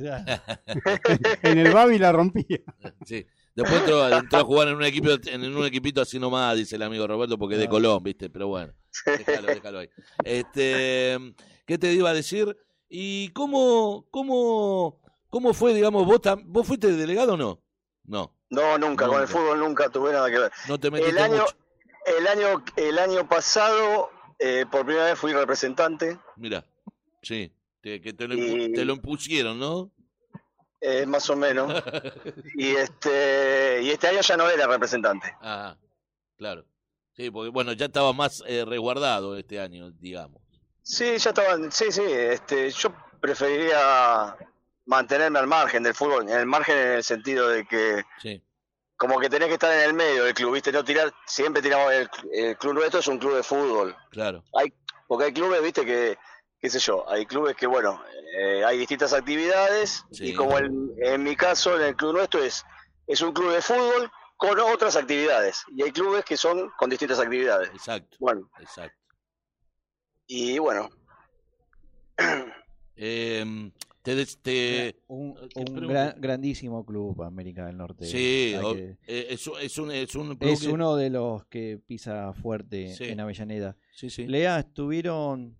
en 1.43 1.59
el 1.59 1.73
Babi 1.73 1.99
la 1.99 2.13
rompía. 2.13 2.61
Sí. 3.05 3.27
Después 3.57 3.81
entró, 3.81 4.09
entró 4.17 4.39
a 4.39 4.45
jugar 4.45 4.69
en 4.69 4.77
un 4.77 4.85
equipo 4.85 5.09
en 5.27 5.57
un 5.57 5.67
equipito 5.67 6.01
así 6.01 6.21
nomás, 6.21 6.57
dice 6.57 6.77
el 6.77 6.83
amigo 6.83 7.05
Roberto, 7.09 7.37
porque 7.37 7.57
es 7.57 7.61
de 7.61 7.69
Colón, 7.69 8.01
¿viste? 8.05 8.31
Pero 8.31 8.47
bueno, 8.47 8.73
déjalo, 9.07 9.49
déjalo 9.49 9.79
ahí. 9.81 9.91
Este, 10.25 11.17
¿Qué 11.67 11.79
te 11.79 11.93
iba 11.93 12.11
a 12.11 12.15
decir? 12.15 12.57
¿Y 12.89 13.29
cómo, 13.31 14.07
cómo, 14.11 15.01
cómo 15.29 15.55
fue, 15.55 15.73
digamos, 15.75 16.05
vos, 16.07 16.21
tam- 16.21 16.43
vos 16.47 16.67
fuiste 16.67 16.91
delegado 16.93 17.35
o 17.35 17.37
no? 17.37 17.63
No, 18.05 18.35
No, 18.51 18.79
nunca, 18.79 19.07
con 19.07 19.21
el 19.21 19.29
fútbol 19.29 19.59
nunca 19.61 19.89
tuve 19.91 20.13
nada 20.13 20.29
que 20.31 20.39
ver. 20.39 20.53
no 20.69 20.79
te 20.81 20.91
metiste 20.91 21.11
El 21.11 21.19
año, 21.19 21.43
mucho. 21.43 21.57
el 22.19 22.27
año, 22.27 22.65
el 22.77 22.99
año 22.99 23.29
pasado, 23.29 24.11
eh, 24.39 24.65
por 24.71 24.85
primera 24.85 25.07
vez 25.07 25.19
fui 25.19 25.33
representante, 25.33 26.19
Mira, 26.37 26.65
sí, 27.23 27.53
te, 27.81 28.01
que 28.01 28.13
te 28.13 28.27
lo, 28.27 28.35
Y- 28.35 28.73
te 28.73 28.85
lo 28.85 28.95
impusieron, 28.95 29.59
¿no? 29.61 29.93
eh, 30.81 31.05
más 31.07 31.29
o 31.31 31.37
menos. 31.37 31.71
y 32.57 32.71
este, 32.75 33.81
y 33.83 33.91
este 33.91 34.09
año 34.09 34.21
ya 34.23 34.37
no 34.37 34.49
era 34.49 34.67
representante. 34.67 35.33
Ah, 35.43 35.77
claro. 36.37 36.65
Sí, 37.21 37.31
porque 37.31 37.51
bueno, 37.51 37.73
ya 37.75 37.87
estaba 37.87 38.13
más 38.13 38.43
eh, 38.47 38.65
resguardado 38.67 39.37
este 39.37 39.61
año, 39.61 39.91
digamos. 40.01 40.41
Sí, 40.83 41.19
ya 41.19 41.31
estaban, 41.31 41.71
sí, 41.71 41.93
sí, 41.93 42.03
este, 42.03 42.71
yo 42.71 42.93
preferiría 43.21 44.37
mantenerme 44.87 45.39
al 45.39 45.47
margen 45.47 45.83
del 45.83 45.95
fútbol, 45.95 46.29
en 46.29 46.39
el 46.39 46.47
margen 46.47 46.77
en 46.79 46.89
el 46.93 47.05
sentido 47.05 47.49
de 47.49 47.67
que 47.67 48.03
Sí, 48.23 48.43
como 48.97 49.19
que 49.21 49.29
tenés 49.29 49.49
que 49.49 49.55
estar 49.55 49.73
en 49.73 49.81
el 49.83 49.95
medio 49.95 50.25
del 50.25 50.35
club, 50.35 50.55
¿viste? 50.55 50.73
No 50.73 50.85
tirar, 50.85 51.13
siempre 51.27 51.63
tiramos 51.63 51.93
el, 51.93 52.09
el 52.33 52.57
club 52.57 52.75
nuestro 52.75 53.01
es 53.01 53.07
un 53.09 53.19
club 53.19 53.35
de 53.37 53.43
fútbol. 53.43 53.95
claro. 54.11 54.43
Hay, 54.59 54.73
porque 55.07 55.27
hay 55.27 55.33
clubes, 55.33 55.63
¿viste? 55.63 55.85
Que, 55.85 56.17
qué 56.61 56.71
sé 56.71 56.79
yo, 56.79 57.09
hay 57.09 57.27
clubes 57.27 57.55
que, 57.57 57.67
bueno, 57.67 58.03
eh, 58.39 58.65
hay 58.65 58.79
distintas 58.79 59.13
actividades 59.13 60.05
Sí. 60.11 60.29
y 60.31 60.35
como 60.35 60.57
en, 60.59 60.93
en 61.03 61.23
mi 61.23 61.37
caso, 61.37 61.77
en 61.77 61.83
el 61.83 61.97
club 61.97 62.15
nuestro 62.15 62.43
es, 62.43 62.65
es 63.07 63.21
un 63.21 63.33
club 63.33 63.53
de 63.53 63.61
fútbol 63.63 64.11
con 64.41 64.59
otras 64.59 64.97
actividades 64.97 65.63
y 65.77 65.83
hay 65.83 65.93
clubes 65.93 66.25
que 66.25 66.37
son 66.37 66.71
con 66.79 66.89
distintas 66.91 67.21
actividades. 67.21 67.69
Exacto, 67.71 68.17
Bueno, 68.19 68.51
exacto. 68.59 68.97
y 70.27 70.59
bueno, 70.59 70.89
Eh, 73.03 73.71
te, 74.03 74.97
Un, 75.07 75.35
gran- 75.87 76.21
grandísimo 76.21 76.85
club 76.85 77.23
América 77.23 77.67
del 77.67 77.77
Norte. 77.79 78.05
sí, 78.05 78.55
o- 78.63 78.75
que- 78.75 78.99
eh, 79.07 79.27
es, 79.31 79.47
un- 79.47 79.59
es 79.61 79.79
un 79.79 79.91
es 79.91 80.15
un 80.15 80.37
club 80.37 80.51
es 80.53 80.61
que- 80.63 80.69
uno 80.69 80.97
de 80.97 81.09
los 81.11 81.47
que 81.47 81.79
pisa 81.87 82.33
fuerte 82.35 82.95
Sí. 82.95 83.05
en 83.05 83.21
Avellaneda. 83.21 83.77
sí, 83.95 84.11
sí. 84.11 84.27
Lea, 84.27 84.59
estuvieron. 84.61 85.57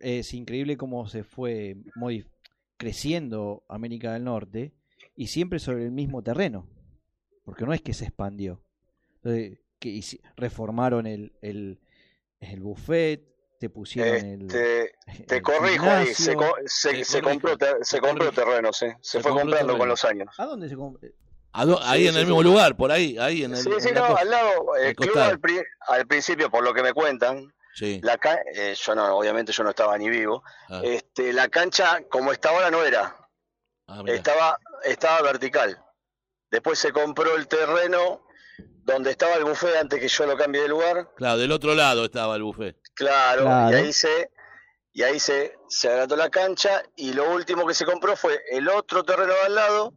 Es 0.00 0.34
increíble 0.34 0.76
cómo 0.76 1.06
se 1.08 1.22
fue 1.22 1.76
muy 1.94 2.26
creciendo 2.76 3.62
América 3.68 4.12
del 4.14 4.24
Norte 4.24 4.72
y 5.14 5.28
siempre 5.28 5.60
sobre 5.60 5.84
el 5.84 5.92
mismo 5.92 6.22
terreno. 6.22 6.66
Porque 7.44 7.64
no 7.64 7.72
es 7.72 7.82
que 7.82 7.94
se 7.94 8.04
expandió. 8.04 8.62
Entonces, 9.16 9.58
que 9.78 10.00
reformaron 10.36 11.06
el, 11.06 11.32
el, 11.42 11.80
el 12.40 12.60
buffet, 12.60 13.22
te 13.58 13.68
pusieron 13.70 14.24
el. 14.24 14.42
este, 14.46 14.94
te 15.26 15.36
el 15.36 15.42
corrijo 15.42 15.86
ahí, 15.86 16.06
se, 16.14 16.32
gimnasio. 16.32 16.36
co- 16.38 16.56
se, 16.66 16.90
Te 16.92 17.04
se 17.04 17.20
corrijo, 17.22 17.30
compró, 17.40 17.58
ter- 17.58 17.78
se 17.84 17.96
te 18.00 18.06
compró 18.06 18.32
terreno, 18.32 18.72
sí. 18.72 18.86
Se, 19.00 19.18
Se 19.18 19.20
fue 19.20 19.30
comprando 19.32 19.56
terreno. 19.56 19.78
con 19.78 19.88
los 19.88 20.04
años. 20.04 20.28
¿A 20.38 20.46
dónde 20.46 20.68
se 20.68 20.76
compró? 20.76 21.08
¿A 21.54 21.64
dó- 21.66 21.80
ahí 21.82 22.02
Sí, 22.02 22.08
en 22.08 22.14
el 22.14 22.20
sí, 22.22 22.26
mismo 22.26 22.42
sí. 22.42 22.48
lugar, 22.48 22.76
por 22.76 22.90
ahí, 22.92 23.18
ahí 23.18 23.44
en 23.44 23.52
el. 23.52 23.58
Sí, 23.58 23.70
sí, 23.78 23.90
la 23.92 24.08
no, 24.08 24.16
al 24.16 24.30
lado, 24.30 24.76
el 24.76 24.96
club 24.96 25.08
costado. 25.10 25.30
al, 25.30 25.38
pri- 25.40 25.62
al 25.88 26.06
principio, 26.06 26.50
por 26.50 26.62
lo 26.64 26.72
que 26.74 26.82
me 26.82 26.92
cuentan, 26.92 27.52
Sí. 27.74 28.00
La 28.02 28.18
ca- 28.18 28.38
eh, 28.54 28.74
yo 28.76 28.94
no, 28.94 29.16
obviamente 29.16 29.50
yo 29.50 29.64
no 29.64 29.70
estaba 29.70 29.96
ni 29.96 30.10
vivo. 30.10 30.42
Ah. 30.68 30.82
Este, 30.84 31.32
la 31.32 31.48
cancha 31.48 32.02
como 32.10 32.30
está 32.30 32.50
ahora 32.50 32.70
no 32.70 32.84
era, 32.84 33.16
Ah, 33.88 34.02
estaba, 34.06 34.58
estaba 34.84 35.22
vertical. 35.22 35.81
Después 36.52 36.78
se 36.78 36.92
compró 36.92 37.34
el 37.36 37.48
terreno 37.48 38.24
donde 38.84 39.10
estaba 39.10 39.34
el 39.34 39.44
buffet 39.44 39.74
antes 39.80 39.98
que 39.98 40.06
yo 40.08 40.26
lo 40.26 40.36
cambie 40.36 40.62
de 40.62 40.68
lugar. 40.68 41.10
Claro, 41.16 41.38
del 41.38 41.50
otro 41.50 41.74
lado 41.74 42.04
estaba 42.04 42.36
el 42.36 42.42
buffet. 42.44 42.76
Claro, 42.94 43.42
Claro. 43.42 43.76
y 43.76 43.80
ahí 43.80 43.92
se 43.92 44.30
y 44.94 45.02
ahí 45.02 45.18
se, 45.18 45.56
se 45.68 45.88
agrató 45.88 46.14
la 46.16 46.28
cancha 46.28 46.82
y 46.94 47.14
lo 47.14 47.32
último 47.32 47.66
que 47.66 47.72
se 47.72 47.86
compró 47.86 48.14
fue 48.14 48.38
el 48.50 48.68
otro 48.68 49.02
terreno 49.02 49.32
de 49.32 49.40
al 49.46 49.54
lado, 49.54 49.94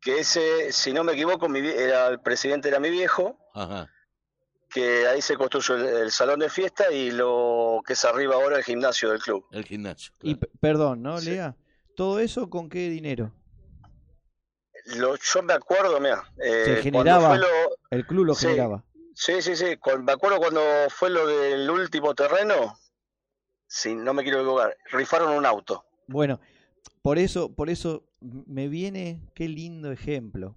que 0.00 0.18
ese, 0.18 0.72
si 0.72 0.92
no 0.92 1.04
me 1.04 1.12
equivoco, 1.12 1.48
mi, 1.48 1.60
vie- 1.60 1.76
era 1.76 2.08
el 2.08 2.20
presidente 2.20 2.68
era 2.68 2.80
mi 2.80 2.90
viejo, 2.90 3.38
Ajá. 3.54 3.88
que 4.68 5.06
ahí 5.06 5.22
se 5.22 5.36
construyó 5.36 5.76
el, 5.76 5.86
el 6.02 6.10
salón 6.10 6.40
de 6.40 6.50
fiesta 6.50 6.90
y 6.90 7.12
lo 7.12 7.80
que 7.86 7.92
es 7.92 8.04
arriba 8.04 8.34
ahora 8.34 8.56
el 8.56 8.64
gimnasio 8.64 9.10
del 9.10 9.20
club. 9.20 9.46
El 9.52 9.64
gimnasio. 9.64 10.12
Y 10.22 10.34
claro. 10.34 10.52
perdón, 10.60 11.02
¿no, 11.02 11.20
Sí. 11.20 11.30
Lea? 11.30 11.54
¿Todo 11.94 12.18
eso 12.18 12.50
con 12.50 12.68
qué 12.68 12.88
dinero? 12.88 13.32
Lo, 14.96 15.16
yo 15.16 15.42
me 15.42 15.52
acuerdo, 15.52 16.00
mira, 16.00 16.22
Se 16.36 16.78
eh, 16.78 16.82
generaba. 16.82 17.28
cuando 17.28 17.46
fue 17.46 17.48
lo, 17.68 17.76
El 17.90 18.06
club 18.06 18.24
lo 18.26 18.34
Sí. 18.34 18.46
generaba. 18.46 18.84
Sí, 19.14 19.42
sí, 19.42 19.54
sí. 19.56 19.66
Me 20.02 20.12
acuerdo 20.12 20.38
cuando 20.38 20.60
fue 20.90 21.10
lo 21.10 21.26
del 21.26 21.68
último 21.70 22.14
terreno, 22.14 22.76
si 23.66 23.94
no 23.94 24.14
me 24.14 24.22
quiero 24.22 24.38
equivocar, 24.40 24.76
rifaron 24.92 25.36
un 25.36 25.44
auto. 25.46 25.84
Bueno, 26.06 26.40
por 27.02 27.18
eso, 27.18 27.54
por 27.54 27.70
eso 27.70 28.06
me 28.20 28.68
viene, 28.68 29.20
qué 29.34 29.48
lindo 29.48 29.92
ejemplo. 29.92 30.56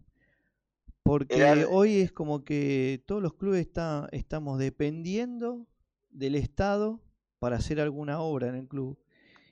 Porque 1.04 1.36
Era- 1.42 1.68
hoy 1.68 2.00
es 2.00 2.12
como 2.12 2.44
que 2.46 3.04
todos 3.06 3.22
los 3.22 3.34
clubes 3.34 3.60
está, 3.62 4.08
estamos 4.12 4.58
dependiendo 4.60 5.68
del 6.10 6.36
Estado 6.36 7.02
para 7.40 7.58
hacer 7.58 7.82
alguna 7.82 8.22
obra 8.22 8.48
en 8.48 8.56
el 8.56 8.68
club. 8.68 8.98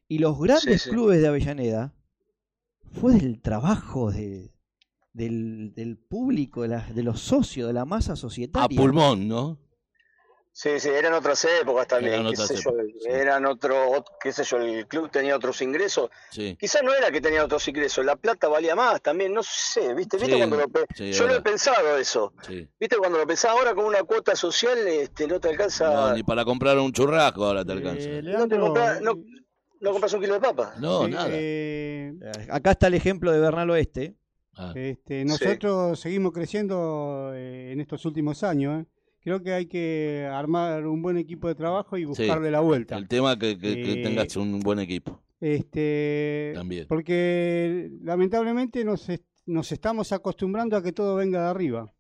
Y 0.08 0.20
los 0.20 0.40
grandes 0.40 0.84
sí. 0.84 0.90
clubes 0.90 1.22
de 1.22 1.28
Avellaneda 1.28 1.94
fue 3.00 3.14
del 3.14 3.42
trabajo 3.42 4.12
de, 4.12 4.54
del, 5.14 5.74
del 5.76 5.98
público, 5.98 6.62
de, 6.62 6.70
la- 6.70 6.88
de 6.94 7.04
los 7.04 7.20
socios, 7.22 7.68
de 7.68 7.74
la 7.74 7.86
masa 7.86 8.14
A 8.14 8.16
societaria. 8.16 8.80
pulmón, 8.80 9.28
¿no? 9.28 9.60
Sí, 10.54 10.82
sí, 10.82 10.90
eran 10.90 11.14
otras 11.14 11.46
épocas 11.62 11.88
también, 11.88 12.14
Eran 12.16 12.26
qué 12.26 12.30
otras 12.32 12.48
sé 12.50 12.56
yo, 12.56 12.72
épocas, 12.72 12.86
sí. 13.02 13.08
eran 13.10 13.46
otro, 13.46 13.90
ot- 13.94 14.06
qué 14.22 14.34
sé 14.34 14.44
yo, 14.44 14.58
el 14.58 14.86
club 14.86 15.10
tenía 15.10 15.34
otros 15.38 15.62
ingresos. 15.62 16.10
Sí. 16.30 16.58
Quizás 16.60 16.84
no 16.84 16.94
era 16.94 17.10
que 17.10 17.22
tenía 17.22 17.46
otros 17.46 17.66
ingresos, 17.70 18.04
la 18.04 18.18
plata 18.18 18.50
valía 18.50 18.76
más 18.76 19.02
también, 19.02 19.34
no 19.34 19.44
sé, 19.44 19.94
¿viste? 19.94 20.18
¿Viste 20.18 20.34
Sí, 20.34 20.38
cuando 20.38 20.58
lo 20.58 20.68
pe- 20.68 20.86
sí, 20.94 21.10
es 21.12 21.18
yo 21.18 21.26
lo 21.26 21.36
he 21.36 21.42
pensado 21.42 21.98
eso. 21.98 22.34
Sí. 22.46 22.68
¿Viste 22.78 22.98
cuando 22.98 23.18
lo 23.18 23.26
pensás 23.26 23.52
ahora 23.52 23.74
con 23.74 23.86
una 23.86 24.04
cuota 24.04 24.36
social 24.36 24.78
este 24.88 25.26
no 25.26 25.40
te 25.40 25.48
alcanza 25.50 25.86
No, 25.94 26.14
ni 26.16 26.24
para 26.24 26.44
comprar 26.44 26.78
un 26.80 26.92
churrasco 26.92 27.46
ahora 27.46 27.64
te 27.64 27.72
alcanza. 27.72 28.10
Eh, 28.10 28.22
no 28.22 28.46
te 28.46 28.60
compras 28.60 29.02
no, 29.02 29.14
no 29.80 29.92
compras 29.94 30.12
un 30.14 30.20
kilo 30.22 30.34
de 30.34 30.40
papa. 30.42 30.74
No, 30.80 31.06
sí, 31.06 31.12
nada. 31.12 31.30
eh, 31.32 32.14
Eh, 32.22 32.48
Acá 32.50 32.72
está 32.72 32.88
el 32.88 32.96
ejemplo 32.96 33.32
de 33.32 33.40
Bernal 33.40 33.70
Oeste. 33.70 34.18
Ah, 34.56 34.74
Este, 34.76 35.24
nosotros 35.26 36.00
seguimos 36.00 36.32
creciendo 36.34 37.32
eh, 37.34 37.72
en 37.72 37.80
estos 37.80 38.06
últimos 38.06 38.44
años. 38.44 38.84
¿eh? 38.84 38.86
Creo 39.22 39.42
que 39.42 39.54
hay 39.54 39.66
que 39.68 40.28
armar 40.32 40.86
un 40.88 41.02
buen 41.02 41.18
equipo 41.18 41.48
de 41.48 41.56
trabajo 41.56 41.98
y 41.98 42.02
Sí. 42.02 42.06
buscarle 42.08 42.52
la 42.52 42.60
vuelta. 42.60 42.98
El 42.98 43.08
tema 43.08 43.38
que, 43.38 43.58
que, 43.58 43.76
que 43.76 43.94
Eh, 44.02 44.04
tengas 44.04 44.36
un 44.36 44.60
buen 44.60 44.80
equipo. 44.80 45.22
Este, 45.40 46.52
También. 46.56 46.86
Porque 46.88 47.90
lamentablemente 48.02 48.84
nos, 48.86 49.10
est- 49.10 49.26
nos 49.46 49.72
estamos 49.72 50.12
acostumbrando 50.12 50.76
a 50.78 50.84
que 50.84 50.92
todo 50.92 51.16
venga 51.16 51.44
de 51.44 51.50
arriba. 51.50 51.94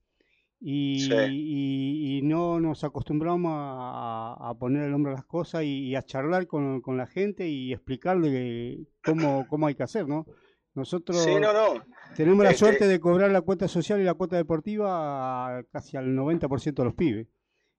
Y, 0.59 0.99
Sí. 0.99 1.13
y- 1.31 2.17
y 2.17 2.21
no 2.21 2.59
nos 2.59 2.83
acostumbramos 2.83 3.51
a, 3.55 4.35
a 4.49 4.53
poner 4.59 4.83
el 4.83 4.93
hombro 4.93 5.11
a 5.11 5.15
las 5.15 5.25
cosas 5.25 5.63
y, 5.63 5.87
y 5.87 5.95
a 5.95 6.03
charlar 6.03 6.45
con, 6.45 6.81
con 6.81 6.97
la 6.97 7.07
gente 7.07 7.47
y 7.49 7.73
explicarle 7.73 8.85
cómo, 9.03 9.47
cómo 9.49 9.65
hay 9.67 9.73
que 9.75 9.83
hacer, 9.83 10.07
¿no? 10.07 10.25
Nosotros 10.73 11.21
Sí, 11.23 11.35
no, 11.35 11.51
no. 11.53 11.83
tenemos 12.15 12.43
la 12.43 12.51
Este- 12.51 12.59
suerte 12.65 12.87
de 12.87 12.99
cobrar 12.99 13.29
la 13.31 13.41
cuota 13.41 13.67
social 13.67 13.99
y 13.99 14.03
la 14.03 14.13
cuota 14.13 14.37
deportiva 14.37 15.57
a 15.57 15.63
casi 15.71 15.97
al 15.97 16.15
90% 16.15 16.81
de 16.81 16.85
los 16.85 16.95
pibes. 16.95 17.27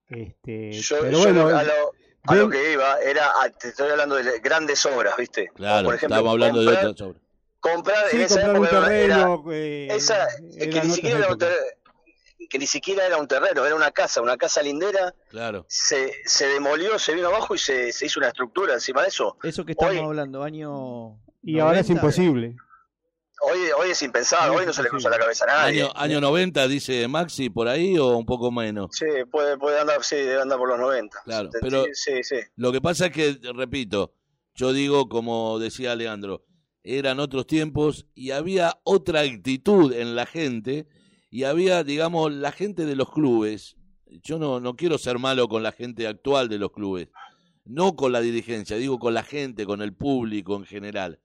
Este, 0.09 0.72
Yo, 0.72 0.97
pero 1.01 1.11
yo 1.12 1.18
bueno, 1.20 1.47
a, 1.49 1.62
lo, 1.62 1.72
a 2.24 2.34
lo 2.34 2.51
que 2.51 2.72
iba 2.72 3.01
era, 3.01 3.28
a- 3.43 3.49
te 3.51 3.68
estoy 3.68 3.88
hablando 3.90 4.16
de 4.16 4.40
grandes 4.40 4.84
obras, 4.84 5.14
¿viste? 5.16 5.49
Claro, 5.55 5.86
por 5.86 5.95
ejemplo, 5.95 6.16
estamos 6.16 6.32
hablando 6.32 6.61
de 6.61 6.68
otras 6.68 7.01
obras. 7.01 7.22
Comprar, 7.61 8.09
sí, 8.11 8.16
en 8.16 8.22
esa 8.22 8.53
comprar 8.53 8.61
un 8.61 8.66
era- 8.66 8.80
terreno. 8.84 9.45
eh, 9.53 9.88
esa, 9.93 10.26
que 10.59 10.66
ni 10.82 10.90
siquiera 10.90 11.18
era 11.20 11.32
un 11.32 11.38
terreno, 11.38 11.61
que 12.51 12.59
ni 12.59 12.66
siquiera 12.66 13.07
era 13.07 13.16
un 13.16 13.26
terreno, 13.28 13.64
era 13.64 13.74
una 13.74 13.90
casa, 13.93 14.20
una 14.20 14.36
casa 14.36 14.61
lindera, 14.62 15.14
Claro. 15.30 15.64
se, 15.68 16.12
se 16.26 16.47
demolió, 16.49 16.99
se 16.99 17.14
vino 17.14 17.28
abajo 17.28 17.55
y 17.55 17.59
se, 17.59 17.90
se 17.93 18.05
hizo 18.05 18.20
una 18.20 18.28
estructura 18.28 18.74
encima 18.74 19.01
de 19.03 19.09
eso. 19.09 19.38
Eso 19.43 19.64
que 19.64 19.72
estamos 19.72 19.95
Hoy- 19.95 20.01
hablando, 20.01 20.43
año. 20.43 21.18
Y 21.43 21.59
ahora 21.61 21.80
es 21.80 21.88
90, 21.88 21.93
imposible. 21.93 22.57
Hoy, 23.45 23.59
hoy 23.76 23.90
es 23.90 24.03
impensado, 24.03 24.55
hoy 24.55 24.64
no 24.66 24.72
se 24.72 24.82
le 24.82 24.88
cruza 24.88 25.11
la 25.11 25.18
cabeza 25.18 25.45
a 25.45 25.49
nadie. 25.49 25.82
Año, 25.82 25.93
año 25.97 26.20
90, 26.20 26.68
dice 26.68 27.09
Maxi, 27.09 27.51
por 27.51 27.66
ahí 27.66 27.99
o 27.99 28.16
un 28.16 28.24
poco 28.24 28.53
menos. 28.53 28.90
Sí, 28.93 29.07
puede, 29.30 29.59
puede 29.59 29.80
andar, 29.80 30.03
sí, 30.05 30.14
debe 30.16 30.43
andar 30.43 30.59
por 30.59 30.68
los 30.68 30.78
90. 30.78 31.18
Claro, 31.24 31.51
pero- 31.61 31.84
Sí, 31.93 32.22
sí. 32.22 32.36
Lo 32.57 32.70
que 32.70 32.80
pasa 32.80 33.07
es 33.07 33.12
que, 33.12 33.38
repito, 33.55 34.14
yo 34.55 34.72
digo, 34.72 35.09
como 35.09 35.59
decía 35.59 35.97
Leandro, 35.97 36.45
eran 36.84 37.18
otros 37.20 37.47
tiempos 37.47 38.07
y 38.14 38.30
había 38.30 38.78
otra 38.84 39.20
actitud 39.20 39.93
en 39.93 40.14
la 40.14 40.26
gente 40.26 40.86
y 41.30 41.45
había, 41.45 41.82
digamos, 41.82 42.32
la 42.32 42.53
gente 42.53 42.84
de 42.84 42.95
los 42.97 43.11
clubes. 43.11 43.76
Yo 44.07 44.38
no, 44.38 44.61
no 44.61 44.76
quiero 44.76 44.99
ser 44.99 45.18
malo 45.18 45.49
con 45.49 45.62
la 45.62 45.72
gente 45.72 46.07
actual 46.07 46.49
de 46.49 46.59
los 46.59 46.70
clubes, 46.70 47.09
no 47.64 47.97
con 47.97 48.12
la 48.12 48.20
dirigencia, 48.20 48.76
digo 48.76 48.99
con 48.99 49.14
la 49.14 49.22
gente, 49.24 49.64
con 49.66 49.80
el 49.82 49.95
público 49.95 50.55
en 50.57 50.64
general. 50.64 51.18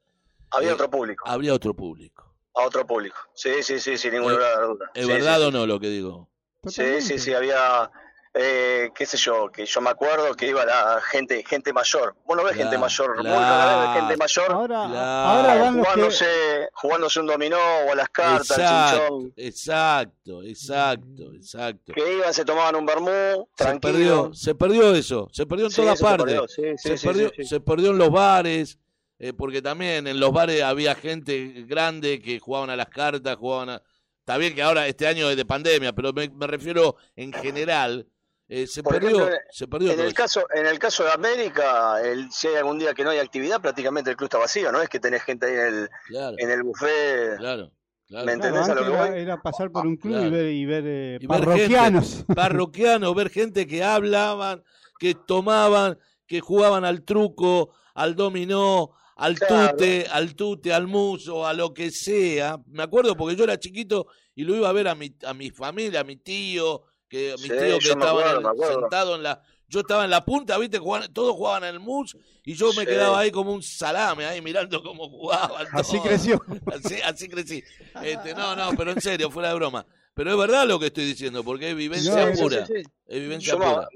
Había 0.51 0.69
Eh, 0.69 0.73
otro 0.73 0.89
público, 0.89 1.23
Habría 1.27 1.53
otro 1.53 1.73
público. 1.73 2.23
a 2.55 2.65
otro 2.65 2.85
público. 2.87 3.17
Sí, 3.33 3.61
sí, 3.61 3.79
sí, 3.79 3.97
sin 3.97 4.13
ninguna 4.13 4.35
Eh, 4.35 4.61
duda. 4.67 4.91
¿Es 4.93 5.05
Sí, 5.05 5.11
verdad 5.11 5.37
sí, 5.39 5.43
o 5.45 5.51
no 5.51 5.65
lo 5.67 5.79
que 5.79 5.89
digo? 5.89 6.29
Sí, 6.67 7.01
sí, 7.01 7.19
sí, 7.19 7.33
había, 7.33 7.89
eh, 8.33 8.89
qué 8.95 9.05
sé 9.05 9.15
yo, 9.17 9.49
que 9.51 9.65
yo 9.65 9.79
me 9.79 9.89
acuerdo 9.91 10.33
que 10.33 10.47
iba 10.47 10.65
la 10.65 10.99
gente 11.01 11.43
gente 11.47 11.71
mayor. 11.71 12.15
Bueno, 12.25 12.43
ves 12.43 12.55
gente 12.57 12.77
mayor, 12.77 13.15
muy 13.17 13.23
claro. 13.25 13.57
rara 13.57 13.77
vez 13.81 13.89
gente 14.01 14.17
mayor 14.17 14.51
Ahora, 14.51 14.67
Claro. 14.87 14.97
ahora 14.97 15.47
van 15.47 15.77
los 15.77 15.85
que, 15.85 15.91
jugándose, 15.91 16.69
jugándose 16.73 17.19
un 17.19 17.25
dominó 17.27 17.57
o 17.87 17.91
a 17.91 17.95
las 17.95 18.09
cartas, 18.09 18.51
Exacto, 18.57 18.97
chinchón. 19.07 19.33
exacto, 19.37 20.43
exacto, 20.43 21.33
exacto. 21.33 21.93
Que 21.93 22.15
iban, 22.17 22.33
se 22.33 22.43
tomaban 22.43 22.75
un 22.75 22.85
vermú, 22.85 23.47
Se 23.55 23.63
tranquilo. 23.63 23.93
perdió, 23.93 24.33
se 24.33 24.55
perdió 24.55 24.95
eso, 24.95 25.29
se 25.31 25.45
perdió 25.45 25.65
en 25.65 25.71
Sí, 25.71 25.81
todas 25.81 25.97
se 25.99 26.03
partes. 26.03 26.25
perdió, 26.25 26.47
sí, 26.47 26.61
sí, 26.77 26.89
se, 26.89 26.97
sí, 26.97 27.07
perdió, 27.07 27.29
sí, 27.29 27.35
sí. 27.37 27.43
se 27.45 27.59
perdió 27.59 27.91
en 27.91 27.97
los 27.99 28.09
bares, 28.11 28.77
eh, 29.19 29.33
porque 29.33 29.61
también 29.61 30.07
en 30.07 30.19
los 30.19 30.31
bares 30.31 30.61
había 30.63 30.95
gente 30.95 31.65
grande 31.67 32.21
que 32.21 32.39
jugaban 32.39 32.69
a 32.69 32.75
las 32.75 32.89
cartas, 32.89 33.35
jugaban 33.37 33.69
a... 33.69 33.81
Está 34.19 34.37
bien 34.37 34.53
que 34.55 34.61
ahora 34.61 34.87
este 34.87 35.07
año 35.07 35.29
es 35.29 35.37
de 35.37 35.45
pandemia, 35.45 35.93
pero 35.93 36.11
me, 36.13 36.29
me 36.29 36.47
refiero 36.47 36.97
en 37.15 37.31
general. 37.33 38.07
eh, 38.49 38.67
se, 38.67 38.83
perdió, 38.83 39.29
ejemplo, 39.29 39.37
se 39.49 39.67
perdió 39.67 39.91
En 39.93 39.99
el 40.01 40.07
eso. 40.07 40.15
caso, 40.15 40.45
en 40.53 40.65
el 40.67 40.79
caso 40.79 41.03
de 41.03 41.11
América, 41.11 42.01
el, 42.01 42.31
si 42.31 42.47
hay 42.47 42.55
algún 42.55 42.77
día 42.79 42.93
que 42.93 43.03
no 43.03 43.09
hay 43.11 43.19
actividad, 43.19 43.61
prácticamente 43.61 44.09
el 44.11 44.17
club 44.17 44.27
está 44.27 44.37
vacío, 44.37 44.71
no 44.71 44.81
es 44.81 44.89
que 44.89 44.99
tenés 44.99 45.23
gente 45.23 45.45
ahí 45.47 45.53
en 45.53 45.59
el, 45.83 45.89
Claro, 46.05 46.37
en 46.37 46.49
el 46.51 46.63
buffet. 46.63 47.37
claro, 47.37 47.71
claro. 48.07 48.25
¿Me 48.25 48.33
claro, 48.33 48.33
entendés 48.33 48.69
a 48.69 48.75
lo 48.75 48.85
que 48.85 48.91
era, 48.91 48.97
voy? 48.97 49.11
era 49.15 49.41
pasar 49.41 49.71
por 49.71 49.85
un 49.87 49.97
club 49.97 50.19
Claro. 50.19 50.25
y 50.25 50.29
ver, 50.29 50.45
y 50.51 50.65
ver, 50.65 50.83
eh, 50.87 51.19
Y 51.19 51.27
ver 51.27 51.27
parroquianos. 51.27 52.25
Parroquianos, 52.33 53.15
ver 53.15 53.29
gente 53.29 53.67
que 53.67 53.83
hablaban, 53.83 54.63
que 54.99 55.15
tomaban, 55.15 55.99
que 56.25 56.39
jugaban 56.41 56.85
al 56.85 57.03
truco, 57.03 57.73
al 57.95 58.15
dominó, 58.15 58.91
al 59.17 59.37
Claro. 59.37 59.71
tute, 59.77 60.05
al 60.11 60.35
tute, 60.35 60.73
al 60.73 60.87
muso, 60.87 61.45
a 61.45 61.53
lo 61.53 61.73
que 61.73 61.91
sea. 61.91 62.59
Me 62.67 62.83
acuerdo 62.83 63.15
porque 63.17 63.35
yo 63.35 63.43
era 63.43 63.59
chiquito 63.59 64.07
y 64.35 64.43
lo 64.43 64.55
iba 64.55 64.69
a 64.69 64.73
ver 64.73 64.87
a 64.87 64.95
mi, 64.95 65.15
a 65.25 65.33
mi 65.33 65.49
familia, 65.51 66.01
a 66.01 66.03
mi 66.03 66.17
tío, 66.17 66.83
que 67.09 67.33
mi 67.37 67.43
Sí, 67.43 67.49
tío 67.49 67.57
que 67.59 67.85
yo 67.85 67.95
me 67.95 68.01
estaba 68.03 68.21
acuerdo, 68.21 68.41
me 68.41 68.49
acuerdo. 68.49 68.79
sentado 68.81 69.15
en 69.15 69.23
la 69.23 69.41
yo 69.69 69.81
estaba 69.81 70.05
en 70.05 70.11
la 70.11 70.23
punta, 70.23 70.57
viste, 70.57 70.79
Jugaban- 70.79 71.11
todos 71.11 71.35
jugaban 71.35 71.65
en 71.65 71.71
el 71.75 71.79
mus 71.81 72.15
y 72.45 72.53
yo 72.53 72.67
me 72.73 72.83
Sí. 72.83 72.85
quedaba 72.85 73.19
ahí 73.19 73.31
como 73.31 73.51
un 73.51 73.61
salame 73.61 74.25
ahí 74.25 74.41
mirando 74.41 74.81
cómo 74.81 75.09
jugaban. 75.09 75.65
Así 75.73 75.99
creció. 75.99 76.39
Así, 76.73 76.95
así 77.03 77.27
crecí. 77.27 77.61
Este, 78.01 78.33
no, 78.33 78.55
no, 78.55 78.69
pero 78.77 78.91
en 78.91 79.01
serio, 79.01 79.29
fuera 79.29 79.49
de 79.49 79.55
broma. 79.55 79.85
Pero 80.13 80.31
es 80.31 80.37
verdad 80.37 80.65
lo 80.65 80.79
que 80.79 80.85
estoy 80.87 81.05
diciendo, 81.05 81.43
porque 81.43 81.71
es 81.71 81.75
vivencia 81.75 82.25
No, 82.27 82.33
pura. 82.41 82.65
sí, 82.65 82.73
sí. 82.77 82.83
Es 83.07 83.19
vivencia 83.19 83.53
Yo 83.53 83.59
me- 83.59 83.65
pura. 83.65 83.87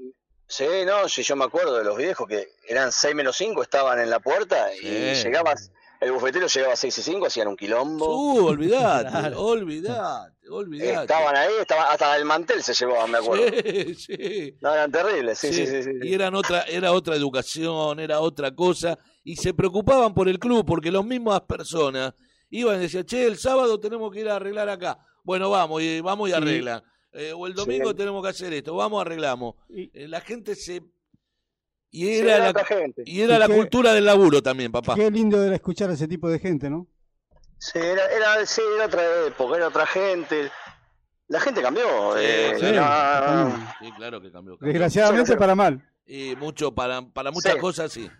Sí, 0.52 0.64
no, 0.86 1.08
sí, 1.08 1.22
yo 1.22 1.34
me 1.36 1.44
acuerdo 1.44 1.78
de 1.78 1.84
los 1.84 1.96
viejos 1.96 2.26
que 2.28 2.48
eran 2.68 2.92
6 2.92 3.14
menos 3.14 3.36
5, 3.36 3.62
estaban 3.62 3.98
en 4.00 4.10
la 4.10 4.20
puerta 4.20 4.74
y 4.74 5.14
llegabas, 5.14 5.70
el 6.00 6.12
bufetero 6.12 6.46
llegaba 6.46 6.72
a 6.72 6.76
6 6.76 6.98
y 6.98 7.02
5, 7.02 7.26
hacían 7.26 7.48
un 7.48 7.56
quilombo. 7.56 8.16
Uh, 8.16 8.46
olvidate, 8.48 9.08
Claro. 9.10 9.40
olvidate, 9.40 10.48
olvidate. 10.50 11.00
Estaban 11.02 11.36
ahí, 11.36 11.52
estaban, 11.60 11.86
hasta 11.90 12.16
el 12.16 12.24
mantel 12.24 12.62
se 12.62 12.74
llevaban, 12.74 13.10
me 13.10 13.18
acuerdo. 13.18 13.44
Sí, 13.62 13.94
sí. 13.94 14.56
No, 14.60 14.72
eran 14.74 14.90
terribles, 14.92 15.38
sí, 15.38 15.52
sí, 15.52 15.66
Sí, 15.66 15.66
sí. 15.66 15.82
sí, 15.84 15.90
sí. 16.02 16.08
Y 16.08 16.14
eran 16.14 16.34
otra, 16.34 16.62
era 16.62 16.92
otra 16.92 17.14
educación, 17.16 18.00
era 18.00 18.20
otra 18.20 18.54
cosa, 18.54 18.98
y 19.24 19.36
se 19.36 19.54
preocupaban 19.54 20.12
por 20.12 20.28
el 20.28 20.38
club, 20.38 20.64
porque 20.66 20.90
las 20.90 21.04
mismas 21.04 21.40
personas 21.42 22.14
iban 22.50 22.76
y 22.76 22.80
decían, 22.80 23.04
che, 23.06 23.24
el 23.24 23.38
sábado 23.38 23.80
tenemos 23.80 24.12
que 24.12 24.20
ir 24.20 24.28
a 24.28 24.36
arreglar 24.36 24.68
acá. 24.68 24.98
Bueno, 25.24 25.48
vamos, 25.50 25.80
y 25.82 26.00
vamos 26.00 26.28
y 26.28 26.32
Sí. 26.32 26.36
arreglan. 26.36 26.82
Eh, 27.12 27.32
o 27.34 27.46
el 27.46 27.54
domingo 27.54 27.90
Sí. 27.90 27.96
tenemos 27.96 28.22
que 28.22 28.28
hacer 28.30 28.52
esto, 28.54 28.74
vamos, 28.74 29.00
arreglamos. 29.00 29.54
Y- 29.68 29.90
Eh, 29.92 30.08
la 30.08 30.20
gente 30.20 30.54
se 30.54 30.82
Y 31.90 32.08
era, 32.08 32.52
la, 32.52 32.64
gente. 32.64 33.02
y 33.04 33.20
era 33.20 33.38
la 33.38 33.46
qué- 33.48 33.54
cultura 33.54 33.92
del 33.92 34.06
laburo 34.06 34.42
también, 34.42 34.72
papá. 34.72 34.94
Qué 34.94 35.10
lindo 35.10 35.42
era 35.44 35.54
escuchar 35.54 35.90
a 35.90 35.92
ese 35.92 36.08
tipo 36.08 36.28
de 36.30 36.38
gente, 36.38 36.70
¿no? 36.70 36.86
Sí, 37.58 37.78
era, 37.78 38.06
era, 38.06 38.46
sí, 38.46 38.62
era 38.76 38.86
otra 38.86 39.02
época, 39.26 39.56
era 39.56 39.68
otra 39.68 39.86
gente. 39.86 40.50
La 41.28 41.38
gente 41.40 41.60
cambió. 41.62 42.16
eh, 42.16 42.54
sí, 42.58 42.64
era- 42.66 43.76
Sí, 43.80 43.92
claro 43.92 44.20
que 44.20 44.32
cambió. 44.32 44.56
cambió. 44.56 44.72
Desgraciadamente 44.72 45.36
para 45.36 45.54
mal. 45.54 45.86
Y 46.06 46.34
mucho, 46.36 46.74
para, 46.74 47.02
para 47.02 47.30
muchas 47.30 47.54
Sí. 47.54 47.58
cosas 47.60 47.92
sí. 47.92 48.10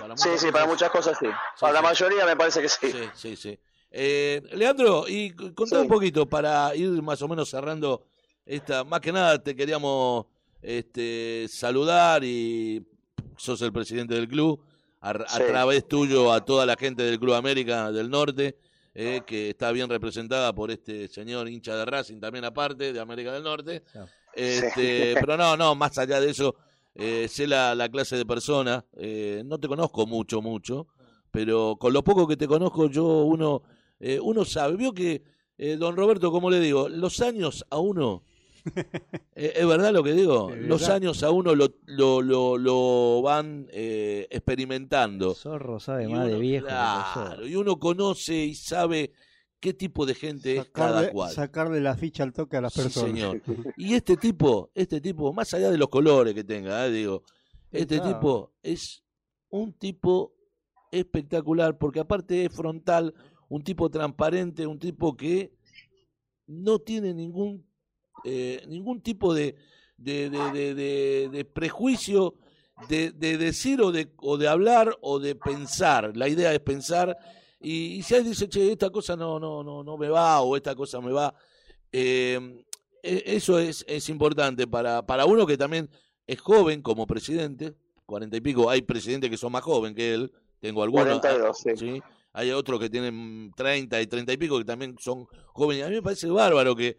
Para 0.00 0.16
Sí, 0.16 0.30
sí, 0.36 0.50
para 0.50 0.66
muchas 0.66 0.90
cosas 0.90 1.16
sí. 1.18 1.26
Para 1.60 1.72
la 1.72 1.82
mayoría 1.82 2.26
me 2.26 2.36
parece 2.36 2.60
que 2.60 2.68
sí. 2.68 2.90
Sí, 2.90 3.08
sí, 3.14 3.36
sí. 3.36 3.58
Eh, 3.90 4.42
Leandro, 4.52 5.04
y 5.08 5.30
contá 5.54 5.80
un 5.80 5.88
poquito 5.88 6.28
para 6.28 6.74
ir 6.74 6.90
más 7.00 7.22
o 7.22 7.28
menos 7.28 7.48
cerrando 7.48 8.04
esta. 8.46 8.84
Más 8.84 9.00
que 9.00 9.12
nada 9.12 9.42
te 9.42 9.54
queríamos 9.54 10.26
este, 10.62 11.46
saludar 11.48 12.24
y 12.24 12.84
sos 13.36 13.60
el 13.62 13.72
presidente 13.72 14.14
del 14.14 14.28
club. 14.28 14.60
A, 15.00 15.10
a 15.10 15.14
través 15.38 15.86
tuyo 15.86 16.32
a 16.32 16.42
toda 16.42 16.64
la 16.64 16.76
gente 16.76 17.02
del 17.02 17.20
Club 17.20 17.34
América 17.34 17.92
del 17.92 18.08
Norte, 18.08 18.56
eh, 18.94 19.20
que 19.26 19.50
está 19.50 19.70
bien 19.70 19.90
representada 19.90 20.54
por 20.54 20.70
este 20.70 21.08
señor 21.08 21.46
hincha 21.50 21.76
de 21.76 21.84
Racing 21.84 22.20
también 22.20 22.46
aparte, 22.46 22.90
de 22.90 23.00
América 23.00 23.30
del 23.32 23.42
Norte. 23.42 23.82
Este, 24.34 25.12
Sí. 25.12 25.14
Pero 25.20 25.36
no, 25.36 25.58
no, 25.58 25.74
más 25.74 25.98
allá 25.98 26.20
de 26.20 26.30
eso, 26.30 26.54
eh, 26.94 27.28
sé 27.28 27.46
la, 27.46 27.74
la 27.74 27.90
clase 27.90 28.16
de 28.16 28.24
persona. 28.24 28.82
eh, 28.96 29.42
no 29.44 29.58
te 29.58 29.68
conozco 29.68 30.06
mucho, 30.06 30.40
mucho, 30.40 30.86
pero 31.30 31.76
con 31.78 31.92
lo 31.92 32.02
poco 32.02 32.26
que 32.26 32.36
te 32.38 32.46
conozco, 32.48 32.88
yo 32.88 33.04
uno, 33.24 33.62
eh, 34.00 34.18
uno 34.20 34.44
sabe. 34.46 34.76
Vio 34.76 34.94
que, 34.94 35.22
eh, 35.58 35.76
don 35.76 35.96
Roberto, 35.96 36.30
como 36.30 36.48
le 36.48 36.60
digo, 36.60 36.88
los 36.88 37.20
años 37.20 37.64
a 37.68 37.78
uno. 37.78 38.22
eh, 39.34 39.52
¿Es 39.56 39.66
verdad 39.66 39.92
lo 39.92 40.02
que 40.02 40.12
digo? 40.12 40.50
Los 40.54 40.88
años 40.88 41.22
a 41.22 41.30
uno 41.30 41.54
lo, 41.54 41.68
lo, 41.86 42.22
lo, 42.22 42.56
lo 42.58 43.22
van 43.22 43.66
eh, 43.72 44.26
experimentando. 44.30 45.34
Zorro 45.34 45.78
sabe 45.80 46.04
Y 46.04 46.12
más 46.12 46.24
de 46.26 46.30
uno- 46.32 46.40
viejo 46.40 46.66
que 46.66 46.72
claro, 46.72 47.46
y 47.46 47.56
uno 47.56 47.78
conoce 47.78 48.34
y 48.36 48.54
sabe 48.54 49.12
qué 49.60 49.72
tipo 49.74 50.04
de 50.06 50.14
gente 50.14 50.56
es 50.58 50.68
cada 50.70 51.10
cual. 51.10 51.32
sacarle 51.32 51.80
la 51.80 51.96
ficha 51.96 52.22
al 52.22 52.32
toque 52.32 52.56
a 52.56 52.60
las 52.60 52.72
Sí, 52.74 52.82
personas. 52.82 53.10
señor. 53.10 53.42
Y 53.76 53.94
este 53.94 54.16
tipo, 54.16 54.70
este 54.74 55.00
tipo, 55.00 55.32
más 55.32 55.52
allá 55.54 55.70
de 55.70 55.78
los 55.78 55.88
colores 55.88 56.34
que 56.34 56.44
tenga, 56.44 56.86
eh, 56.86 56.90
digo, 56.90 57.22
este 57.70 57.96
claro. 57.98 58.14
tipo 58.14 58.52
es 58.62 59.02
un 59.50 59.72
tipo 59.72 60.34
espectacular, 60.90 61.76
porque 61.78 62.00
aparte 62.00 62.44
es 62.44 62.52
frontal, 62.52 63.14
un 63.48 63.62
tipo 63.62 63.90
transparente, 63.90 64.66
un 64.66 64.78
tipo 64.78 65.16
que 65.16 65.52
no 66.46 66.78
tiene 66.78 67.14
ningún 67.14 67.66
eh, 68.24 68.62
ningún 68.68 69.00
tipo 69.00 69.34
de, 69.34 69.56
de, 69.96 70.30
de, 70.30 71.28
de- 71.30 71.44
prejuicio 71.44 72.34
de, 72.88 73.10
de 73.12 73.38
decir 73.38 73.80
o 73.82 73.92
de, 73.92 74.12
o 74.18 74.36
de 74.36 74.48
hablar 74.48 74.96
o 75.00 75.18
de 75.18 75.34
pensar. 75.34 76.16
La 76.16 76.28
idea 76.28 76.52
es 76.52 76.60
pensar 76.60 77.16
y, 77.60 77.96
y 77.96 78.02
si 78.02 78.14
alguien 78.14 78.32
dice, 78.32 78.48
che, 78.48 78.72
esta 78.72 78.90
cosa 78.90 79.16
no, 79.16 79.38
no, 79.38 79.62
no, 79.62 79.82
no 79.82 79.96
me 79.96 80.08
va 80.08 80.40
o 80.40 80.56
esta 80.56 80.74
cosa 80.74 81.00
me 81.00 81.12
va, 81.12 81.34
eh, 81.92 82.64
e- 83.02 83.22
eso 83.26 83.58
es, 83.58 83.84
es 83.88 84.08
importante 84.08 84.66
para, 84.66 85.04
para 85.06 85.24
uno 85.26 85.46
que 85.46 85.56
también 85.56 85.88
es 86.26 86.40
joven 86.40 86.82
como 86.82 87.06
presidente, 87.06 87.74
cuarenta 88.06 88.36
y 88.36 88.40
pico, 88.40 88.68
hay 88.68 88.82
presidentes 88.82 89.30
que 89.30 89.36
son 89.36 89.52
más 89.52 89.62
jóvenes 89.62 89.96
que 89.96 90.14
él, 90.14 90.32
tengo 90.60 90.82
algunos. 90.82 91.20
42, 91.20 91.58
sí. 91.58 91.70
¿sí? 91.76 92.02
Hay 92.32 92.50
otros 92.50 92.80
que 92.80 92.90
tienen 92.90 93.52
30 93.56 94.00
y 94.02 94.06
30 94.08 94.32
y 94.32 94.36
pico 94.36 94.58
que 94.58 94.64
también 94.64 94.96
son 94.98 95.26
jóvenes. 95.52 95.84
A 95.84 95.88
mí 95.88 95.94
me 95.94 96.02
parece 96.02 96.26
bárbaro 96.28 96.74
que, 96.74 96.96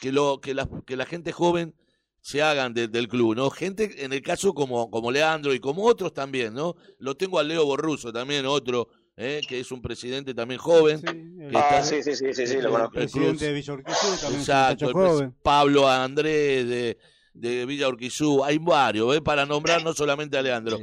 que, 0.00 0.12
lo, 0.12 0.40
que, 0.40 0.54
la, 0.54 0.68
que 0.86 0.96
la 0.96 1.06
gente 1.06 1.32
joven 1.32 1.74
se 2.20 2.40
hagan 2.42 2.72
de- 2.74 2.88
del 2.88 3.08
club, 3.08 3.34
¿no? 3.36 3.50
Gente, 3.50 4.04
en 4.04 4.12
el 4.12 4.22
caso 4.22 4.54
como, 4.54 4.90
como 4.90 5.10
Leandro 5.10 5.52
y 5.54 5.60
como 5.60 5.84
otros 5.84 6.12
también, 6.14 6.54
¿no? 6.54 6.74
Lo 6.98 7.16
tengo 7.16 7.38
a 7.38 7.42
Leo 7.42 7.64
Borruso 7.66 8.12
también, 8.12 8.46
otro, 8.46 8.88
¿eh? 9.16 9.40
que 9.46 9.60
es 9.60 9.70
un 9.70 9.82
presidente 9.82 10.32
también 10.34 10.58
joven. 10.58 11.00
que 11.02 11.50
Ah, 11.56 11.80
está- 11.80 11.82
sí, 11.82 12.02
sí, 12.02 12.14
sí, 12.16 12.32
sí, 12.32 12.46
sí, 12.46 12.60
lo 12.62 12.70
conozco. 12.70 12.94
el 12.98 13.02
Presidente 13.04 13.44
de 13.46 13.52
Villa 13.52 13.72
Urquizu, 13.74 14.16
también 14.20 14.40
Exacto, 14.40 14.92
joven. 14.92 15.34
Pablo 15.42 15.86
Andrés 15.88 16.66
de, 16.68 16.98
de 17.34 17.66
Villa 17.66 17.88
Urquizú, 17.88 18.42
hay 18.42 18.56
varios, 18.58 19.14
¿eh? 19.16 19.20
para 19.20 19.44
nombrar 19.44 19.84
no 19.84 19.92
solamente 19.92 20.38
a 20.38 20.42
Leandro. 20.42 20.78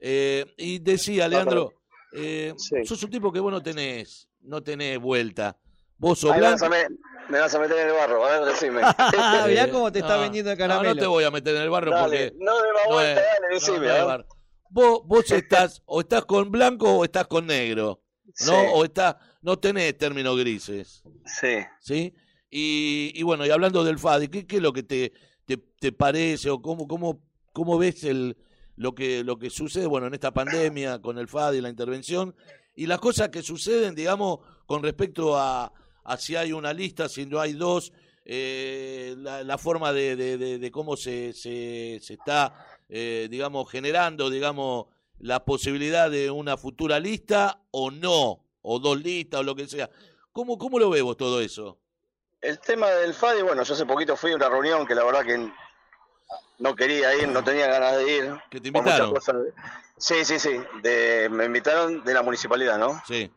Eh, 0.00 0.46
y 0.56 0.78
decía, 0.78 1.28
Leandro, 1.28 1.72
eh, 2.14 2.54
sos 2.84 3.02
un 3.02 3.10
tipo 3.10 3.30
que 3.30 3.40
vos 3.40 3.52
no 3.52 3.62
tenés, 3.62 4.28
no 4.40 4.62
tenés 4.62 4.98
vuelta. 4.98 5.58
Vos 5.98 6.18
sos 6.18 6.36
blanco. 6.36 6.66
a 6.66 6.68
me, 6.68 7.40
vas 7.40 7.54
a 7.54 7.58
meter 7.58 7.78
en 7.78 7.88
el 7.88 7.94
barro, 7.94 8.24
a 8.24 8.38
ver, 8.38 8.44
decime. 8.52 8.82
Mirá 9.48 9.70
cómo 9.70 9.90
te 9.90 9.98
está 10.00 10.16
vendiendo 10.18 10.52
el 10.52 10.58
No, 10.58 10.64
caramelo. 10.66 10.94
no 10.94 11.00
te 11.00 11.06
voy 11.06 11.24
a 11.24 11.30
meter 11.30 11.56
en 11.56 11.62
el 11.62 11.70
barro 11.70 11.90
Dale, 11.90 12.02
porque. 12.30 12.44
no 12.44 12.62
de 12.62 12.72
más 12.72 12.82
vuelta, 12.88 13.20
es- 13.20 13.26
dale, 13.40 13.54
decime, 13.54 13.86
no, 13.86 13.98
no 13.98 14.10
a 14.10 14.16
ver. 14.16 14.26
Vos, 14.68 15.00
vos 15.06 15.30
estás, 15.30 15.82
o 15.86 16.00
estás 16.00 16.24
con 16.24 16.50
blanco 16.50 16.98
o 16.98 17.04
estás 17.04 17.26
con 17.26 17.46
negro. 17.46 18.02
¿No? 18.26 18.32
Sí. 18.34 18.66
O 18.74 18.84
estás, 18.84 19.16
no 19.40 19.58
tenés 19.58 19.96
términos 19.96 20.36
grises. 20.38 21.02
Sí. 21.24 21.58
¿Sí? 21.80 22.12
Y, 22.50 23.12
y 23.14 23.22
bueno, 23.22 23.46
y 23.46 23.50
hablando 23.50 23.82
del 23.84 23.98
FADI, 23.98 24.28
¿qué, 24.28 24.46
qué 24.46 24.56
es 24.56 24.62
lo 24.62 24.72
que 24.72 24.82
te, 24.82 25.12
te, 25.46 25.56
te 25.56 25.92
parece 25.92 26.50
o 26.50 26.60
cómo, 26.60 26.86
cómo, 26.86 27.22
cómo 27.52 27.78
ves 27.78 28.04
el, 28.04 28.36
lo, 28.74 28.94
que, 28.94 29.24
lo 29.24 29.38
que 29.38 29.48
sucede, 29.50 29.86
bueno, 29.86 30.08
en 30.08 30.14
esta 30.14 30.32
pandemia 30.32 31.00
con 31.00 31.18
el 31.18 31.28
FADI, 31.28 31.60
la 31.60 31.68
intervención, 31.70 32.34
y 32.74 32.86
las 32.86 32.98
cosas 33.00 33.28
que 33.30 33.42
suceden, 33.42 33.94
digamos, 33.94 34.40
con 34.66 34.82
respecto 34.82 35.36
a, 35.38 35.72
a 36.06 36.16
si 36.16 36.36
hay 36.36 36.52
una 36.52 36.72
lista, 36.72 37.08
si 37.08 37.26
no 37.26 37.40
hay 37.40 37.52
dos, 37.52 37.92
eh, 38.24 39.14
la, 39.18 39.42
la 39.44 39.58
forma 39.58 39.92
de, 39.92 40.16
de, 40.16 40.38
de- 40.38 40.58
de 40.58 40.70
cómo 40.70 40.96
se, 40.96 41.32
se, 41.32 41.98
se 42.02 42.14
está, 42.14 42.66
eh, 42.88 43.28
digamos, 43.30 43.70
generando, 43.70 44.30
digamos, 44.30 44.86
la 45.18 45.44
posibilidad 45.44 46.10
de 46.10 46.30
una 46.30 46.56
futura 46.56 46.98
lista 47.00 47.60
o 47.70 47.90
no, 47.90 48.44
o 48.62 48.78
dos 48.78 49.00
listas 49.02 49.40
o 49.40 49.42
lo 49.42 49.54
que 49.54 49.66
sea. 49.66 49.88
¿Cómo, 50.32 50.58
cómo 50.58 50.78
lo 50.78 50.90
ves 50.90 51.02
vos 51.02 51.16
todo 51.16 51.40
eso? 51.40 51.78
El 52.40 52.58
tema 52.60 52.88
del 52.90 53.14
FADI, 53.14 53.42
bueno, 53.42 53.62
yo 53.62 53.74
hace 53.74 53.86
poquito 53.86 54.16
fui 54.16 54.32
a 54.32 54.36
una 54.36 54.48
reunión 54.48 54.86
que 54.86 54.94
la 54.94 55.04
verdad 55.04 55.24
que 55.24 55.50
no 56.58 56.74
quería 56.76 57.14
ir, 57.16 57.28
no 57.28 57.42
tenía 57.42 57.66
ganas 57.66 57.96
de 57.96 58.16
ir. 58.16 58.34
Que 58.50 58.60
te 58.60 58.68
invitaron. 58.68 59.14
Sí, 59.98 60.24
sí, 60.24 60.38
sí. 60.38 60.50
De, 60.82 61.28
me 61.30 61.46
invitaron 61.46 62.04
de 62.04 62.12
la 62.12 62.22
municipalidad, 62.22 62.78
¿no? 62.78 63.00
Sí. 63.08 63.30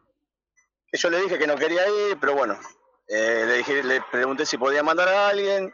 Yo 0.92 1.10
le 1.10 1.22
dije 1.22 1.38
que 1.38 1.48
no 1.48 1.56
quería 1.56 1.88
ir, 1.88 2.18
pero 2.20 2.36
bueno, 2.36 2.60
eh, 3.08 3.44
le, 3.46 3.58
dije, 3.58 3.84
le 3.84 4.02
pregunté 4.12 4.46
si 4.46 4.58
podía 4.58 4.84
mandar 4.84 5.10
a 5.10 5.30
alguien. 5.30 5.74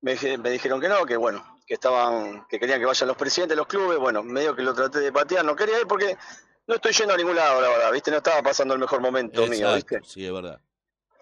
Me, 0.00 0.16
me 0.38 0.50
dijeron 0.50 0.80
que 0.80 0.88
no, 0.88 1.06
que 1.06 1.16
bueno, 1.16 1.60
que 1.66 1.74
estaban, 1.74 2.46
que 2.48 2.58
querían 2.58 2.80
que 2.80 2.86
vayan 2.86 3.08
los 3.08 3.16
presidentes 3.16 3.56
de 3.56 3.60
los 3.60 3.66
clubes. 3.66 3.98
Bueno, 3.98 4.22
medio 4.22 4.54
que 4.54 4.62
lo 4.62 4.74
traté 4.74 4.98
de 5.00 5.12
patear, 5.12 5.44
no 5.44 5.54
quería 5.54 5.80
ir 5.80 5.86
porque 5.86 6.16
no 6.66 6.74
estoy 6.74 6.92
yendo 6.92 7.14
a 7.14 7.16
ningún 7.16 7.36
lado, 7.36 7.60
la 7.60 7.68
verdad, 7.68 7.92
¿viste? 7.92 8.10
No 8.10 8.18
estaba 8.18 8.42
pasando 8.42 8.74
el 8.74 8.80
mejor 8.80 9.00
momento 9.00 9.46
mío, 9.46 9.74
¿viste? 9.74 10.00
Sí, 10.04 10.26
es 10.26 10.32
verdad. 10.32 10.60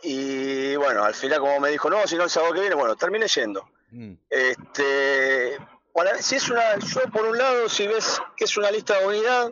Y 0.03 0.77
bueno, 0.77 1.05
al 1.05 1.15
final 1.15 1.41
como 1.41 1.61
me 1.61 1.71
dijo, 1.71 1.91
no, 1.91 2.07
si 2.07 2.17
no 2.17 2.25
el 2.25 2.31
sábado 2.31 2.55
que 2.55 2.61
viene, 2.61 2.75
bueno, 2.75 2.97
terminé 2.97 3.27
yendo. 3.29 3.69
Mm. 3.91 4.15
Este, 4.31 5.59
bueno, 5.93 6.11
si 6.21 6.37
es 6.37 6.49
una, 6.49 6.79
yo 6.79 7.01
por 7.13 7.27
un 7.27 7.37
lado, 7.37 7.69
si 7.69 7.87
ves 7.87 8.21
que 8.37 8.45
es 8.45 8.57
una 8.57 8.71
lista 8.71 8.99
de 8.99 9.07
unidad, 9.07 9.51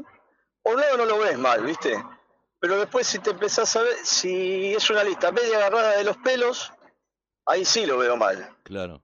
por 0.63 0.75
un 0.75 0.81
lado 0.81 0.97
no 0.99 1.05
lo 1.05 1.19
ves 1.19 1.39
mal, 1.39 1.63
¿viste? 1.65 2.03
Pero 2.61 2.79
después 2.79 3.07
si 3.07 3.19
te 3.21 3.31
empezás 3.31 3.75
a 3.77 3.83
ver, 3.83 3.95
si 4.05 4.75
es 4.75 4.91
una 4.91 5.05
lista 5.05 5.31
media 5.33 5.59
agarrada 5.59 5.97
de 5.97 6.05
los 6.05 6.17
pelos, 6.19 6.73
ahí 7.47 7.65
sí 7.65 7.87
lo 7.87 7.99
veo 7.99 8.17
mal. 8.17 8.57
Claro. 8.65 9.03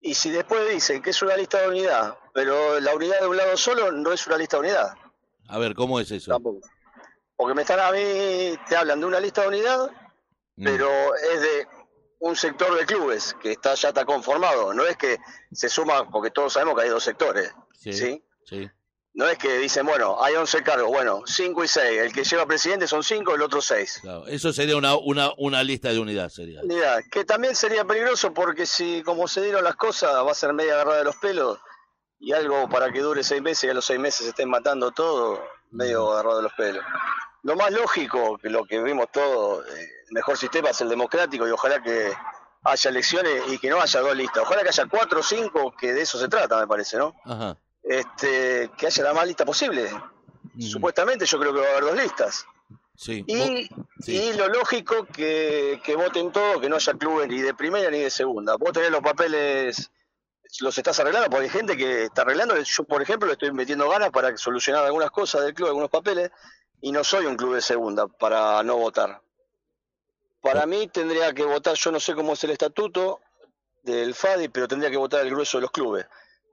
Y 0.00 0.14
si 0.14 0.30
después 0.30 0.68
dicen 0.68 1.02
que 1.02 1.10
es 1.10 1.22
una 1.22 1.36
lista 1.36 1.60
de 1.60 1.68
unidad, 1.68 2.16
pero 2.32 2.78
la 2.80 2.94
unidad 2.94 3.20
de 3.20 3.26
un 3.26 3.36
lado 3.36 3.56
solo 3.56 3.90
no 3.92 4.12
es 4.12 4.26
una 4.26 4.36
lista 4.38 4.56
de 4.56 4.60
unidad. 4.62 4.94
A 5.48 5.58
ver, 5.58 5.74
¿cómo 5.74 5.98
es 6.00 6.10
eso? 6.10 6.40
Porque 7.36 7.54
me 7.54 7.62
están 7.62 7.80
a 7.80 7.90
mí, 7.92 8.56
te 8.68 8.76
hablan 8.76 9.00
de 9.00 9.06
una 9.06 9.20
lista 9.20 9.42
de 9.42 9.48
unidad, 9.48 9.90
Mm. 10.56 10.64
pero 10.64 11.14
es 11.14 11.40
de 11.40 11.68
un 12.18 12.34
sector 12.34 12.76
de 12.76 12.84
clubes 12.84 13.32
que 13.40 13.52
está 13.52 13.74
ya 13.74 13.88
está 13.90 14.04
conformado. 14.04 14.74
No 14.74 14.84
es 14.84 14.96
que 14.96 15.18
se 15.52 15.68
suma, 15.68 16.10
porque 16.10 16.32
todos 16.32 16.52
sabemos 16.52 16.74
que 16.74 16.82
hay 16.82 16.88
dos 16.88 17.04
sectores. 17.04 17.52
Sí. 17.72 17.92
¿sí? 17.92 18.24
Sí. 18.44 18.68
No 19.18 19.26
es 19.26 19.36
que 19.36 19.58
dicen, 19.58 19.84
bueno, 19.84 20.22
hay 20.22 20.36
11 20.36 20.62
cargos, 20.62 20.86
bueno, 20.86 21.22
5 21.26 21.64
y 21.64 21.66
6. 21.66 22.02
El 22.02 22.12
que 22.12 22.22
lleva 22.22 22.46
presidente 22.46 22.86
son 22.86 23.02
5, 23.02 23.34
el 23.34 23.42
otro 23.42 23.60
6. 23.60 23.98
Claro. 24.02 24.24
Eso 24.28 24.52
sería 24.52 24.76
una, 24.76 24.94
una, 24.94 25.32
una 25.38 25.64
lista 25.64 25.88
de 25.88 25.98
unidad, 25.98 26.28
sería. 26.28 26.60
Mira, 26.62 27.02
que 27.02 27.24
también 27.24 27.56
sería 27.56 27.84
peligroso 27.84 28.32
porque 28.32 28.64
si 28.64 29.02
como 29.02 29.26
se 29.26 29.42
dieron 29.42 29.64
las 29.64 29.74
cosas 29.74 30.14
va 30.24 30.30
a 30.30 30.34
ser 30.34 30.52
media 30.52 30.74
agarrada 30.74 30.98
de 30.98 31.04
los 31.04 31.16
pelos 31.16 31.58
y 32.20 32.32
algo 32.32 32.68
para 32.68 32.92
que 32.92 33.00
dure 33.00 33.24
seis 33.24 33.42
meses 33.42 33.64
y 33.64 33.70
a 33.70 33.74
los 33.74 33.84
seis 33.84 33.98
meses 33.98 34.22
se 34.22 34.28
estén 34.28 34.48
matando 34.48 34.92
todo, 34.92 35.42
medio 35.72 36.12
agarrado 36.12 36.36
de 36.36 36.42
los 36.44 36.52
pelos. 36.52 36.84
Lo 37.42 37.56
más 37.56 37.72
lógico, 37.72 38.38
que 38.38 38.50
lo 38.50 38.64
que 38.66 38.80
vimos 38.80 39.10
todo, 39.10 39.64
eh, 39.66 39.90
el 40.10 40.12
mejor 40.12 40.38
sistema 40.38 40.70
es 40.70 40.80
el 40.80 40.90
democrático 40.90 41.48
y 41.48 41.50
ojalá 41.50 41.82
que 41.82 42.12
haya 42.62 42.90
elecciones 42.90 43.42
y 43.48 43.58
que 43.58 43.68
no 43.68 43.80
haya 43.80 43.98
dos 43.98 44.16
listas. 44.16 44.44
Ojalá 44.44 44.62
que 44.62 44.68
haya 44.68 44.86
cuatro 44.86 45.18
o 45.18 45.22
cinco, 45.24 45.74
que 45.76 45.92
de 45.92 46.02
eso 46.02 46.20
se 46.20 46.28
trata, 46.28 46.60
me 46.60 46.68
parece, 46.68 46.98
¿no? 46.98 47.16
Ajá. 47.24 47.58
Este, 47.88 48.70
que 48.76 48.86
haya 48.86 49.04
la 49.04 49.14
más 49.14 49.26
lista 49.26 49.44
posible. 49.44 49.90
Supuestamente 50.60 51.24
yo 51.24 51.38
creo 51.38 51.54
que 51.54 51.60
va 51.60 51.66
a 51.66 51.70
haber 51.70 51.84
dos 51.84 51.96
listas. 51.96 52.46
Sí. 52.94 53.24
Y, 53.26 53.68
Vos- 53.70 53.86
sí. 54.00 54.16
y 54.16 54.32
lo 54.34 54.48
lógico 54.48 55.06
que, 55.06 55.80
que 55.84 55.96
voten 55.96 56.32
todos, 56.32 56.60
que 56.60 56.68
no 56.68 56.76
haya 56.76 56.92
clubes 56.94 57.28
ni 57.28 57.40
de 57.40 57.54
primera 57.54 57.90
ni 57.90 58.00
de 58.00 58.10
segunda. 58.10 58.56
Vos 58.56 58.72
tenés 58.72 58.90
los 58.90 59.00
papeles 59.00 59.90
los 60.60 60.76
estás 60.78 60.98
arreglando, 60.98 61.28
porque 61.30 61.44
hay 61.44 61.50
gente 61.50 61.76
que 61.76 62.04
está 62.04 62.22
arreglando. 62.22 62.56
Yo, 62.60 62.84
por 62.84 63.00
ejemplo, 63.02 63.26
le 63.26 63.34
estoy 63.34 63.52
metiendo 63.52 63.88
ganas 63.88 64.10
para 64.10 64.36
solucionar 64.36 64.84
algunas 64.84 65.10
cosas 65.10 65.42
del 65.44 65.54
club, 65.54 65.68
algunos 65.68 65.90
papeles, 65.90 66.30
y 66.80 66.90
no 66.90 67.04
soy 67.04 67.26
un 67.26 67.36
club 67.36 67.54
de 67.54 67.60
segunda 67.60 68.06
para 68.08 68.62
no 68.62 68.76
votar. 68.76 69.20
Para 70.40 70.66
mí 70.66 70.88
tendría 70.88 71.32
que 71.34 71.44
votar, 71.44 71.74
yo 71.74 71.92
no 71.92 72.00
sé 72.00 72.14
cómo 72.14 72.32
es 72.32 72.42
el 72.44 72.50
estatuto 72.50 73.20
del 73.82 74.14
FADI, 74.14 74.48
pero 74.48 74.66
tendría 74.68 74.90
que 74.90 74.96
votar 74.96 75.20
el 75.20 75.30
grueso 75.30 75.58
de 75.58 75.62
los 75.62 75.70
clubes. 75.70 76.06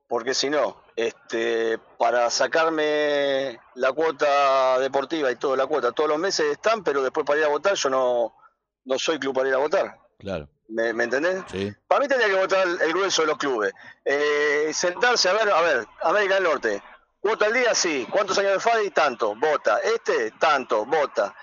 Porque 0.08 0.34
si 0.34 0.50
no, 0.50 0.82
este, 0.96 1.80
para 1.98 2.30
sacarme 2.30 3.60
la 3.74 3.92
cuota 3.92 4.78
deportiva 4.80 5.32
y 5.32 5.36
toda 5.36 5.58
la 5.58 5.66
cuota, 5.66 5.92
todos 5.92 6.10
los 6.10 6.20
meses 6.20 6.52
están, 6.52 6.84
pero 6.84 7.02
después 7.02 7.26
para 7.26 7.40
ir 7.40 7.46
a 7.46 7.50
votar 7.50 7.74
yo 7.74 7.90
no, 7.90 8.36
no 8.84 9.00
soy 9.00 9.18
club 9.18 9.34
para 9.34 9.50
ir 9.50 9.56
a 9.56 9.60
votar. 9.60 9.98
Claro. 10.20 10.48
¿Me, 10.68 10.94
me 10.94 11.06
entendés? 11.06 11.44
Sí. 11.52 11.74
Para 11.88 12.02
mí 12.02 12.08
tendría 12.08 12.30
que 12.30 12.40
votar 12.40 12.68
el, 12.68 12.82
el 12.82 12.94
grueso 12.94 13.22
de 13.24 13.28
los 13.28 13.38
clubes. 13.38 13.74
Eh, 14.04 14.72
sentarse 14.74 15.30
a 15.30 15.34
ver, 15.34 15.50
a 15.50 15.62
ver, 15.62 15.86
América 16.02 16.36
del 16.36 16.44
Norte. 16.44 16.84
¿Cuota 17.20 17.46
al 17.46 17.54
día? 17.54 17.74
Sí. 17.74 18.08
¿Cuántos 18.12 18.38
años 18.38 18.54
de 18.54 18.60
FADI? 18.60 18.92
Tanto. 18.92 19.36
Vota. 19.36 19.80
Este, 19.80 20.32
tanto. 20.32 20.86
Vota. 20.86 21.36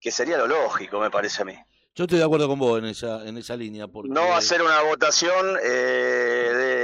Que 0.00 0.10
sería 0.10 0.38
lo 0.38 0.46
lógico, 0.46 1.00
me 1.00 1.10
parece 1.10 1.42
a 1.42 1.44
mí. 1.44 1.56
Yo 1.96 2.04
estoy 2.04 2.18
de 2.18 2.24
acuerdo 2.24 2.48
con 2.48 2.58
vos 2.58 2.78
en 2.80 2.86
esa, 2.86 3.26
en 3.26 3.38
esa 3.38 3.56
línea. 3.56 3.86
Porque... 3.86 4.10
No 4.10 4.34
hacer 4.34 4.60
una 4.62 4.82
votación, 4.82 5.56
eh, 5.62 5.68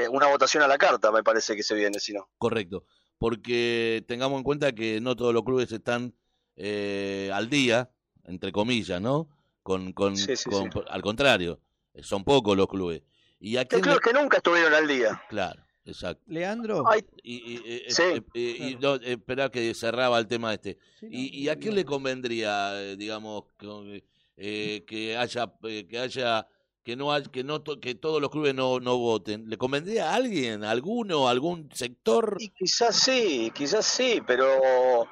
de, 0.04 0.08
una 0.08 0.28
votación 0.28 0.62
a 0.62 0.68
la 0.68 0.78
carta, 0.78 1.10
me 1.10 1.24
parece 1.24 1.56
que 1.56 1.64
se 1.64 1.74
viene, 1.74 1.98
si 1.98 2.12
no. 2.12 2.28
Correcto. 2.38 2.84
Porque 3.18 4.04
tengamos 4.06 4.38
en 4.38 4.44
cuenta 4.44 4.72
que 4.72 5.00
no 5.00 5.16
todos 5.16 5.34
los 5.34 5.42
clubes 5.42 5.70
están 5.72 6.14
eh, 6.56 7.28
al 7.34 7.50
día, 7.50 7.90
entre 8.24 8.52
comillas, 8.52 9.00
¿no? 9.00 9.28
Con, 9.64 9.92
con, 9.92 10.16
Sí, 10.16 10.36
sí, 10.36 10.48
con- 10.48 10.70
sí. 10.70 10.78
Al 10.88 11.02
contrario, 11.02 11.60
son 12.02 12.22
pocos 12.22 12.56
los 12.56 12.68
clubes. 12.68 13.02
Y 13.40 13.56
aquí 13.56 13.76
Hay 13.76 13.82
clubes 13.82 14.00
que 14.00 14.12
nunca 14.12 14.36
estuvieron 14.36 14.72
al 14.74 14.86
día. 14.86 15.20
Claro, 15.28 15.60
exacto. 15.84 16.22
Leandro, 16.28 16.84
Ay, 16.88 17.04
Y, 17.22 17.34
y- 17.54 17.62
eh, 17.66 17.84
Sí. 17.88 18.02
eh, 18.02 18.22
eh, 18.34 18.56
y 18.60 18.76
no, 18.76 18.94
eh, 18.94 19.00
esperá 19.04 19.50
que 19.50 19.74
cerraba 19.74 20.18
el 20.18 20.26
tema 20.28 20.54
este. 20.54 20.78
¿Y, 21.02 21.36
y 21.42 21.48
a 21.48 21.56
quién 21.56 21.74
le 21.74 21.84
convendría, 21.84 22.80
eh, 22.80 22.96
digamos, 22.96 23.44
que, 23.58 24.04
eh, 24.42 24.84
que 24.86 25.16
haya, 25.18 25.52
eh, 25.64 25.86
que 25.86 25.98
haya, 25.98 26.46
que 26.82 26.96
no 26.96 27.12
hay, 27.12 27.24
que 27.24 27.44
no, 27.44 27.60
to- 27.62 27.78
que 27.78 27.94
todos 27.94 28.20
los 28.22 28.30
clubes 28.30 28.54
no, 28.54 28.80
no 28.80 28.96
voten? 28.96 29.48
¿Le 29.50 29.58
convendría 29.58 30.10
a 30.10 30.14
alguien, 30.14 30.64
a 30.64 30.70
alguno, 30.70 31.28
a 31.28 31.30
algún 31.30 31.68
sector? 31.74 32.36
Y 32.38 32.48
quizás 32.48 32.96
sí, 32.96 33.52
quizás 33.54 33.84
sí, 33.84 34.22
pero 34.26 35.06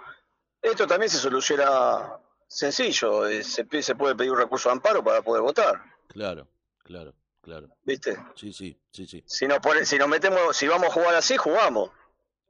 esto 0.62 0.86
también 0.86 1.10
se 1.10 1.18
soluciona 1.18 2.18
sencillo. 2.46 3.26
eh, 3.28 3.44
Se, 3.44 3.64
puede 3.94 4.14
pedir 4.16 4.32
un 4.32 4.38
recurso 4.38 4.70
de 4.70 4.72
amparo 4.74 5.04
para 5.04 5.20
poder 5.22 5.42
votar, 5.42 5.74
Claro, 6.08 6.48
claro, 6.82 7.12
claro. 7.42 7.68
¿viste? 7.84 8.16
Sí, 8.34 8.52
sí, 8.54 8.80
sí, 8.90 9.06
sí, 9.06 9.22
Si 9.26 9.46
nos, 9.46 9.58
pone- 9.58 9.84
si 9.84 9.98
nos 9.98 10.08
metemos, 10.08 10.56
si 10.56 10.66
vamos 10.66 10.88
a 10.88 10.92
jugar 10.92 11.14
así, 11.14 11.36
jugamos, 11.36 11.90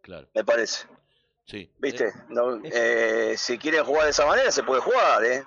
claro. 0.01 0.29
me 0.33 0.45
parece. 0.45 0.87
Sí. 1.45 1.69
¿Viste? 1.79 2.13
No, 2.29 2.61
eh, 2.63 3.35
si 3.37 3.59
quieren 3.59 3.83
jugar 3.85 4.05
de 4.05 4.11
esa 4.11 4.27
manera, 4.27 4.53
se 4.53 4.63
puede 4.63 4.81
jugar, 4.81 5.25
¿eh? 5.25 5.45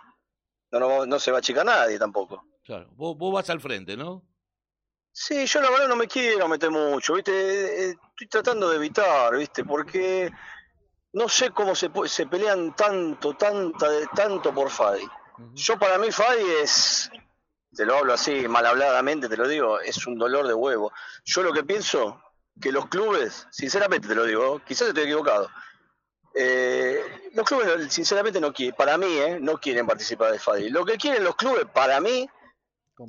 No, 0.71 0.79
no, 0.79 1.05
no 1.05 1.19
se 1.19 1.31
va 1.31 1.37
a 1.37 1.39
achicar 1.39 1.65
nadie 1.65 1.99
tampoco. 1.99 2.45
Claro. 2.63 2.87
Vos, 2.93 3.17
vos 3.17 3.33
vas 3.33 3.49
al 3.49 3.59
frente, 3.59 3.97
¿no? 3.97 4.23
Sí, 5.13 5.45
yo 5.45 5.61
la 5.61 5.69
verdad 5.69 5.89
no 5.89 5.97
me 5.97 6.07
quiero 6.07 6.47
meter 6.47 6.71
mucho, 6.71 7.15
¿viste? 7.15 7.89
Eh, 7.89 7.95
Estoy 8.11 8.27
tratando 8.27 8.69
de 8.69 8.77
evitar, 8.77 9.35
¿viste? 9.35 9.65
Porque 9.65 10.31
no 11.13 11.27
sé 11.27 11.49
cómo 11.51 11.75
se, 11.75 11.89
se 12.05 12.27
pelean 12.27 12.75
tanto, 12.75 13.33
tanta, 13.35 13.87
tanto 14.15 14.53
por 14.53 14.69
Fadi. 14.69 15.03
Yo 15.53 15.77
para 15.77 15.97
mí 15.97 16.11
Fadi 16.11 16.43
es, 16.61 17.09
te 17.75 17.85
lo 17.85 17.97
hablo 17.97 18.13
así, 18.13 18.47
mal 18.47 18.65
habladamente, 18.65 19.27
te 19.27 19.35
lo 19.35 19.47
digo, 19.47 19.79
es 19.79 20.05
un 20.07 20.17
dolor 20.17 20.47
de 20.47 20.53
huevo. 20.53 20.93
Yo 21.25 21.41
lo 21.43 21.51
que 21.51 21.63
pienso, 21.63 22.21
que 22.61 22.71
los 22.71 22.87
clubes, 22.87 23.47
sinceramente 23.51 24.07
te 24.07 24.15
lo 24.15 24.23
digo, 24.25 24.61
quizás 24.65 24.89
estoy 24.89 25.03
equivocado, 25.03 25.49
eh, 26.33 27.29
los 27.33 27.45
clubes 27.45 27.91
sinceramente 27.93 28.39
no 28.39 28.53
quieren, 28.53 28.75
para 28.75 28.97
mí, 28.97 29.07
eh, 29.17 29.39
no 29.39 29.57
quieren 29.59 29.85
participar 29.87 30.31
de 30.31 30.39
Fadi. 30.39 30.69
Lo 30.69 30.85
que 30.85 30.97
quieren 30.97 31.23
los 31.23 31.35
clubes, 31.35 31.65
para 31.73 31.99
mí, 31.99 32.29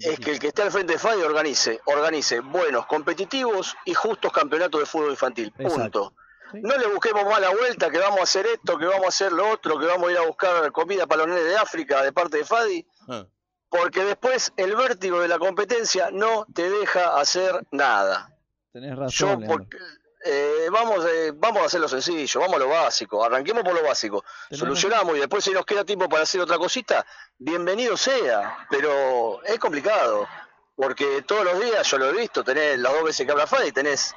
es 0.00 0.18
que 0.20 0.30
el 0.32 0.38
que 0.38 0.48
esté 0.48 0.62
al 0.62 0.70
frente 0.72 0.94
de 0.94 0.98
Fadi 0.98 1.20
organice, 1.22 1.80
organice 1.86 2.40
buenos, 2.40 2.86
competitivos 2.86 3.76
y 3.84 3.94
justos 3.94 4.32
campeonatos 4.32 4.80
de 4.80 4.86
fútbol 4.86 5.10
infantil. 5.10 5.52
Punto. 5.52 5.74
Exacto. 5.74 6.14
No 6.54 6.76
le 6.76 6.86
busquemos 6.86 7.24
más 7.24 7.40
la 7.40 7.50
vuelta, 7.50 7.90
que 7.90 7.98
vamos 7.98 8.20
a 8.20 8.24
hacer 8.24 8.46
esto, 8.46 8.76
que 8.78 8.84
vamos 8.86 9.06
a 9.06 9.08
hacer 9.08 9.32
lo 9.32 9.48
otro, 9.50 9.78
que 9.78 9.86
vamos 9.86 10.08
a 10.08 10.12
ir 10.12 10.18
a 10.18 10.26
buscar 10.26 10.70
comida 10.72 11.06
para 11.06 11.20
los 11.24 11.28
nenes 11.34 11.44
de 11.44 11.56
África 11.56 12.02
de 12.02 12.12
parte 12.12 12.38
de 12.38 12.44
Fadi, 12.44 12.86
Ah, 13.08 13.24
porque 13.70 14.04
después 14.04 14.52
el 14.58 14.76
vértigo 14.76 15.20
de 15.20 15.28
la 15.28 15.38
competencia 15.38 16.10
no 16.12 16.44
te 16.54 16.68
deja 16.68 17.18
hacer 17.18 17.66
nada. 17.70 18.28
tenés 18.70 18.90
Yo, 18.90 18.96
razón, 18.96 19.28
Leandro. 19.40 19.48
porque, 19.48 19.78
eh, 20.24 20.68
vamos, 20.70 21.04
eh, 21.06 21.32
vamos 21.34 21.62
a 21.62 21.66
hacer 21.66 21.80
lo 21.80 21.88
sencillo, 21.88 22.40
vamos 22.40 22.56
a 22.56 22.58
lo 22.60 22.68
básico, 22.68 23.24
arranquemos 23.24 23.64
por 23.64 23.74
lo 23.74 23.82
básico, 23.82 24.24
solucionamos 24.50 25.16
y 25.16 25.20
después 25.20 25.42
si 25.42 25.50
nos 25.50 25.66
queda 25.66 25.84
tiempo 25.84 26.08
para 26.08 26.22
hacer 26.22 26.40
otra 26.40 26.58
cosita, 26.58 27.04
bienvenido 27.38 27.96
sea, 27.96 28.66
pero 28.70 29.42
es 29.42 29.58
complicado, 29.58 30.28
porque 30.76 31.22
todos 31.22 31.44
los 31.44 31.60
días, 31.60 31.90
yo 31.90 31.98
lo 31.98 32.06
he 32.06 32.12
visto, 32.12 32.44
tenés 32.44 32.78
las 32.78 32.92
dos 32.92 33.02
veces 33.04 33.26
que 33.26 33.32
habla 33.32 33.48
Fadi, 33.48 33.72
tenés 33.72 34.14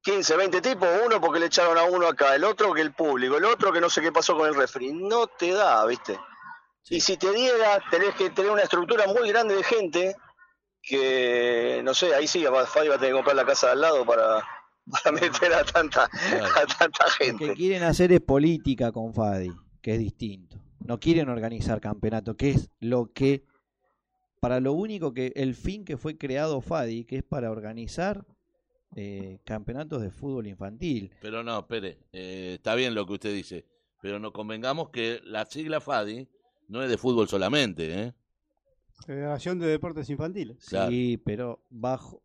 15, 0.00 0.36
20 0.36 0.60
tipos, 0.62 0.88
uno 1.04 1.20
porque 1.20 1.40
le 1.40 1.46
echaron 1.46 1.76
a 1.76 1.82
uno 1.82 2.06
acá, 2.06 2.34
el 2.34 2.44
otro 2.44 2.72
que 2.72 2.80
el 2.80 2.94
público, 2.94 3.36
el 3.36 3.44
otro 3.44 3.72
que 3.72 3.80
no 3.80 3.90
sé 3.90 4.00
qué 4.00 4.12
pasó 4.12 4.34
con 4.34 4.48
el 4.48 4.54
referee, 4.54 4.94
no 4.94 5.26
te 5.26 5.52
da, 5.52 5.84
¿viste? 5.84 6.18
Y 6.88 7.00
si 7.00 7.16
te 7.16 7.32
diera, 7.32 7.82
tenés 7.90 8.14
que 8.14 8.30
tener 8.30 8.50
una 8.50 8.62
estructura 8.62 9.06
muy 9.08 9.28
grande 9.28 9.56
de 9.56 9.64
gente 9.64 10.16
que, 10.80 11.80
no 11.82 11.92
sé, 11.92 12.14
ahí 12.14 12.28
sí, 12.28 12.44
Fadi 12.44 12.88
va 12.88 12.94
a 12.94 12.98
tener 12.98 13.10
que 13.10 13.16
comprar 13.16 13.36
la 13.36 13.44
casa 13.44 13.66
de 13.66 13.72
al 13.72 13.80
lado 13.80 14.06
para, 14.06 14.46
para 14.90 15.12
meter 15.12 15.52
a 15.52 15.64
tanta, 15.64 16.04
a 16.04 16.66
tanta 16.78 17.04
Lo 17.04 17.10
gente. 17.10 17.46
que 17.48 17.54
quieren 17.54 17.82
hacer 17.82 18.12
es 18.12 18.20
política 18.20 18.92
con 18.92 19.12
Fadi, 19.14 19.50
que 19.80 19.94
es 19.94 19.98
distinto. 19.98 20.58
No 20.84 21.00
quieren 21.00 21.28
organizar 21.28 21.80
campeonato, 21.80 22.36
que 22.36 22.50
es 22.50 22.70
lo 22.80 23.12
que, 23.12 23.44
para 24.40 24.60
lo 24.60 24.72
único 24.72 25.12
que, 25.12 25.32
el 25.34 25.54
fin 25.54 25.84
que 25.84 25.96
fue 25.96 26.16
creado 26.16 26.60
Fadi, 26.60 27.04
que 27.04 27.18
es 27.18 27.24
para 27.24 27.50
organizar 27.50 28.24
eh, 28.94 29.40
campeonatos 29.44 30.00
de 30.00 30.10
fútbol 30.10 30.46
infantil. 30.46 31.10
pero 31.20 31.42
no, 31.42 31.58
espere, 31.58 31.98
eh, 32.12 32.54
está 32.54 32.74
bien 32.74 32.94
lo 32.94 33.04
que 33.06 33.14
usted 33.14 33.34
dice, 33.34 33.66
pero 34.00 34.18
nos 34.18 34.32
convengamos 34.32 34.90
que 34.90 35.20
la 35.24 35.44
sigla 35.46 35.80
FADI 35.80 36.28
no 36.68 36.82
es 36.82 36.88
de 36.88 36.96
fútbol 36.96 37.28
solamente, 37.28 38.02
¿eh? 38.02 38.14
Federación 39.04 39.58
de 39.58 39.66
Deportes 39.66 40.08
Infantiles. 40.08 40.64
Claro. 40.66 40.90
Sí, 40.90 41.20
pero 41.22 41.60
bajo. 41.68 42.22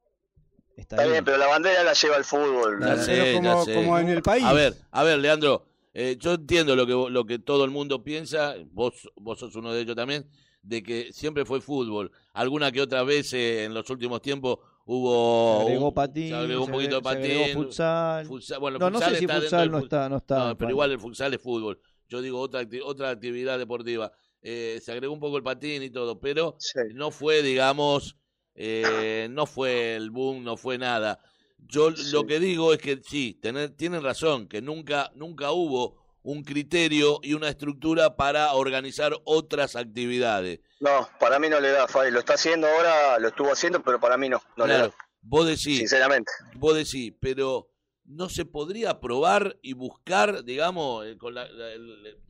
Está, 0.82 0.96
Está 0.98 1.08
bien, 1.12 1.24
pero 1.24 1.38
la 1.38 1.48
bandera 1.48 1.84
la 1.84 1.94
lleva 1.94 2.18
el 2.18 2.24
fútbol. 2.24 2.80
Sé, 3.00 3.34
como- 3.36 3.44
ya 3.60 3.64
sé. 3.66 3.74
como 3.76 3.98
en 4.00 4.10
el 4.10 4.22
país. 4.22 4.44
A 4.44 4.54
ver, 4.54 4.76
a 4.92 5.04
ver, 5.04 5.20
Leandro, 5.20 5.66
eh, 5.94 6.18
yo 6.20 6.34
entiendo 6.34 6.76
lo 6.76 6.86
que 6.88 7.12
lo 7.12 7.26
que 7.26 7.40
todo 7.40 7.64
el 7.66 7.72
mundo 7.72 8.04
piensa, 8.04 8.56
vos 8.72 9.08
vos 9.16 9.40
sos 9.40 9.56
uno 9.56 9.72
de 9.74 9.82
ellos 9.82 9.96
también, 9.96 10.28
de 10.64 10.82
que 10.84 11.14
siempre 11.14 11.46
fue 11.46 11.62
fútbol. 11.62 12.12
Alguna 12.34 12.72
que 12.72 12.82
otra 12.82 13.04
vez 13.04 13.32
eh, 13.34 13.66
en 13.66 13.74
los 13.74 13.90
últimos 13.90 14.22
tiempos 14.22 14.58
hubo 14.86 15.58
Se 15.60 15.64
agregó 15.68 15.88
un, 15.90 15.94
patín, 15.94 16.28
se 16.30 16.36
agregó 16.36 16.62
un 16.62 16.66
se 16.68 16.72
poquito 16.74 17.02
de 17.02 17.10
agregó- 17.10 17.12
se 17.12 17.18
agregó 17.18 17.42
patín, 17.44 17.64
futsal. 17.64 18.28
futsal- 18.28 18.60
bueno, 18.60 18.80
No, 18.80 18.90
no 18.90 18.98
futsal 18.98 19.14
sé 19.14 19.20
si 19.20 19.28
futsal 19.28 19.72
no 19.72 19.78
está- 19.80 20.10
no 20.10 20.18
está 20.18 20.48
No, 20.48 20.58
pero 20.58 20.72
igual 20.72 20.92
el 20.92 21.00
futsal 21.00 21.34
es 21.34 21.42
fútbol. 21.42 21.80
Yo 22.10 22.22
digo 22.22 22.40
otra 22.40 22.62
acti- 22.64 22.82
otra 22.84 23.10
actividad 23.12 23.58
deportiva. 23.58 24.12
Eh, 24.42 24.80
se 24.84 24.92
agregó 24.92 25.14
un 25.14 25.20
poco 25.20 25.38
el 25.38 25.44
patín 25.44 25.84
y 25.84 25.92
todo, 25.92 26.20
pero 26.20 26.58
no 26.96 27.12
fue, 27.12 27.44
digamos, 27.44 28.18
eh, 28.56 29.28
no 29.32 29.46
fue 29.46 29.96
el 29.96 30.12
boom, 30.12 30.44
no 30.44 30.58
fue 30.58 30.78
nada. 30.78 31.20
Yo 31.58 31.90
lo 32.12 32.26
que 32.26 32.40
digo 32.40 32.74
es 32.74 32.80
que 32.80 33.02
sí, 33.04 33.38
tener, 33.42 33.70
tienen 33.72 34.04
razón, 34.04 34.48
que 34.48 34.62
nunca, 34.62 35.12
nunca 35.16 35.52
hubo 35.52 36.02
un 36.24 36.44
criterio 36.44 37.20
y 37.24 37.34
una 37.34 37.50
estructura 37.50 38.16
para 38.16 38.54
organizar 38.54 39.14
otras 39.24 39.76
actividades. 39.76 40.60
No, 40.80 41.10
para 41.20 41.40
mí 41.40 41.50
no 41.50 41.60
le 41.60 41.70
da, 41.72 41.88
Fadi. 41.88 42.12
Lo 42.12 42.20
está 42.20 42.34
haciendo 42.34 42.68
ahora, 42.68 43.20
lo 43.20 43.28
estuvo 43.30 43.52
haciendo, 43.52 43.82
pero 43.82 44.00
para 44.00 44.18
mí 44.18 44.30
no, 44.30 44.42
no 44.56 44.68
le 44.68 44.74
da. 44.74 44.92
vos 45.22 45.48
decís, 45.48 45.80
Sinceramente. 45.80 46.32
vos 46.56 46.76
decís, 46.76 47.14
pero 47.20 47.70
no 48.06 48.30
se 48.30 48.46
podría 48.46 49.00
probar 49.00 49.58
y 49.62 49.74
buscar, 49.74 50.44
digamos, 50.44 51.06
eh, 51.06 51.18
con 51.18 51.34
la, 51.34 51.48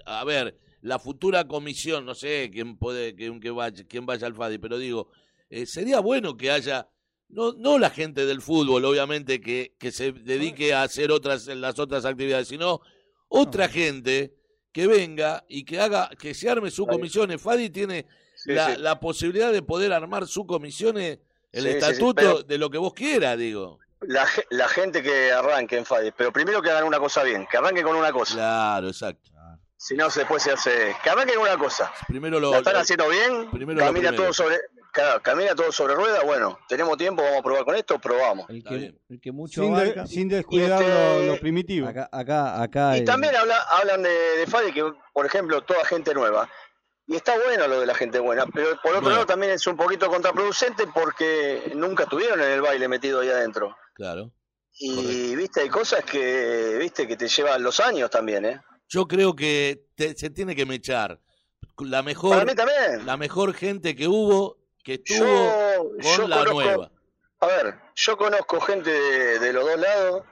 a 0.05 0.23
ver, 0.23 0.57
la 0.81 0.99
futura 0.99 1.47
comisión, 1.47 2.05
no 2.05 2.15
sé 2.15 2.49
quién 2.51 2.77
puede, 2.77 3.15
quién, 3.15 3.39
que 3.39 3.51
vaya, 3.51 3.83
quién 3.87 4.05
vaya 4.05 4.27
al 4.27 4.35
FADI, 4.35 4.57
pero 4.57 4.77
digo, 4.77 5.09
eh, 5.51 5.65
sería 5.67 5.99
bueno 5.99 6.35
que 6.37 6.49
haya, 6.49 6.89
no, 7.29 7.53
no 7.53 7.77
la 7.77 7.89
gente 7.91 8.25
del 8.25 8.41
fútbol, 8.41 8.83
obviamente, 8.85 9.39
que, 9.39 9.75
que 9.77 9.91
se 9.91 10.11
dedique 10.11 10.73
a 10.73 10.81
hacer 10.83 11.11
otras, 11.11 11.45
las 11.47 11.77
otras 11.77 12.05
actividades, 12.05 12.47
sino 12.47 12.81
otra 13.27 13.67
gente 13.69 14.33
que 14.71 14.87
venga 14.87 15.43
y 15.47 15.63
que 15.65 15.79
haga, 15.79 16.09
que 16.19 16.33
se 16.33 16.49
arme 16.49 16.71
su 16.71 16.87
comisiones. 16.87 17.41
FADI 17.41 17.69
tiene 17.69 18.07
Sí, 18.35 18.53
la, 18.53 18.73
sí. 18.73 18.81
la 18.81 18.99
posibilidad 18.99 19.51
de 19.51 19.61
poder 19.61 19.93
armar 19.93 20.25
su 20.25 20.47
comisiones, 20.47 21.19
el 21.51 21.63
Sí, 21.63 21.69
estatuto 21.69 22.41
de 22.41 22.57
lo 22.57 22.71
que 22.71 22.79
vos 22.79 22.93
quieras, 22.93 23.37
digo. 23.37 23.77
La, 23.99 24.25
la 24.49 24.67
gente 24.67 25.03
que 25.03 25.31
arranque 25.31 25.77
en 25.77 25.85
Fadi, 25.85 26.09
pero 26.11 26.31
primero 26.33 26.59
que 26.59 26.71
hagan 26.71 26.85
una 26.85 26.97
cosa 26.97 27.21
bien, 27.21 27.45
que 27.51 27.57
arranque 27.57 27.83
con 27.83 27.95
una 27.95 28.11
cosa. 28.11 28.33
Claro, 28.33 28.87
exacto. 28.87 29.29
Si 29.77 29.95
no, 29.95 30.09
después 30.09 30.41
se 30.41 30.51
hace. 30.51 30.95
Que 31.03 31.09
arranque 31.11 31.33
con 31.35 31.43
una 31.43 31.57
cosa. 31.57 31.91
Primero 32.07 32.39
lo, 32.39 32.51
la 32.51 32.57
están 32.59 32.77
haciendo 32.77 33.07
bien, 33.09 33.51
primero 33.51 33.79
camina 33.79 34.15
todo 34.15 34.33
sobre 34.33 34.57
claro, 34.91 35.21
camina 35.21 35.55
todo 35.55 35.71
sobre 35.71 35.95
ruedas, 35.95 36.23
bueno, 36.23 36.59
tenemos 36.67 36.97
tiempo, 36.97 37.21
vamos 37.23 37.39
a 37.39 37.43
probar 37.43 37.65
con 37.65 37.75
esto, 37.75 37.99
probamos. 37.99 38.49
El 38.49 38.63
que, 38.63 38.93
el 39.09 39.19
que 39.21 39.31
mucho 39.31 39.61
Sin, 39.63 39.73
de- 39.75 40.07
sin 40.07 40.27
descuidar 40.29 40.81
este- 40.81 40.93
lo, 41.27 41.33
lo 41.33 41.39
primitivo. 41.39 41.87
Acá, 41.87 42.09
acá, 42.11 42.61
acá 42.61 42.95
Y 42.97 42.99
el- 43.01 43.05
también 43.05 43.35
habla, 43.35 43.57
hablan 43.71 44.01
de, 44.03 44.09
de 44.09 44.47
Fadi, 44.47 44.71
que 44.71 44.83
por 45.13 45.25
ejemplo, 45.25 45.61
toda 45.63 45.83
gente 45.85 46.13
nueva. 46.13 46.49
Y 47.07 47.15
está 47.15 47.35
bueno 47.45 47.67
lo 47.67 47.79
de 47.81 47.85
la 47.85 47.95
gente 47.95 48.19
buena, 48.19 48.45
pero 48.45 48.69
por 48.81 48.91
otro 48.91 49.01
Bueno. 49.01 49.09
lado 49.15 49.25
también 49.25 49.51
es 49.51 49.65
un 49.67 49.75
poquito 49.75 50.07
contraproducente 50.09 50.85
porque 50.93 51.71
nunca 51.75 52.03
estuvieron 52.03 52.39
en 52.39 52.51
el 52.51 52.61
baile 52.61 52.87
metido 52.87 53.19
ahí 53.19 53.29
adentro. 53.29 53.75
Claro. 53.95 54.31
Y 54.79 55.35
viste, 55.35 55.61
hay 55.61 55.69
cosas 55.69 56.05
que, 56.05 56.77
viste, 56.79 57.07
que 57.07 57.17
te 57.17 57.27
llevan 57.27 57.61
los 57.63 57.79
años 57.81 58.09
también, 58.09 58.45
¿eh? 58.45 58.61
Yo 58.87 59.07
creo 59.07 59.35
que 59.35 59.83
te- 59.95 60.15
se 60.15 60.29
tiene 60.29 60.55
que 60.55 60.65
mechar. 60.65 61.19
La 61.79 61.89
Para 61.97 62.03
mejor, 62.03 62.45
mí 62.45 62.53
también. 62.55 63.05
la 63.05 63.17
mejor 63.17 63.53
gente 63.53 63.95
que 63.95 64.07
hubo, 64.07 64.57
que 64.83 64.93
estuvo 64.95 65.17
Yo, 65.25 65.89
con 65.89 66.01
yo 66.01 66.27
la 66.27 66.37
conozco, 66.37 66.61
nueva. 66.61 66.91
A 67.39 67.47
ver, 67.47 67.75
yo 67.95 68.17
conozco 68.17 68.59
gente 68.61 68.89
de, 68.91 69.39
de 69.39 69.53
los 69.53 69.65
dos 69.65 69.79
lados, 69.79 70.23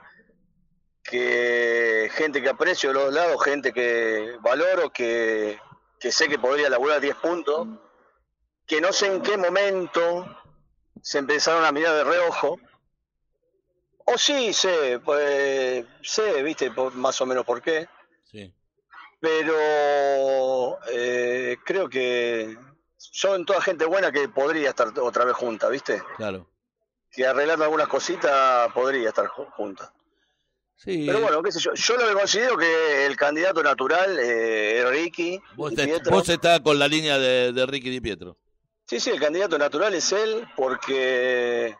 que 1.02 2.10
gente 2.14 2.42
que 2.42 2.48
aprecio 2.48 2.90
de 2.90 2.94
los 2.94 3.04
dos 3.06 3.14
lados, 3.14 3.42
gente 3.44 3.72
que 3.72 4.36
valoro, 4.40 4.90
que, 4.90 5.58
que 5.98 6.12
sé 6.12 6.28
que 6.28 6.38
podría 6.38 6.68
laburar 6.70 7.00
10 7.00 7.16
puntos, 7.16 7.66
que 8.66 8.80
no 8.80 8.92
sé 8.92 9.06
en 9.06 9.22
qué 9.22 9.36
momento 9.36 10.26
se 11.02 11.18
empezaron 11.18 11.64
a 11.64 11.72
mirar 11.72 11.94
de 11.96 12.04
reojo. 12.04 12.58
O 14.04 14.18
sí, 14.18 14.52
sé, 14.52 15.00
pues, 15.04 15.84
sé, 16.02 16.42
viste, 16.42 16.70
por- 16.70 16.94
más 16.94 17.20
o 17.20 17.26
menos 17.26 17.44
por 17.44 17.62
qué. 17.62 17.88
Sí. 18.24 18.52
Pero 19.20 20.78
eh, 20.92 21.56
creo 21.64 21.88
que 21.88 22.56
son 23.02 23.46
toda 23.46 23.62
gente 23.62 23.84
buena 23.86 24.12
que 24.12 24.28
podría 24.28 24.68
estar 24.70 24.88
otra 25.00 25.24
vez 25.24 25.34
junta, 25.34 25.68
¿viste? 25.68 26.02
Claro. 26.16 26.46
Que 27.10 27.26
arreglando 27.26 27.64
algunas 27.64 27.88
cositas 27.88 28.70
podría 28.72 29.08
estar 29.08 29.26
ju- 29.26 29.50
junta. 29.52 29.92
Sí. 30.76 31.04
Pero 31.06 31.20
bueno, 31.20 31.42
qué 31.42 31.50
sé 31.52 31.60
yo. 31.60 31.72
Yo 31.74 31.96
lo 31.96 32.06
que 32.06 32.12
considero 32.14 32.56
que 32.56 33.06
el 33.06 33.16
candidato 33.16 33.62
natural 33.62 34.18
eh, 34.18 34.80
es 34.80 34.88
Ricky. 34.90 35.40
vos, 35.56 35.70
Di 35.70 35.76
te- 35.76 35.84
Pietro. 35.86 36.12
vos 36.12 36.28
estás 36.28 36.60
con 36.60 36.78
la 36.78 36.88
línea 36.88 37.18
de, 37.18 37.52
de 37.52 37.66
Ricky 37.66 37.90
Di 37.90 38.00
Pietro. 38.00 38.36
Sí, 38.86 39.00
sí, 39.00 39.10
el 39.10 39.20
candidato 39.20 39.56
natural 39.58 39.94
es 39.94 40.12
él 40.12 40.46
porque 40.56 41.76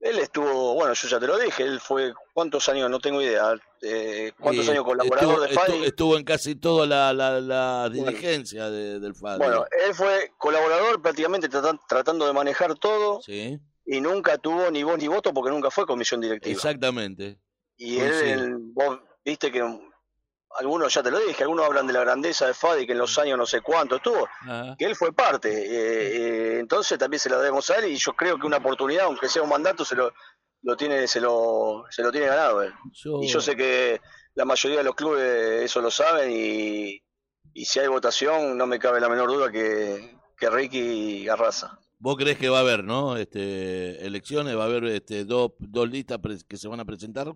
él 0.00 0.18
estuvo, 0.18 0.74
bueno, 0.74 0.94
yo 0.94 1.08
ya 1.08 1.20
te 1.20 1.26
lo 1.26 1.38
dije, 1.38 1.62
él 1.62 1.78
fue, 1.80 2.12
¿cuántos 2.32 2.68
años? 2.68 2.88
No 2.90 2.98
tengo 3.00 3.20
idea. 3.22 3.54
eh, 3.82 4.32
¿Cuántos 4.38 4.68
años 4.68 4.84
colaborador 4.84 5.28
estuvo, 5.28 5.40
de 5.40 5.48
Fadi? 5.54 5.72
estu- 5.72 5.84
estuvo 5.86 6.16
en 6.18 6.24
casi 6.24 6.54
toda 6.56 6.86
la, 6.86 7.12
la, 7.12 7.40
la 7.40 7.88
dirigencia 7.88 8.70
de- 8.70 8.98
del 9.00 9.14
FADI. 9.14 9.38
Bueno, 9.38 9.64
él 9.86 9.94
fue 9.94 10.32
colaborador 10.38 11.00
prácticamente 11.00 11.48
tratan- 11.48 11.80
tratando 11.88 12.26
de 12.26 12.32
manejar 12.32 12.74
todo 12.76 13.20
sí, 13.22 13.58
y 13.86 14.00
nunca 14.00 14.36
tuvo 14.38 14.70
ni 14.70 14.82
voz 14.82 14.98
ni 14.98 15.08
voto 15.08 15.32
porque 15.32 15.50
nunca 15.50 15.70
fue 15.70 15.86
comisión 15.86 16.20
directiva. 16.20 16.52
exactamente. 16.54 17.38
Y 17.76 17.98
él- 18.00 18.56
vos 18.74 18.98
viste 19.24 19.50
que 19.50 19.62
algunos, 20.58 20.92
ya 20.92 21.02
te 21.02 21.10
lo 21.10 21.18
dije, 21.20 21.42
algunos 21.44 21.64
hablan 21.66 21.86
de 21.86 21.92
la 21.92 22.00
grandeza 22.00 22.46
de 22.46 22.54
Fadi, 22.54 22.86
que 22.86 22.92
en 22.92 22.98
los 22.98 23.16
años 23.18 23.38
no 23.38 23.46
sé 23.46 23.60
cuánto 23.60 23.96
estuvo, 23.96 24.28
Ajá. 24.42 24.74
que 24.78 24.84
él 24.84 24.96
fue 24.96 25.12
parte. 25.12 25.48
eh, 25.50 26.56
eh, 26.56 26.58
entonces 26.60 26.98
también 26.98 27.20
se 27.20 27.30
la 27.30 27.38
debemos 27.38 27.68
a 27.70 27.76
él 27.78 27.92
y 27.92 27.96
yo 27.96 28.12
creo 28.14 28.38
que 28.38 28.46
una 28.46 28.56
oportunidad, 28.58 29.04
aunque 29.06 29.28
sea 29.28 29.42
un 29.42 29.48
mandato, 29.48 29.84
se 29.84 29.94
lo, 29.94 30.12
lo 30.62 30.76
tiene, 30.76 31.06
se 31.06 31.20
lo, 31.20 31.84
se 31.90 32.02
lo 32.02 32.10
tiene 32.10 32.26
ganado 32.26 32.62
él. 32.62 32.72
Yo- 32.92 33.20
Y 33.22 33.28
yo 33.28 33.40
sé 33.40 33.54
que 33.56 34.00
la 34.34 34.44
mayoría 34.44 34.78
de 34.78 34.84
los 34.84 34.94
clubes 34.94 35.62
eso 35.62 35.80
lo 35.80 35.90
saben 35.90 36.30
y, 36.32 37.00
y 37.54 37.64
si 37.64 37.78
hay 37.78 37.88
votación 37.88 38.56
no 38.58 38.66
me 38.66 38.78
cabe 38.78 39.00
la 39.00 39.08
menor 39.08 39.28
duda 39.30 39.50
que, 39.50 40.16
que 40.36 40.50
Ricky 40.50 41.28
arrasa. 41.28 41.78
¿Vos 41.98 42.16
creés 42.16 42.38
que 42.38 42.48
va 42.48 42.58
a 42.58 42.60
haber, 42.62 42.82
no? 42.82 43.16
Este, 43.18 44.06
elecciones, 44.06 44.56
va 44.56 44.62
a 44.62 44.66
haber 44.66 44.84
este, 44.84 45.24
dos, 45.26 45.52
dos 45.58 45.88
listas 45.90 46.18
que 46.48 46.56
se 46.56 46.66
van 46.66 46.80
a 46.80 46.84
presentar. 46.86 47.34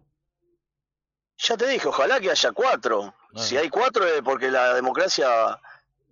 Ya 1.37 1.57
te 1.57 1.67
dije, 1.67 1.89
ojalá 1.89 2.21
que 2.21 2.31
haya 2.31 2.53
cuatro. 2.53 3.15
Si 3.37 3.57
hay 3.57 3.69
cuatro 3.69 4.07
es 4.07 4.23
porque 4.23 4.51
la 4.51 4.75
democracia 4.75 5.61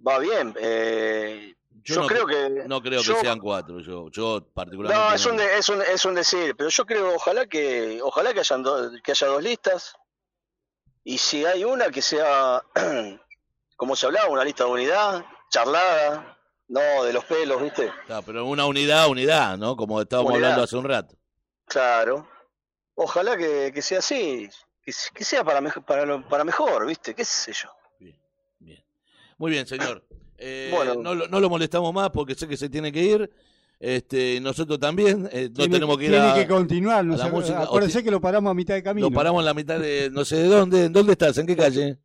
va 0.06 0.18
bien. 0.18 0.54
Eh, 0.58 1.54
yo, 1.84 2.00
no, 2.02 2.06
creo 2.06 2.26
que... 2.26 2.48
No 2.66 2.82
creo 2.82 3.00
yo- 3.02 3.14
que 3.14 3.20
sean 3.20 3.38
cuatro, 3.38 3.78
yo, 3.80 4.10
yo 4.10 4.44
particularmente. 4.52 5.08
No, 5.08 5.14
es 5.14 5.24
un, 5.26 5.36
de- 5.36 5.58
es, 5.58 5.68
un, 5.68 5.80
es 5.82 6.04
un 6.04 6.14
decir, 6.16 6.54
pero 6.56 6.68
yo 6.70 6.84
creo, 6.84 7.14
ojalá 7.14 7.46
que 7.46 8.00
ojalá 8.02 8.32
que, 8.34 8.40
hayan 8.40 8.62
do- 8.62 8.90
que 9.02 9.12
haya 9.12 9.26
dos 9.28 9.42
listas. 9.42 9.94
Y 11.04 11.18
si 11.18 11.44
hay 11.44 11.64
una 11.64 11.90
que 11.90 12.02
sea, 12.02 12.62
como 13.76 13.96
se 13.96 14.06
hablaba, 14.06 14.28
una 14.28 14.44
lista 14.44 14.64
de 14.64 14.70
unidad, 14.70 15.24
charlada, 15.50 16.36
no 16.68 17.04
de 17.04 17.12
los 17.12 17.24
pelos, 17.24 17.60
¿viste? 17.62 17.86
Está, 18.02 18.22
pero 18.22 18.44
una 18.46 18.66
unidad, 18.66 19.08
unidad, 19.08 19.56
¿no? 19.58 19.76
Como 19.76 20.00
estábamos 20.00 20.32
Unidad. 20.32 20.50
hablando 20.50 20.64
hace 20.64 20.76
un 20.76 20.84
rato. 20.84 21.16
Claro. 21.66 22.28
Ojalá 22.94 23.36
que, 23.36 23.70
que 23.74 23.82
sea 23.82 23.98
así, 24.00 24.48
que, 24.84 25.24
sea 25.24 25.44
para, 25.44 25.60
para, 25.86 26.04
lo- 26.06 26.28
para 26.28 26.44
mejor, 26.44 26.86
¿viste? 26.86 27.14
¿Qué 27.14 27.24
sé 27.24 27.52
yo? 27.52 27.68
Muy 29.38 29.50
bien, 29.50 29.66
señor. 29.66 30.04
Eh, 30.38 30.70
Bueno. 30.72 30.94
no, 30.96 31.14
lo- 31.14 31.26
no 31.26 31.40
lo 31.40 31.50
molestamos 31.50 31.92
más 31.92 32.10
porque 32.10 32.34
sé 32.34 32.46
que 32.46 32.56
se 32.56 32.68
tiene 32.68 32.92
que 32.92 33.02
ir. 33.02 33.30
Este, 33.80 34.40
nosotros 34.40 34.78
también. 34.78 35.28
eh, 35.32 35.48
no 35.48 35.54
Tiene- 35.56 35.74
tenemos 35.74 35.98
que 35.98 36.04
ir 36.04 36.10
tiene 36.10 36.30
a, 36.30 36.34
que 36.34 36.46
continuar. 36.46 37.04
No 37.04 37.14
a 37.14 37.16
la 37.16 37.24
sé, 37.24 37.30
música. 37.32 37.60
O 37.60 37.64
acuérdese 37.64 37.98
ti- 37.98 38.04
que 38.04 38.10
lo 38.12 38.20
paramos 38.20 38.50
a 38.50 38.54
mitad 38.54 38.74
de 38.74 38.82
camino. 38.84 39.08
Lo 39.08 39.14
paramos 39.14 39.40
en 39.40 39.46
la 39.46 39.54
mitad 39.54 39.80
de. 39.80 40.10
No 40.12 40.24
sé 40.24 40.36
de 40.36 40.46
dónde. 40.46 40.88
¿Dónde 40.88 41.12
estás? 41.12 41.36
¿En 41.38 41.46
qué 41.48 41.56
calle? 41.56 41.98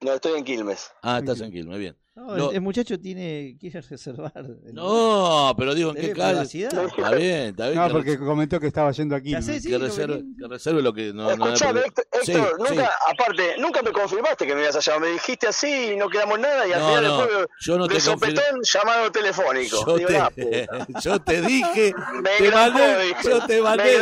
No, 0.00 0.12
estoy 0.14 0.36
en 0.38 0.44
Quilmes. 0.44 0.90
Ah, 1.02 1.18
estás 1.20 1.40
en 1.42 1.52
Quilmes, 1.52 1.78
bien. 1.78 1.96
No, 2.14 2.36
Lo- 2.36 2.50
el, 2.50 2.56
el 2.56 2.60
muchacho 2.60 3.00
tiene 3.00 3.56
quiere 3.58 3.80
reservar. 3.88 4.32
el- 4.36 4.74
No, 4.74 5.54
pero 5.56 5.74
digo, 5.74 5.90
¿en 5.90 5.96
qué 5.96 6.08
privacidad. 6.10 6.84
Está 6.86 7.10
bien, 7.14 7.36
está 7.48 7.68
bien. 7.70 7.78
No, 7.80 7.86
que 7.86 7.92
porque 7.94 8.18
comentó 8.18 8.60
que 8.60 8.66
estaba 8.66 8.90
yendo 8.92 9.16
aquí. 9.16 9.30
Ya 9.30 9.40
sé, 9.40 9.60
sí, 9.60 9.68
que, 9.70 9.78
lo 9.78 9.86
reserve, 9.86 10.22
que 10.38 10.46
reserve 10.46 10.82
lo 10.82 10.92
que 10.92 11.14
no, 11.14 11.34
no 11.36 11.46
Escuchame, 11.46 11.80
problema. 11.80 11.86
Héctor, 11.86 12.04
Sí, 12.22 12.32
Héctor, 12.32 12.56
sí. 12.68 12.74
nunca, 12.74 12.90
aparte, 13.10 13.54
nunca 13.58 13.82
me 13.82 13.92
confirmaste 13.92 14.46
que 14.46 14.54
me 14.54 14.60
ibas 14.60 14.76
a 14.76 14.80
llamar. 14.80 15.00
Me 15.08 15.14
dijiste 15.14 15.46
así 15.48 15.92
y 15.92 15.96
no 15.96 16.08
quedamos 16.10 16.38
nada 16.38 16.66
y 16.68 16.72
al 16.72 16.80
No, 16.80 16.88
final 16.88 17.04
no, 17.04 17.16
después 17.26 17.46
yo 17.60 17.78
no 17.78 17.86
de 17.88 17.94
te 17.94 18.00
sopetón 18.02 18.60
llamado 18.62 19.10
telefónico. 19.10 19.86
Yo 19.86 19.96
Digo, 19.96 20.08
te, 20.34 20.66
puta. 20.68 21.00
yo 21.02 21.18
te 21.22 21.40
dije, 21.40 21.94
te 22.38 22.50
mandé, 22.50 23.14
yo 23.24 23.46
te 23.46 23.54
Me 23.56 23.62
mandé, 23.62 23.98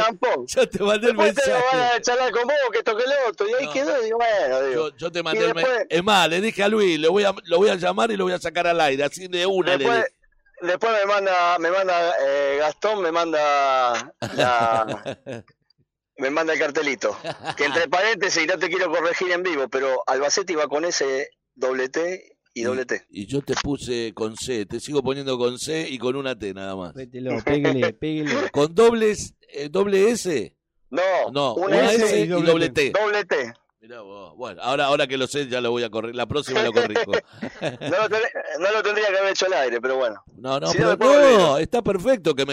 yo 0.49 0.69
te 0.69 0.83
mandé 0.83 1.11
el 1.11 1.17
Después 1.17 1.35
te 1.37 1.51
van 1.53 1.61
mensaje. 1.63 1.97
a 1.97 2.01
charlar 2.01 2.33
con 2.33 2.43
vos, 2.43 2.55
que 2.73 2.79
esto 2.79 2.97
que 2.97 3.05
lo 3.05 3.31
otro. 3.31 3.49
Y 3.49 3.55
ahí 3.55 3.67
No. 3.67 3.73
quedó, 3.73 4.03
digo, 4.03 4.19
bueno, 4.19 4.63
digo. 4.67 4.89
Yo, 4.91 4.97
yo 4.97 5.13
te 5.13 5.23
mandé 5.23 5.45
el 5.45 5.55
mensaje. 5.55 5.87
Es 5.89 6.03
más, 6.03 6.29
le 6.29 6.41
dije 6.41 6.65
a 6.65 6.69
Luis, 6.69 6.99
le 6.99 7.07
voy 7.09 7.23
a, 7.23 7.33
lo 7.45 7.59
voy 7.59 7.69
a 7.69 7.77
llamar 7.77 8.00
y 8.09 8.17
lo 8.17 8.25
voy 8.25 8.33
a 8.33 8.39
sacar 8.39 8.67
al 8.67 8.81
aire, 8.81 9.05
así 9.05 9.27
de 9.29 9.47
una. 9.47 9.77
Después, 9.77 10.05
después 10.63 10.93
me 10.93 11.13
manda, 11.13 11.59
me 11.59 11.71
manda 11.71 12.15
eh, 12.25 12.57
Gastón, 12.61 13.03
me 13.03 13.11
manda 13.13 14.13
la, 14.37 15.19
me 16.19 16.31
manda 16.31 16.53
el 16.53 16.59
cartelito. 16.59 17.17
Que 17.57 17.65
entre 17.65 17.89
paréntesis, 17.89 18.45
y 18.45 18.47
no 18.47 18.59
te 18.59 18.69
quiero 18.69 18.91
corregir 18.91 19.31
en 19.33 19.43
vivo, 19.43 19.69
pero 19.69 20.03
Albacete 20.07 20.53
iba 20.53 20.69
con 20.69 20.85
ese 20.85 21.31
doble 21.55 21.89
T 21.89 22.37
y 22.55 22.63
doble 22.63 22.85
T. 22.87 23.05
Y 23.11 23.27
yo 23.27 23.43
te 23.43 23.55
puse 23.63 24.13
con 24.15 24.37
C, 24.37 24.67
te 24.67 24.81
sigo 24.81 25.03
poniendo 25.03 25.37
con 25.39 25.59
C 25.59 25.87
y 25.89 25.99
con 25.99 26.17
una 26.17 26.39
T 26.39 26.55
nada 26.55 26.77
más. 26.77 26.93
Péguele, 26.95 27.43
péguele, 27.43 27.93
péguele. 28.01 28.51
¿Con 28.51 28.75
dobles, 28.75 29.35
eh, 29.49 29.69
doble 29.71 30.11
S? 30.11 30.55
No, 30.91 31.03
No, 31.33 31.55
una 31.55 31.77
una 31.77 31.93
S 31.93 32.05
S 32.05 32.21
y 32.21 32.27
doble 32.27 32.71
T. 32.71 32.91
doble 32.91 33.25
T. 33.25 33.53
Mirá 33.83 34.03
vos. 34.03 34.37
Bueno, 34.37 34.61
ahora, 34.63 34.85
ahora 34.87 35.07
que 35.07 35.17
lo 35.17 35.27
sé 35.27 35.49
ya 35.49 35.59
lo 35.63 35.71
voy 35.71 35.83
a 35.85 35.89
corregir, 35.91 36.15
la 36.15 36.27
próxima 36.27 36.63
lo 36.63 36.71
corrijo. 36.73 37.13
No 37.81 37.97
lo, 38.03 38.09
ten- 38.11 38.21
no 38.59 38.71
lo 38.73 38.83
tendría 38.83 39.09
que 39.09 39.17
haber 39.19 39.31
hecho 39.31 39.47
al 39.47 39.55
aire, 39.55 39.81
pero 39.81 39.97
bueno. 39.97 40.23
No, 40.37 40.61
no, 40.61 40.67
Si 40.69 40.77
pero 40.79 40.97
no, 40.97 41.39
no, 41.39 41.59
está 41.59 41.81
perfecto 41.83 42.35
que 42.35 42.45
me 42.45 42.49